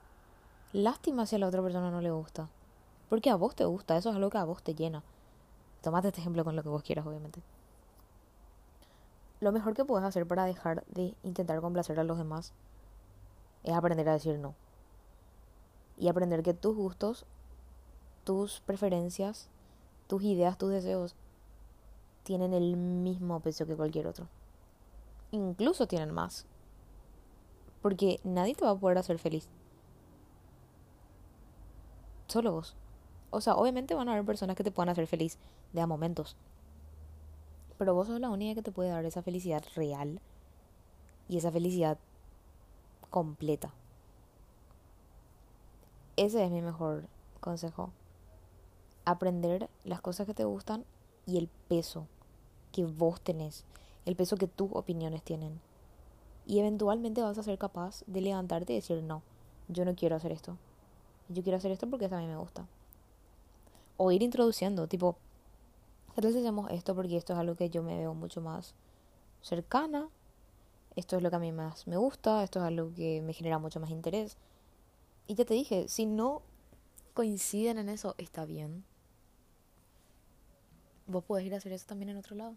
Lástima 0.73 1.27
si 1.27 1.37
a 1.37 1.39
la 1.39 1.47
otra 1.47 1.63
persona 1.63 1.91
no 1.91 2.01
le 2.01 2.11
gusta. 2.11 2.49
Porque 3.09 3.31
a 3.31 3.37
vos 3.37 3.55
te 3.55 3.65
gusta, 3.65 3.97
eso 3.97 4.11
es 4.11 4.17
algo 4.17 4.31
que 4.31 4.39
a 4.39 4.45
vos 4.45 4.63
te 4.63 4.75
llena. 4.75 5.05
Tomate 5.83 6.09
este 6.09 6.21
ejemplo 6.21 6.43
con 6.43 6.57
lo 6.57 6.63
que 6.63 6.69
vos 6.69 6.83
quieras, 6.83 7.07
obviamente. 7.07 7.41
Lo 9.39 9.53
mejor 9.53 9.75
que 9.75 9.85
puedes 9.85 10.07
hacer 10.07 10.27
para 10.27 10.45
dejar 10.45 10.85
de 10.87 11.15
intentar 11.23 11.61
complacer 11.61 12.01
a 12.01 12.05
los 12.05 12.19
demás 12.19 12.53
es 13.63 13.75
aprender 13.75 14.09
a 14.09 14.15
decir 14.15 14.39
no. 14.39 14.55
Y 15.97 16.09
aprender 16.09 16.43
que 16.43 16.55
tus 16.55 16.75
gustos 16.75 17.27
tus 18.25 18.61
preferencias, 18.61 19.49
tus 20.07 20.23
ideas, 20.23 20.59
tus 20.59 20.71
deseos 20.71 21.15
tienen 22.25 22.55
el 22.55 22.77
mismo 22.77 23.39
peso 23.41 23.67
que 23.67 23.77
cualquier 23.77 24.07
otro. 24.07 24.27
Incluso 25.31 25.87
tienen 25.87 26.13
más. 26.13 26.47
Porque 27.83 28.19
nadie 28.25 28.55
te 28.55 28.65
va 28.65 28.71
a 28.71 28.79
poder 28.79 28.99
hacer 28.99 29.19
feliz. 29.19 29.49
Solo 32.29 32.53
vos. 32.53 32.75
O 33.31 33.41
sea, 33.41 33.55
obviamente 33.57 33.95
van 33.95 34.09
a 34.09 34.13
haber 34.13 34.25
personas 34.25 34.57
que 34.57 34.65
te 34.65 34.71
puedan 34.71 34.89
hacer 34.89 35.07
feliz 35.07 35.39
de 35.73 35.83
a 35.83 35.87
momentos. 35.87 36.37
Pero 37.77 37.95
vos 37.95 38.07
sos 38.07 38.21
la 38.21 38.31
única 38.31 38.55
que 38.55 38.63
te 38.63 38.73
puede 38.73 38.89
dar 38.89 39.05
esa 39.05 39.23
felicidad 39.23 39.63
real 39.75 40.21
y 41.29 41.37
esa 41.37 41.53
felicidad 41.53 41.99
completa. 43.11 43.75
Ese 46.17 46.45
es 46.45 46.51
mi 46.51 46.63
mejor 46.63 47.05
consejo 47.41 47.91
aprender 49.05 49.69
las 49.85 50.01
cosas 50.01 50.27
que 50.27 50.35
te 50.35 50.45
gustan 50.45 50.85
y 51.27 51.39
el 51.39 51.49
peso 51.69 52.07
que 52.73 52.85
vos 52.85 53.21
tenés, 53.21 53.65
el 54.05 54.17
peso 54.17 54.37
que 54.37 54.49
tus 54.49 54.71
opiniones 54.73 55.23
tienen. 55.23 55.61
Y 56.47 56.59
eventualmente 56.59 57.23
vas 57.23 57.39
a 57.39 57.43
ser 57.43 57.59
capaz 57.59 58.03
de 58.07 58.21
levantarte 58.21 58.73
y 58.73 58.77
decir, 58.77 59.03
no, 59.03 59.23
yo 59.69 59.85
no 59.85 59.95
quiero 59.95 60.17
hacer 60.17 60.33
esto. 60.33 60.57
Yo 61.29 61.43
quiero 61.43 61.57
hacer 61.57 61.71
esto 61.71 61.89
porque 61.89 62.07
a 62.07 62.19
mí 62.19 62.27
me 62.27 62.37
gusta. 62.37 62.67
O 63.97 64.11
ir 64.11 64.23
introduciendo, 64.23 64.87
tipo, 64.87 65.17
entonces 66.17 66.43
hacemos 66.43 66.71
esto 66.71 66.95
porque 66.95 67.17
esto 67.17 67.33
es 67.33 67.39
algo 67.39 67.55
que 67.55 67.71
yo 67.71 67.83
me 67.83 67.97
veo 67.97 68.13
mucho 68.13 68.41
más 68.41 68.75
cercana. 69.41 70.09
Esto 70.97 71.17
es 71.17 71.23
lo 71.23 71.31
que 71.31 71.37
a 71.37 71.41
mí 71.41 71.53
más 71.53 71.87
me 71.87 71.97
gusta, 71.97 72.45
esto 72.45 72.61
es 72.61 72.67
algo 72.67 72.93
que 72.95 73.21
me 73.23 73.33
genera 73.33 73.59
mucho 73.59 73.81
más 73.81 73.91
interés. 73.91 74.37
Y 75.27 75.35
ya 75.35 75.45
te 75.45 75.55
dije, 75.55 75.89
si 75.89 76.07
no 76.07 76.43
coinciden 77.15 77.79
en 77.79 77.89
eso, 77.89 78.15
está 78.19 78.45
bien 78.45 78.85
vos 81.07 81.25
podés 81.25 81.47
ir 81.47 81.55
a 81.55 81.59
hacer 81.59 81.73
eso 81.73 81.87
también 81.87 82.11
en 82.11 82.17
otro 82.17 82.37
lado. 82.37 82.55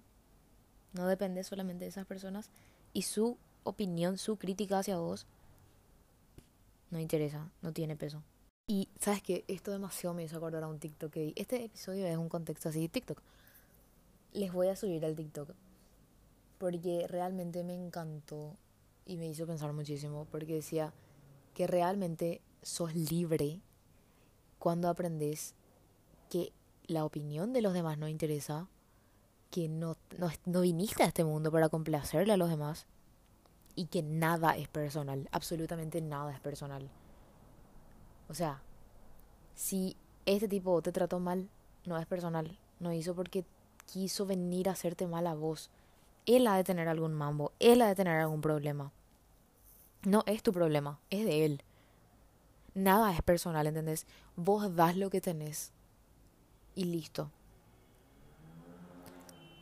No 0.94 1.08
depende 1.08 1.44
solamente 1.44 1.86
de 1.86 1.90
esas 1.90 2.06
personas 2.06 2.50
y 2.94 3.04
su 3.04 3.38
opinión, 3.64 4.18
su 4.18 4.38
crítica 4.38 4.80
hacia 4.80 4.98
vos 4.98 5.28
no 6.90 7.00
interesa, 7.00 7.52
no 7.62 7.74
tiene 7.74 7.96
peso. 7.96 8.24
Y 8.68 8.90
sabes 9.00 9.22
que 9.22 9.46
esto 9.48 9.72
demasiado 9.72 10.14
me 10.14 10.24
hizo 10.24 10.38
acordar 10.38 10.64
a 10.64 10.68
un 10.68 10.80
TikTok 10.80 11.12
que 11.12 11.34
Este 11.36 11.64
episodio 11.64 12.06
es 12.06 12.18
un 12.18 12.30
contexto 12.30 12.70
así 12.70 12.88
TikTok. 12.90 13.22
Les 14.34 14.52
voy 14.52 14.68
a 14.68 14.76
subir 14.76 15.06
al 15.06 15.16
TikTok 15.16 15.52
porque 16.58 17.06
realmente 17.08 17.64
me 17.64 17.76
encantó 17.76 18.56
y 19.06 19.18
me 19.18 19.28
hizo 19.28 19.46
pensar 19.46 19.72
muchísimo 19.74 20.26
porque 20.32 20.56
decía 20.56 20.94
que 21.54 21.68
realmente 21.68 22.42
sos 22.62 22.94
libre 22.96 23.62
cuando 24.60 24.90
aprendes 24.90 25.54
que 26.30 26.52
la 26.88 27.06
opinión 27.06 27.54
de 27.54 27.62
los 27.62 27.74
demás 27.74 27.98
no 27.98 28.08
interesa, 28.08 28.68
que 29.52 29.70
no, 29.70 29.98
no, 30.46 30.62
viniste 30.62 31.04
a 31.04 31.08
este 31.08 31.24
mundo 31.24 31.52
para 31.52 31.70
complacerle 31.70 32.34
a 32.34 32.38
los 32.38 32.50
demás 32.50 32.86
y 33.76 33.86
que 33.86 34.02
nada 34.02 34.58
es 34.58 34.68
personal, 34.68 35.28
absolutamente 35.32 36.02
nada 36.02 36.34
es 36.34 36.40
personal. 36.40 36.90
O 38.30 38.34
sea, 38.34 38.62
si 39.56 39.96
este 40.26 40.48
tipo 40.48 40.82
te 40.82 40.92
trató 40.92 41.20
mal, 41.20 41.50
no 41.86 41.98
es 41.98 42.06
personal, 42.06 42.58
no 42.80 42.92
hizo 42.92 43.16
porque 43.16 43.46
quiso 43.86 44.26
venir 44.26 44.68
a 44.68 44.74
hacerte 44.74 45.08
mal 45.08 45.28
a 45.28 45.36
vos. 45.36 45.70
Él 46.26 46.48
ha 46.48 46.56
de 46.58 46.64
tener 46.64 46.90
algún 46.90 47.14
mambo, 47.14 47.54
él 47.60 47.82
ha 47.82 47.88
de 47.88 47.96
tener 47.96 48.20
algún 48.20 48.42
problema. 48.42 48.92
No 50.04 50.24
es 50.26 50.44
tu 50.44 50.52
problema, 50.52 51.00
es 51.10 51.26
de 51.26 51.46
él. 51.46 51.64
Nada 52.74 53.14
es 53.14 53.22
personal, 53.22 53.66
¿entendés? 53.66 54.06
Vos 54.36 54.76
das 54.76 54.98
lo 54.98 55.10
que 55.10 55.22
tenés 55.22 55.72
y 56.78 56.84
listo. 56.84 57.32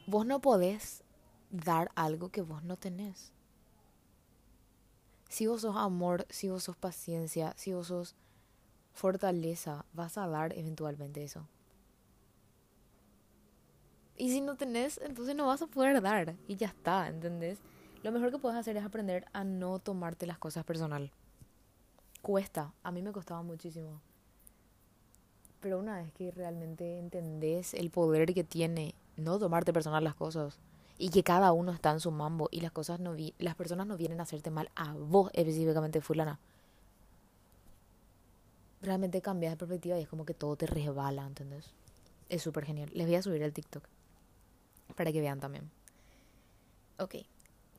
Vos 0.06 0.26
no 0.26 0.42
podés 0.42 1.04
dar 1.50 1.90
algo 1.96 2.30
que 2.30 2.42
vos 2.42 2.62
no 2.64 2.76
tenés. 2.76 3.32
Si 5.30 5.48
vos 5.48 5.62
sos 5.62 5.78
amor, 5.78 6.28
si 6.30 6.50
vos 6.50 6.64
sos 6.64 6.76
paciencia, 6.76 7.54
si 7.56 7.74
vos 7.74 7.88
sos 7.88 8.16
fortaleza, 8.94 9.86
vas 9.94 10.18
a 10.18 10.28
dar 10.28 10.54
eventualmente 10.58 11.24
eso. 11.24 11.48
Y 14.18 14.30
si 14.30 14.42
no 14.42 14.56
tenés, 14.56 15.00
entonces 15.02 15.36
no 15.36 15.48
vas 15.48 15.62
a 15.62 15.68
poder 15.68 16.02
dar. 16.02 16.36
Y 16.48 16.58
ya 16.58 16.68
está, 16.68 17.08
¿entendés? 17.08 17.60
Lo 18.04 18.12
mejor 18.12 18.32
que 18.32 18.40
puedes 18.40 18.60
hacer 18.60 18.76
es 18.78 18.84
aprender 18.84 19.26
a 19.32 19.44
no 19.44 19.80
tomarte 19.80 20.28
las 20.28 20.38
cosas 20.38 20.66
personal. 20.66 21.12
Cuesta, 22.22 22.74
a 22.84 22.92
mí 22.92 23.02
me 23.02 23.12
costaba 23.14 23.42
muchísimo. 23.42 24.02
Pero 25.66 25.80
una 25.80 25.98
vez 25.98 26.14
que 26.14 26.30
realmente 26.30 27.00
entendés 27.00 27.74
el 27.74 27.90
poder 27.90 28.36
que 28.36 28.44
tiene 28.44 28.94
no 29.18 29.40
tomarte 29.40 29.74
personal 29.74 30.04
las 30.04 30.14
cosas 30.14 30.60
y 31.00 31.10
que 31.10 31.24
cada 31.24 31.54
uno 31.54 31.72
está 31.72 31.90
en 31.90 32.00
su 32.00 32.12
mambo 32.12 32.50
y 32.52 32.62
las 32.62 32.72
cosas 32.72 33.00
no 33.00 33.14
vi 33.14 33.34
las 33.40 33.56
personas 33.56 33.88
no 33.88 33.98
vienen 33.98 34.20
a 34.20 34.24
hacerte 34.24 34.52
mal 34.52 34.70
a 34.76 34.94
vos 34.94 35.32
específicamente 35.34 36.02
fulana. 36.02 36.40
Realmente 38.84 39.24
cambias 39.24 39.54
de 39.54 39.58
perspectiva 39.58 39.98
y 39.98 40.04
es 40.04 40.08
como 40.08 40.24
que 40.24 40.36
todo 40.36 40.56
te 40.56 40.68
resbala, 40.68 41.26
¿entendés? 41.26 41.72
Es 42.30 42.44
súper 42.44 42.66
genial. 42.66 42.92
Les 42.94 43.08
voy 43.08 43.16
a 43.16 43.24
subir 43.24 43.42
el 43.42 43.52
TikTok 43.52 43.88
para 44.96 45.12
que 45.12 45.20
vean 45.20 45.40
también. 45.40 45.72
Ok. 47.00 47.16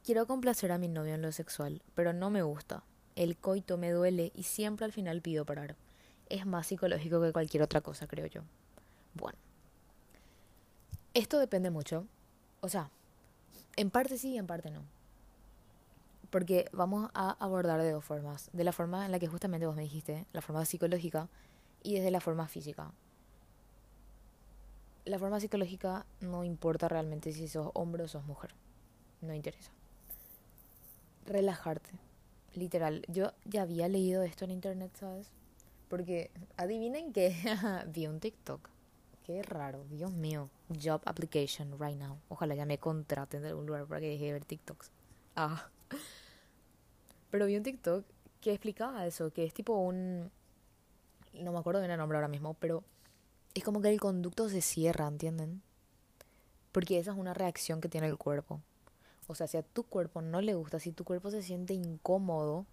Quiero 0.05 0.27
complacer 0.27 0.73
a 0.73 0.79
mi 0.79 0.89
novio 0.89 1.15
en 1.15 1.23
lo 1.23 1.31
sexual, 1.31 1.83
pero 1.95 2.13
no 2.13 2.31
me 2.31 2.43
gusta. 2.43 2.83
El 3.15 3.37
coito 3.37 3.79
me 3.79 3.93
duele 3.93 4.33
y 4.35 4.43
siempre 4.43 4.87
al 4.87 4.93
final 4.93 5.23
pido 5.23 5.45
parar 5.45 5.77
es 6.29 6.47
más 6.47 6.67
psicológico 6.67 7.21
que 7.21 7.33
cualquier 7.33 7.63
otra 7.63 7.81
cosa, 7.81 8.07
creo 8.07 8.27
yo. 8.27 8.43
Bueno, 9.15 9.39
esto 11.15 11.39
depende 11.39 11.71
mucho. 11.71 12.07
O 12.61 12.69
sea, 12.69 12.91
en 13.77 13.91
parte 13.91 14.19
sí 14.19 14.33
y 14.33 14.39
en 14.39 14.47
parte 14.47 14.71
no. 14.71 14.83
Porque 16.31 16.69
vamos 16.73 17.11
a 17.15 17.31
abordar 17.43 17.81
de 17.81 17.93
dos 17.93 18.05
formas. 18.05 18.51
De 18.53 18.65
la 18.65 18.73
forma 18.73 19.07
en 19.07 19.13
la 19.13 19.19
que 19.19 19.29
justamente 19.29 19.67
vos 19.67 19.77
me 19.77 19.83
dijiste, 19.83 20.27
la 20.33 20.43
forma 20.43 20.65
psicológica, 20.65 21.29
y 21.83 21.95
desde 21.95 22.11
la 22.11 22.21
forma 22.21 22.49
física. 22.49 22.91
La 25.05 25.19
forma 25.19 25.39
psicológica 25.39 26.05
no 26.21 26.43
importa 26.43 26.89
realmente 26.89 27.33
si 27.33 27.47
sos 27.47 27.71
hombre 27.75 28.03
o 28.03 28.09
sos 28.09 28.25
mujer. 28.25 28.55
No 29.21 29.33
interesa. 29.33 29.71
Relajarte. 31.27 31.91
Literal. 32.55 33.05
Yo 33.09 33.33
ya 33.45 33.63
había 33.63 33.89
leído 33.89 34.23
esto 34.23 34.45
en 34.45 34.51
internet, 34.51 34.91
¿sabes? 34.99 35.31
Porque 35.89 36.31
adivinen 36.57 37.13
que 37.13 37.35
vi 37.89 38.07
un 38.07 38.21
TikTok. 38.21 38.69
Qué 39.25 39.43
raro, 39.43 39.85
Dios 39.91 40.13
mío. 40.13 40.51
Job 40.83 41.01
application 41.05 41.79
right 41.81 41.99
now. 41.99 42.19
Ojalá 42.29 42.55
ya 42.55 42.65
me 42.65 42.79
contraten 42.79 43.43
de 43.43 43.49
algún 43.49 43.67
lugar 43.67 43.87
para 43.87 44.01
que 44.01 44.09
deje 44.09 44.27
de 44.27 44.33
ver 44.33 44.45
TikToks. 44.45 44.91
Ah. 45.35 45.69
Pero 47.31 47.47
vi 47.47 47.57
un 47.57 47.63
TikTok 47.63 48.05
que 48.41 48.53
explicaba 48.53 49.07
eso, 49.07 49.33
que 49.33 49.45
es 49.45 49.53
tipo 49.53 49.75
un... 49.75 50.31
No 51.35 51.53
me 51.53 51.59
acuerdo 51.59 51.81
bien 51.81 51.91
el 51.91 51.99
nombre 51.99 52.17
ahora 52.17 52.29
mismo, 52.29 52.55
pero 52.55 52.85
es 53.55 53.65
como 53.65 53.81
que 53.81 53.89
el 53.89 54.01
conducto 54.01 54.49
se 54.49 54.63
cierra, 54.63 55.09
¿entienden? 55.09 55.63
Porque 56.73 56.99
esa 56.99 57.11
es 57.11 57.19
una 57.19 57.35
reacción 57.35 57.81
que 57.81 57.89
tiene 57.89 58.07
el 58.07 58.17
cuerpo. 58.17 58.61
O 59.27 59.35
sea, 59.35 59.47
si 59.49 59.57
a 59.57 59.63
tu 59.63 59.83
cuerpo 59.83 60.23
no 60.23 60.41
le 60.41 60.55
gusta, 60.55 60.79
si 60.79 60.93
tu 60.93 61.05
cuerpo 61.05 61.31
se 61.31 61.43
siente 61.43 61.75
incómodo 61.75 62.65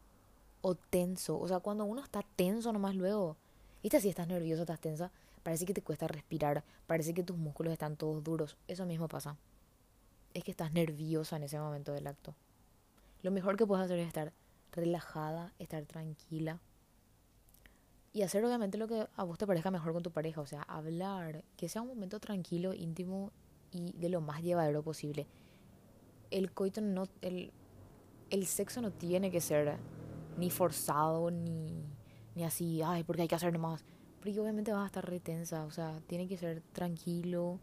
o 0.63 0.75
tenso, 0.75 1.37
o 1.37 1.47
sea, 1.47 1.59
cuando 1.59 1.83
uno 1.83 2.01
está 2.01 2.23
tenso 2.37 2.71
nomás 2.71 2.95
luego, 2.95 3.35
¿viste 3.83 3.99
si 3.99 4.07
estás 4.07 4.29
nervioso, 4.29 4.61
estás 4.61 4.79
tensa? 4.79 5.11
Parece 5.43 5.65
que 5.65 5.73
te 5.73 5.81
cuesta 5.81 6.07
respirar, 6.07 6.63
parece 6.87 7.13
que 7.13 7.21
tus 7.21 7.37
músculos 7.37 7.73
están 7.73 7.97
todos 7.97 8.23
duros. 8.23 8.55
Eso 8.69 8.85
mismo 8.85 9.09
pasa. 9.09 9.35
Es 10.33 10.45
que 10.45 10.51
estás 10.51 10.71
nerviosa 10.71 11.35
en 11.35 11.43
ese 11.43 11.59
momento 11.59 11.91
del 11.91 12.07
acto. 12.07 12.33
Lo 13.23 13.29
mejor 13.29 13.57
que 13.57 13.67
puedes 13.67 13.83
hacer 13.83 13.99
es 13.99 14.07
estar 14.07 14.31
relajada, 14.71 15.53
estar 15.59 15.83
tranquila. 15.85 16.61
Y 18.13 18.21
hacer 18.21 18.45
obviamente 18.45 18.77
lo 18.77 18.87
que 18.87 19.05
a 19.17 19.23
vos 19.25 19.37
te 19.37 19.45
parezca 19.45 19.69
mejor 19.69 19.91
con 19.91 20.01
tu 20.01 20.11
pareja. 20.11 20.39
O 20.39 20.47
sea, 20.47 20.61
hablar, 20.61 21.43
que 21.57 21.67
sea 21.67 21.81
un 21.81 21.89
momento 21.89 22.21
tranquilo, 22.21 22.73
íntimo 22.73 23.33
y 23.71 23.91
de 23.97 24.07
lo 24.07 24.21
más 24.21 24.41
llevadero 24.41 24.81
posible. 24.81 25.27
El 26.31 26.53
coito 26.53 26.79
no, 26.79 27.09
el, 27.21 27.51
el 28.29 28.45
sexo 28.45 28.81
no 28.81 28.91
tiene 28.91 29.29
que 29.29 29.41
ser 29.41 29.77
ni 30.37 30.49
forzado, 30.49 31.31
ni, 31.31 31.85
ni 32.35 32.43
así, 32.43 32.81
ay, 32.81 33.03
porque 33.03 33.23
hay 33.23 33.27
que 33.27 33.35
hacer 33.35 33.57
más. 33.57 33.83
Porque 34.19 34.39
obviamente 34.39 34.71
vas 34.71 34.83
a 34.83 34.87
estar 34.87 35.07
retensa, 35.07 35.65
o 35.65 35.71
sea, 35.71 35.99
tiene 36.07 36.27
que 36.27 36.37
ser 36.37 36.61
tranquilo, 36.71 37.59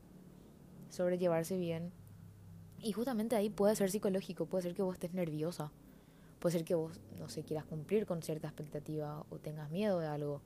sobrellevarse 0.91 1.57
bien. 1.57 1.93
Y 2.83 2.93
justamente 2.93 3.37
ahí 3.37 3.51
puede 3.51 3.77
ser 3.77 3.91
psicológico, 3.91 4.47
puede 4.47 4.63
ser 4.63 4.75
que 4.75 4.83
vos 4.83 4.95
estés 4.95 5.13
nerviosa, 5.15 5.71
puede 6.39 6.55
ser 6.55 6.65
que 6.65 6.75
vos, 6.75 7.01
no 7.19 7.29
sé, 7.29 7.43
quieras 7.43 7.67
cumplir 7.67 8.07
con 8.07 8.23
cierta 8.23 8.49
expectativa 8.49 9.25
o 9.31 9.39
tengas 9.39 9.71
miedo 9.71 9.99
de 10.01 10.07
algo. 10.07 10.41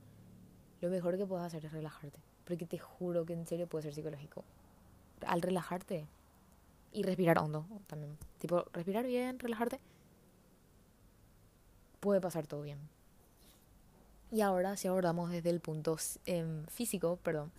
Lo 0.81 0.91
mejor 0.91 1.17
que 1.17 1.27
puedes 1.27 1.47
hacer 1.47 1.65
es 1.65 1.73
relajarte, 1.73 2.21
porque 2.45 2.67
te 2.67 2.79
juro 2.79 3.25
que 3.25 3.33
en 3.33 3.47
serio 3.47 3.67
puede 3.67 3.85
ser 3.85 3.95
psicológico. 3.95 4.45
Al 5.27 5.43
relajarte 5.43 6.09
y 6.93 7.03
respirar 7.03 7.39
hondo 7.39 7.67
también, 7.87 8.19
tipo, 8.39 8.65
respirar 8.73 9.07
bien, 9.07 9.39
relajarte, 9.39 9.81
puede 12.05 12.21
pasar 12.21 12.47
todo 12.47 12.61
bien. 12.61 12.79
Y 14.31 14.43
ahora 14.43 14.77
si 14.77 14.89
abordamos 14.89 15.31
desde 15.31 15.49
el 15.49 15.61
punto 15.61 15.97
em, 16.27 16.67
físico, 16.67 17.19
perdón, 17.23 17.51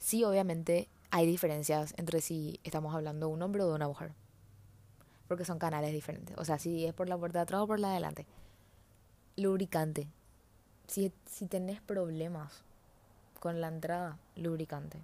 sí 0.00 0.24
obviamente 0.24 0.88
hay 1.12 1.24
diferencias 1.24 1.94
entre 1.96 2.20
si 2.20 2.58
estamos 2.64 2.92
hablando 2.96 3.28
de 3.28 3.32
un 3.32 3.42
hombre 3.42 3.62
o 3.62 3.68
de 3.68 3.74
una 3.76 3.86
mujer. 3.86 4.12
Porque 5.28 5.44
son 5.44 5.60
canales 5.60 5.92
diferentes. 5.92 6.36
O 6.36 6.44
sea, 6.44 6.58
si 6.58 6.84
es 6.84 6.92
por 6.94 7.08
la 7.08 7.16
puerta 7.16 7.38
de 7.38 7.42
atrás 7.44 7.60
o 7.60 7.66
por 7.68 7.78
la 7.78 7.88
de 7.88 7.92
adelante. 7.94 8.26
Lubricante. 9.36 10.08
Si, 10.88 11.12
si 11.30 11.46
tenés 11.46 11.80
problemas 11.80 12.64
con 13.38 13.60
la 13.60 13.68
entrada, 13.68 14.18
lubricante. 14.34 14.98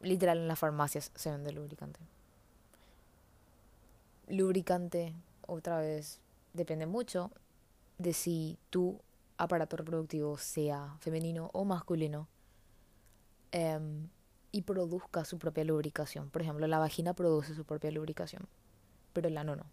Literal 0.00 0.38
en 0.38 0.48
las 0.48 0.58
farmacias 0.58 1.12
se 1.14 1.30
vende 1.30 1.52
lubricante. 1.52 2.00
Lubricante, 4.28 5.12
otra 5.46 5.78
vez, 5.78 6.20
depende 6.56 6.86
mucho 6.86 7.30
de 7.98 8.12
si 8.12 8.58
tú 8.70 9.00
aparato 9.38 9.76
reproductivo 9.76 10.38
sea 10.38 10.96
femenino 11.00 11.50
o 11.52 11.64
masculino 11.64 12.28
em, 13.52 14.08
y 14.52 14.62
produzca 14.62 15.24
su 15.24 15.38
propia 15.38 15.64
lubricación. 15.64 16.30
Por 16.30 16.42
ejemplo, 16.42 16.66
la 16.66 16.78
vagina 16.78 17.14
produce 17.14 17.54
su 17.54 17.64
propia 17.64 17.90
lubricación, 17.90 18.46
pero 19.12 19.28
el 19.28 19.36
ano 19.38 19.56
no. 19.56 19.64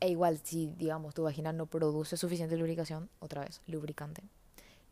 E 0.00 0.08
igual, 0.08 0.38
si 0.42 0.72
digamos 0.78 1.14
tu 1.14 1.24
vagina 1.24 1.52
no 1.52 1.66
produce 1.66 2.16
suficiente 2.16 2.56
lubricación, 2.56 3.10
otra 3.18 3.42
vez, 3.42 3.60
lubricante. 3.66 4.22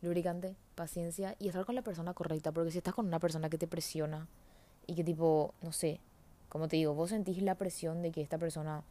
Lubricante, 0.03 0.57
paciencia 0.75 1.37
y 1.39 1.49
estar 1.49 1.65
con 1.65 1.75
la 1.75 1.83
persona 1.83 2.13
correcta, 2.13 2.53
porque 2.53 2.73
si 2.73 2.79
estás 2.79 2.95
con 2.95 3.07
una 3.07 3.21
persona 3.21 3.49
que 3.49 3.59
te 3.59 3.69
presiona 3.69 4.27
y 4.87 4.95
que 4.95 5.05
tipo, 5.05 5.55
no 5.63 5.73
sé, 5.73 6.01
como 6.49 6.69
te 6.69 6.77
digo, 6.77 6.95
vos 6.95 7.11
sentís 7.11 7.41
la 7.43 7.55
presión 7.55 8.03
de 8.03 8.11
que 8.11 8.21
esta 8.21 8.39
persona 8.39 8.83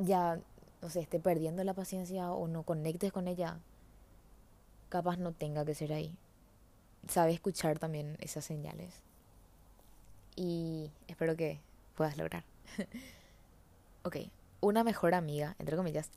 ya 0.00 0.40
no 0.82 0.88
sé, 0.88 1.00
esté 1.00 1.20
perdiendo 1.20 1.62
la 1.64 1.74
paciencia 1.74 2.32
o 2.32 2.48
no 2.48 2.62
conectes 2.62 3.12
con 3.12 3.28
ella, 3.28 3.58
capaz 4.88 5.16
no 5.16 5.32
tenga 5.32 5.64
que 5.64 5.74
ser 5.74 5.92
ahí. 5.92 6.16
Sabe 7.08 7.32
escuchar 7.32 7.78
también 7.78 8.16
esas 8.20 8.44
señales. 8.44 9.02
Y 10.36 10.90
espero 11.06 11.36
que 11.36 11.60
puedas 11.96 12.16
lograr. 12.16 12.44
ok, 14.04 14.16
una 14.60 14.84
mejor 14.84 15.14
amiga, 15.14 15.54
entre 15.58 15.76
comillas, 15.76 16.10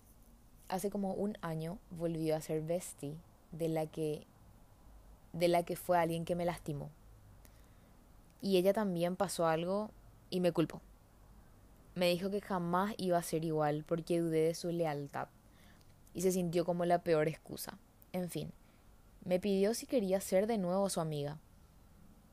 hace 0.69 0.89
como 0.89 1.13
un 1.13 1.37
año 1.41 1.77
volvió 1.91 2.35
a 2.35 2.41
ser 2.41 2.61
bestie 2.61 3.17
de 3.51 3.67
la 3.67 3.85
que 3.85 4.25
de 5.33 5.47
la 5.47 5.63
que 5.63 5.75
fue 5.75 5.97
alguien 5.97 6.25
que 6.25 6.35
me 6.35 6.45
lastimó. 6.45 6.89
Y 8.39 8.57
ella 8.57 8.71
también 8.71 9.15
pasó 9.15 9.47
algo 9.47 9.89
y 10.29 10.41
me 10.41 10.51
culpó. 10.51 10.79
Me 11.95 12.09
dijo 12.09 12.29
que 12.31 12.41
jamás 12.41 12.93
iba 12.97 13.17
a 13.17 13.23
ser 13.23 13.45
igual 13.45 13.83
porque 13.87 14.19
dudé 14.19 14.47
de 14.47 14.55
su 14.55 14.71
lealtad 14.71 15.27
y 16.13 16.21
se 16.21 16.31
sintió 16.31 16.65
como 16.65 16.85
la 16.85 17.03
peor 17.03 17.27
excusa. 17.27 17.77
En 18.13 18.29
fin, 18.29 18.51
me 19.25 19.39
pidió 19.39 19.73
si 19.73 19.85
quería 19.85 20.19
ser 20.19 20.47
de 20.47 20.57
nuevo 20.57 20.89
su 20.89 20.99
amiga. 20.99 21.39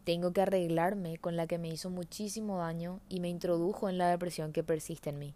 Tengo 0.05 0.33
que 0.33 0.43
arreglarme 0.43 1.19
con 1.19 1.37
la 1.37 1.47
que 1.47 1.59
me 1.59 1.69
hizo 1.69 1.91
muchísimo 1.91 2.59
daño 2.59 3.01
y 3.09 3.21
me 3.21 3.29
introdujo 3.29 3.89
en 3.89 3.99
la 3.99 4.09
depresión 4.09 4.53
que 4.53 4.65
persiste 4.65 5.11
en 5.11 5.19
mí. 5.19 5.35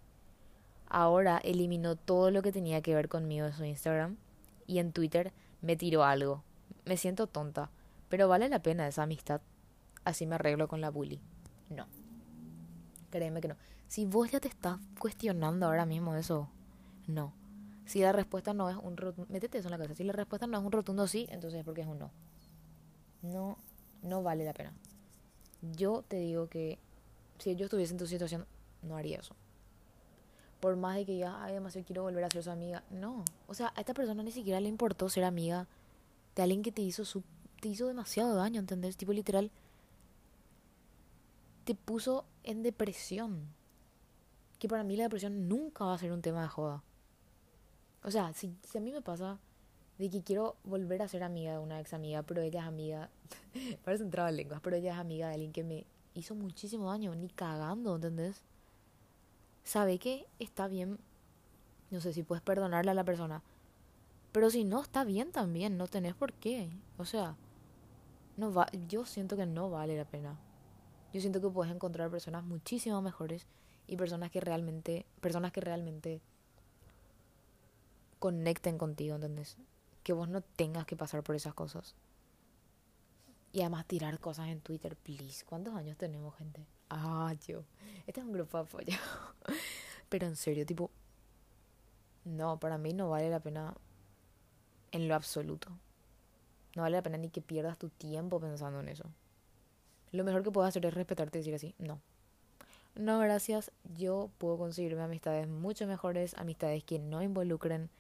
Ahora 0.87 1.39
eliminó 1.39 1.97
todo 1.97 2.31
lo 2.31 2.43
que 2.43 2.53
tenía 2.53 2.81
que 2.81 2.95
ver 2.95 3.09
conmigo 3.09 3.47
de 3.47 3.53
su 3.53 3.65
Instagram 3.65 4.17
y 4.67 4.79
en 4.79 4.93
Twitter 4.93 5.33
me 5.61 5.77
tiró 5.77 6.05
algo. 6.05 6.43
Me 6.85 6.97
siento 6.97 7.27
tonta, 7.27 7.71
pero 8.09 8.29
vale 8.29 8.49
la 8.49 8.63
pena 8.63 8.89
esa 8.89 9.03
amistad. 9.03 9.41
Así 10.05 10.27
me 10.27 10.35
arreglo 10.35 10.69
con 10.69 10.81
la 10.81 10.91
bully. 10.91 11.21
No. 11.71 11.87
Créeme 13.11 13.41
que 13.41 13.49
no. 13.49 13.57
Si 13.95 14.07
vos 14.07 14.29
ya 14.29 14.41
te 14.41 14.49
estás 14.49 14.81
cuestionando 14.99 15.67
ahora 15.67 15.87
mismo 15.87 16.17
eso, 16.17 16.49
no. 17.07 17.33
Si 17.87 18.01
la 18.01 18.11
respuesta 18.11 18.53
no 18.53 18.69
es 18.69 18.77
un 18.77 18.97
rotundo. 18.97 19.33
Si 19.95 20.03
la 20.03 20.13
respuesta 20.13 20.49
no 20.49 20.59
es 20.59 20.65
un 20.65 20.73
rotundo 20.73 21.07
sí, 21.07 21.29
entonces 21.31 21.61
es 21.61 21.65
porque 21.65 21.83
es 21.83 21.87
un 21.87 22.01
no. 22.01 22.11
No, 23.23 23.57
no 24.03 24.25
vale 24.25 24.45
la 24.45 24.53
pena. 24.53 24.73
Yo 25.77 26.03
te 26.09 26.17
digo 26.17 26.49
que 26.49 26.81
si 27.39 27.55
yo 27.55 27.67
estuviese 27.67 27.93
en 27.93 27.99
tu 27.99 28.09
situación, 28.09 28.47
no 28.83 28.97
haría 28.97 29.21
eso. 29.21 29.37
Por 30.59 30.75
más 30.75 30.97
de 30.97 31.07
que 31.07 31.17
ya, 31.17 31.45
ay, 31.45 31.55
demasiado 31.55 31.87
quiero 31.87 32.03
volver 32.03 32.25
a 32.25 32.31
ser 32.31 32.43
su 32.43 32.51
amiga. 32.51 32.83
No. 32.91 33.25
O 33.47 33.55
sea, 33.55 33.73
a 33.77 33.81
esta 33.81 33.95
persona 33.95 34.25
ni 34.25 34.33
siquiera 34.33 34.59
le 34.59 34.69
importó 34.69 35.09
ser 35.09 35.23
amiga 35.23 35.69
de 36.35 36.43
alguien 36.43 36.65
que 36.65 36.73
te 36.73 36.83
hizo 36.83 37.05
su, 37.05 37.23
te 37.61 37.69
hizo 37.69 37.87
demasiado 37.87 38.35
daño, 38.35 38.59
¿entendés? 38.59 38.97
Tipo 38.97 39.13
literal. 39.13 39.53
Te 41.63 41.77
puso 41.77 42.25
en 42.43 42.65
depresión 42.65 43.55
que 44.65 44.69
para 44.69 44.83
mí 44.83 44.97
la 44.97 45.03
depresión 45.03 45.47
nunca 45.47 45.85
va 45.85 45.93
a 45.93 45.99
ser 45.99 46.11
un 46.11 46.23
tema 46.23 46.41
de 46.41 46.49
joda. 46.49 46.83
O 48.03 48.11
sea, 48.11 48.33
si, 48.33 48.57
a 48.75 48.81
mí 48.81 48.93
me 48.93 49.03
pasa 49.03 49.39
de 49.99 50.09
que 50.09 50.23
quiero 50.23 50.57
volver 50.65 51.03
a 51.03 51.09
ser 51.09 51.23
amiga 51.23 51.53
de 51.53 51.59
una 51.59 51.79
ex 51.81 51.93
amiga, 51.93 52.23
pero 52.23 52.41
ella 52.41 52.63
es 52.63 52.67
amiga, 52.67 53.11
parece 53.85 54.05
un 54.05 54.11
traba 54.11 54.31
lenguas, 54.31 54.63
pero 54.63 54.77
ella 54.77 54.95
es 54.95 54.99
amiga 54.99 55.29
de 55.29 55.35
alguien 55.35 55.53
que 55.53 55.65
me 55.65 55.87
hizo 56.15 56.35
muchísimo 56.35 56.89
daño, 56.89 57.15
ni 57.15 57.29
cagando, 57.29 57.97
¿entendés? 57.97 58.43
Sabe 59.65 59.99
que 59.99 60.27
está 60.39 60.67
bien, 60.67 60.99
no 61.91 62.01
sé 62.01 62.15
si 62.15 62.23
puedes 62.23 62.41
perdonarle 62.41 62.91
a 62.91 62.95
la 62.95 63.05
persona, 63.05 63.43
pero 64.33 64.49
si 64.49 64.65
no 64.65 64.81
está 64.81 65.05
bien 65.05 65.31
también, 65.31 65.77
no 65.77 65.89
tenés 65.89 66.15
por 66.15 66.33
qué. 66.33 66.71
O 66.97 67.05
sea, 67.05 67.37
no 68.39 68.51
va, 68.51 68.69
yo 68.89 69.05
siento 69.05 69.37
que 69.37 69.45
no 69.45 69.69
vale 69.69 69.95
la 69.95 70.07
pena. 70.07 70.39
Yo 71.13 71.21
siento 71.21 71.43
que 71.43 71.51
puedes 71.51 71.71
encontrar 71.71 72.11
personas 72.11 72.45
muchísimo 72.45 73.03
mejores 73.03 73.47
y 73.87 73.97
personas 73.97 74.31
que 74.31 74.41
realmente, 74.41 75.07
personas 75.21 75.53
que 75.53 75.61
realmente 75.61 76.21
conecten 78.19 78.79
contigo, 78.79 79.17
¿entendés? 79.17 79.57
Que 80.03 80.13
vos 80.13 80.29
no 80.29 80.41
tengas 80.41 80.87
que 80.87 80.97
pasar 80.97 81.23
por 81.23 81.37
esas 81.37 81.55
cosas. 81.55 81.95
Y 83.53 83.61
además 83.61 83.87
tirar 83.87 84.19
cosas 84.19 84.49
en 84.49 84.61
Twitter, 84.61 84.97
please. 84.97 85.45
¿Cuántos 85.45 85.75
años 85.75 85.97
tenemos, 85.97 86.37
gente? 86.37 86.67
Ah, 86.91 87.35
yo. 87.47 87.65
Este 88.07 88.21
es 88.21 88.27
un 88.27 88.33
grupo 88.33 88.59
de 88.59 88.65
apoyo. 88.65 88.99
Pero 90.09 90.27
en 90.27 90.37
serio, 90.37 90.67
tipo, 90.67 90.91
no, 92.25 92.59
para 92.59 92.79
mí 92.79 92.93
no 92.93 93.11
vale 93.11 93.31
la 93.31 93.41
pena 93.41 93.75
en 94.91 95.09
lo 95.09 95.15
absoluto. 95.15 95.69
No 96.75 96.83
vale 96.83 96.97
la 96.97 97.03
pena 97.03 97.19
ni 97.19 97.29
que 97.31 97.43
pierdas 97.43 97.79
tu 97.79 97.91
tiempo 97.91 98.41
pensando 98.41 98.81
en 98.81 98.89
eso. 98.89 99.05
Lo 100.11 100.25
mejor 100.25 100.43
que 100.43 100.51
puedo 100.51 100.67
hacer 100.67 100.85
es 100.87 100.95
respetarte 100.95 101.39
y 101.39 101.41
decir 101.41 101.55
así, 101.55 101.75
no. 101.79 102.01
No, 102.97 103.19
gracias. 103.19 103.73
Yo 103.97 104.31
puedo 104.39 104.57
conseguirme 104.57 105.03
amistades 105.03 105.49
mucho 105.49 105.87
mejores, 105.87 106.35
amistades 106.35 106.85
que 106.85 106.99
no 106.99 107.23
involucren, 107.23 107.91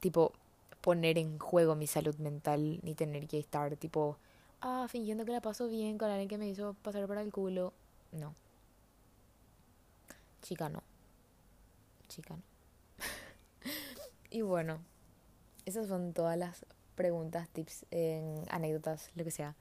tipo, 0.00 0.32
poner 0.80 1.16
en 1.18 1.38
juego 1.38 1.76
mi 1.76 1.86
salud 1.86 2.16
mental, 2.16 2.80
ni 2.82 2.94
tener 2.94 3.28
que 3.28 3.38
estar, 3.38 3.76
tipo, 3.76 4.18
ah, 4.60 4.86
fingiendo 4.88 5.24
que 5.24 5.32
la 5.32 5.40
paso 5.40 5.68
bien 5.68 5.96
con 5.96 6.10
alguien 6.10 6.28
que 6.28 6.38
me 6.38 6.48
hizo 6.48 6.74
pasar 6.82 7.06
para 7.06 7.22
el 7.22 7.30
culo. 7.32 7.72
No. 8.10 8.34
Chica, 10.42 10.68
no. 10.68 10.82
Chica, 12.08 12.34
no. 12.34 12.42
y 14.30 14.42
bueno, 14.42 14.80
esas 15.66 15.86
son 15.86 16.12
todas 16.12 16.36
las 16.36 16.66
preguntas, 16.96 17.48
tips, 17.50 17.86
anécdotas, 18.50 19.12
lo 19.14 19.22
que 19.22 19.30
sea, 19.30 19.54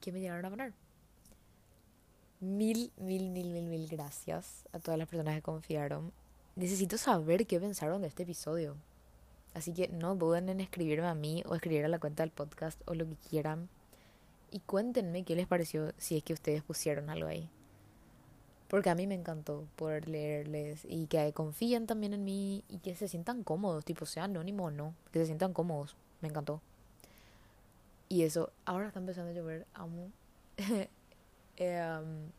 que 0.00 0.12
me 0.12 0.20
llegaron 0.20 0.44
a 0.44 0.50
poner. 0.50 0.85
Mil, 2.40 2.92
mil, 2.98 3.30
mil, 3.30 3.48
mil, 3.48 3.64
mil 3.64 3.88
gracias 3.88 4.66
a 4.72 4.78
todas 4.78 4.98
las 4.98 5.08
personas 5.08 5.34
que 5.36 5.42
confiaron. 5.42 6.12
Necesito 6.54 6.98
saber 6.98 7.46
qué 7.46 7.58
pensaron 7.58 8.02
de 8.02 8.08
este 8.08 8.24
episodio. 8.24 8.76
Así 9.54 9.72
que 9.72 9.88
no 9.88 10.14
duden 10.16 10.50
en 10.50 10.60
escribirme 10.60 11.06
a 11.06 11.14
mí 11.14 11.42
o 11.46 11.54
escribir 11.54 11.86
a 11.86 11.88
la 11.88 11.98
cuenta 11.98 12.22
del 12.22 12.30
podcast 12.30 12.78
o 12.86 12.94
lo 12.94 13.06
que 13.06 13.16
quieran. 13.30 13.70
Y 14.50 14.60
cuéntenme 14.60 15.24
qué 15.24 15.34
les 15.34 15.46
pareció 15.46 15.94
si 15.96 16.18
es 16.18 16.24
que 16.24 16.34
ustedes 16.34 16.62
pusieron 16.62 17.08
algo 17.08 17.26
ahí. 17.26 17.48
Porque 18.68 18.90
a 18.90 18.94
mí 18.94 19.06
me 19.06 19.14
encantó 19.14 19.66
poder 19.76 20.06
leerles 20.06 20.84
y 20.86 21.06
que 21.06 21.32
confíen 21.32 21.86
también 21.86 22.12
en 22.12 22.24
mí 22.24 22.64
y 22.68 22.78
que 22.78 22.94
se 22.96 23.08
sientan 23.08 23.44
cómodos, 23.44 23.86
tipo 23.86 24.04
sea 24.04 24.24
anónimo 24.24 24.64
o 24.64 24.70
no, 24.70 24.94
que 25.10 25.20
se 25.20 25.26
sientan 25.26 25.54
cómodos. 25.54 25.96
Me 26.20 26.28
encantó. 26.28 26.60
Y 28.10 28.24
eso, 28.24 28.50
ahora 28.66 28.88
está 28.88 29.00
empezando 29.00 29.30
a 29.30 29.34
llover, 29.34 29.66
amo. 29.72 30.10
Em, 31.56 32.30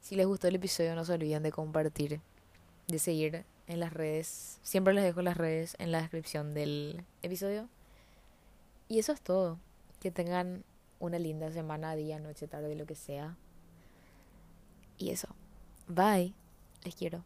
si 0.00 0.16
les 0.16 0.26
gustó 0.26 0.48
el 0.48 0.56
episodio, 0.56 0.94
no 0.94 1.04
se 1.04 1.12
olviden 1.12 1.42
de 1.42 1.52
compartir, 1.52 2.20
de 2.86 2.98
seguir 2.98 3.44
en 3.66 3.80
las 3.80 3.92
redes. 3.92 4.58
Siempre 4.62 4.94
les 4.94 5.04
dejo 5.04 5.22
las 5.22 5.36
redes 5.36 5.76
en 5.78 5.92
la 5.92 6.00
descripción 6.00 6.54
del 6.54 7.04
episodio. 7.22 7.68
Y 8.88 8.98
eso 8.98 9.12
es 9.12 9.20
todo. 9.20 9.58
Que 10.00 10.10
tengan 10.10 10.64
una 11.00 11.18
linda 11.18 11.50
semana, 11.52 11.94
día, 11.94 12.18
noche, 12.18 12.48
tarde, 12.48 12.74
lo 12.74 12.86
que 12.86 12.94
sea. 12.94 13.36
Y 14.96 15.10
eso. 15.10 15.28
Bye. 15.86 16.34
Les 16.84 16.94
quiero. 16.94 17.24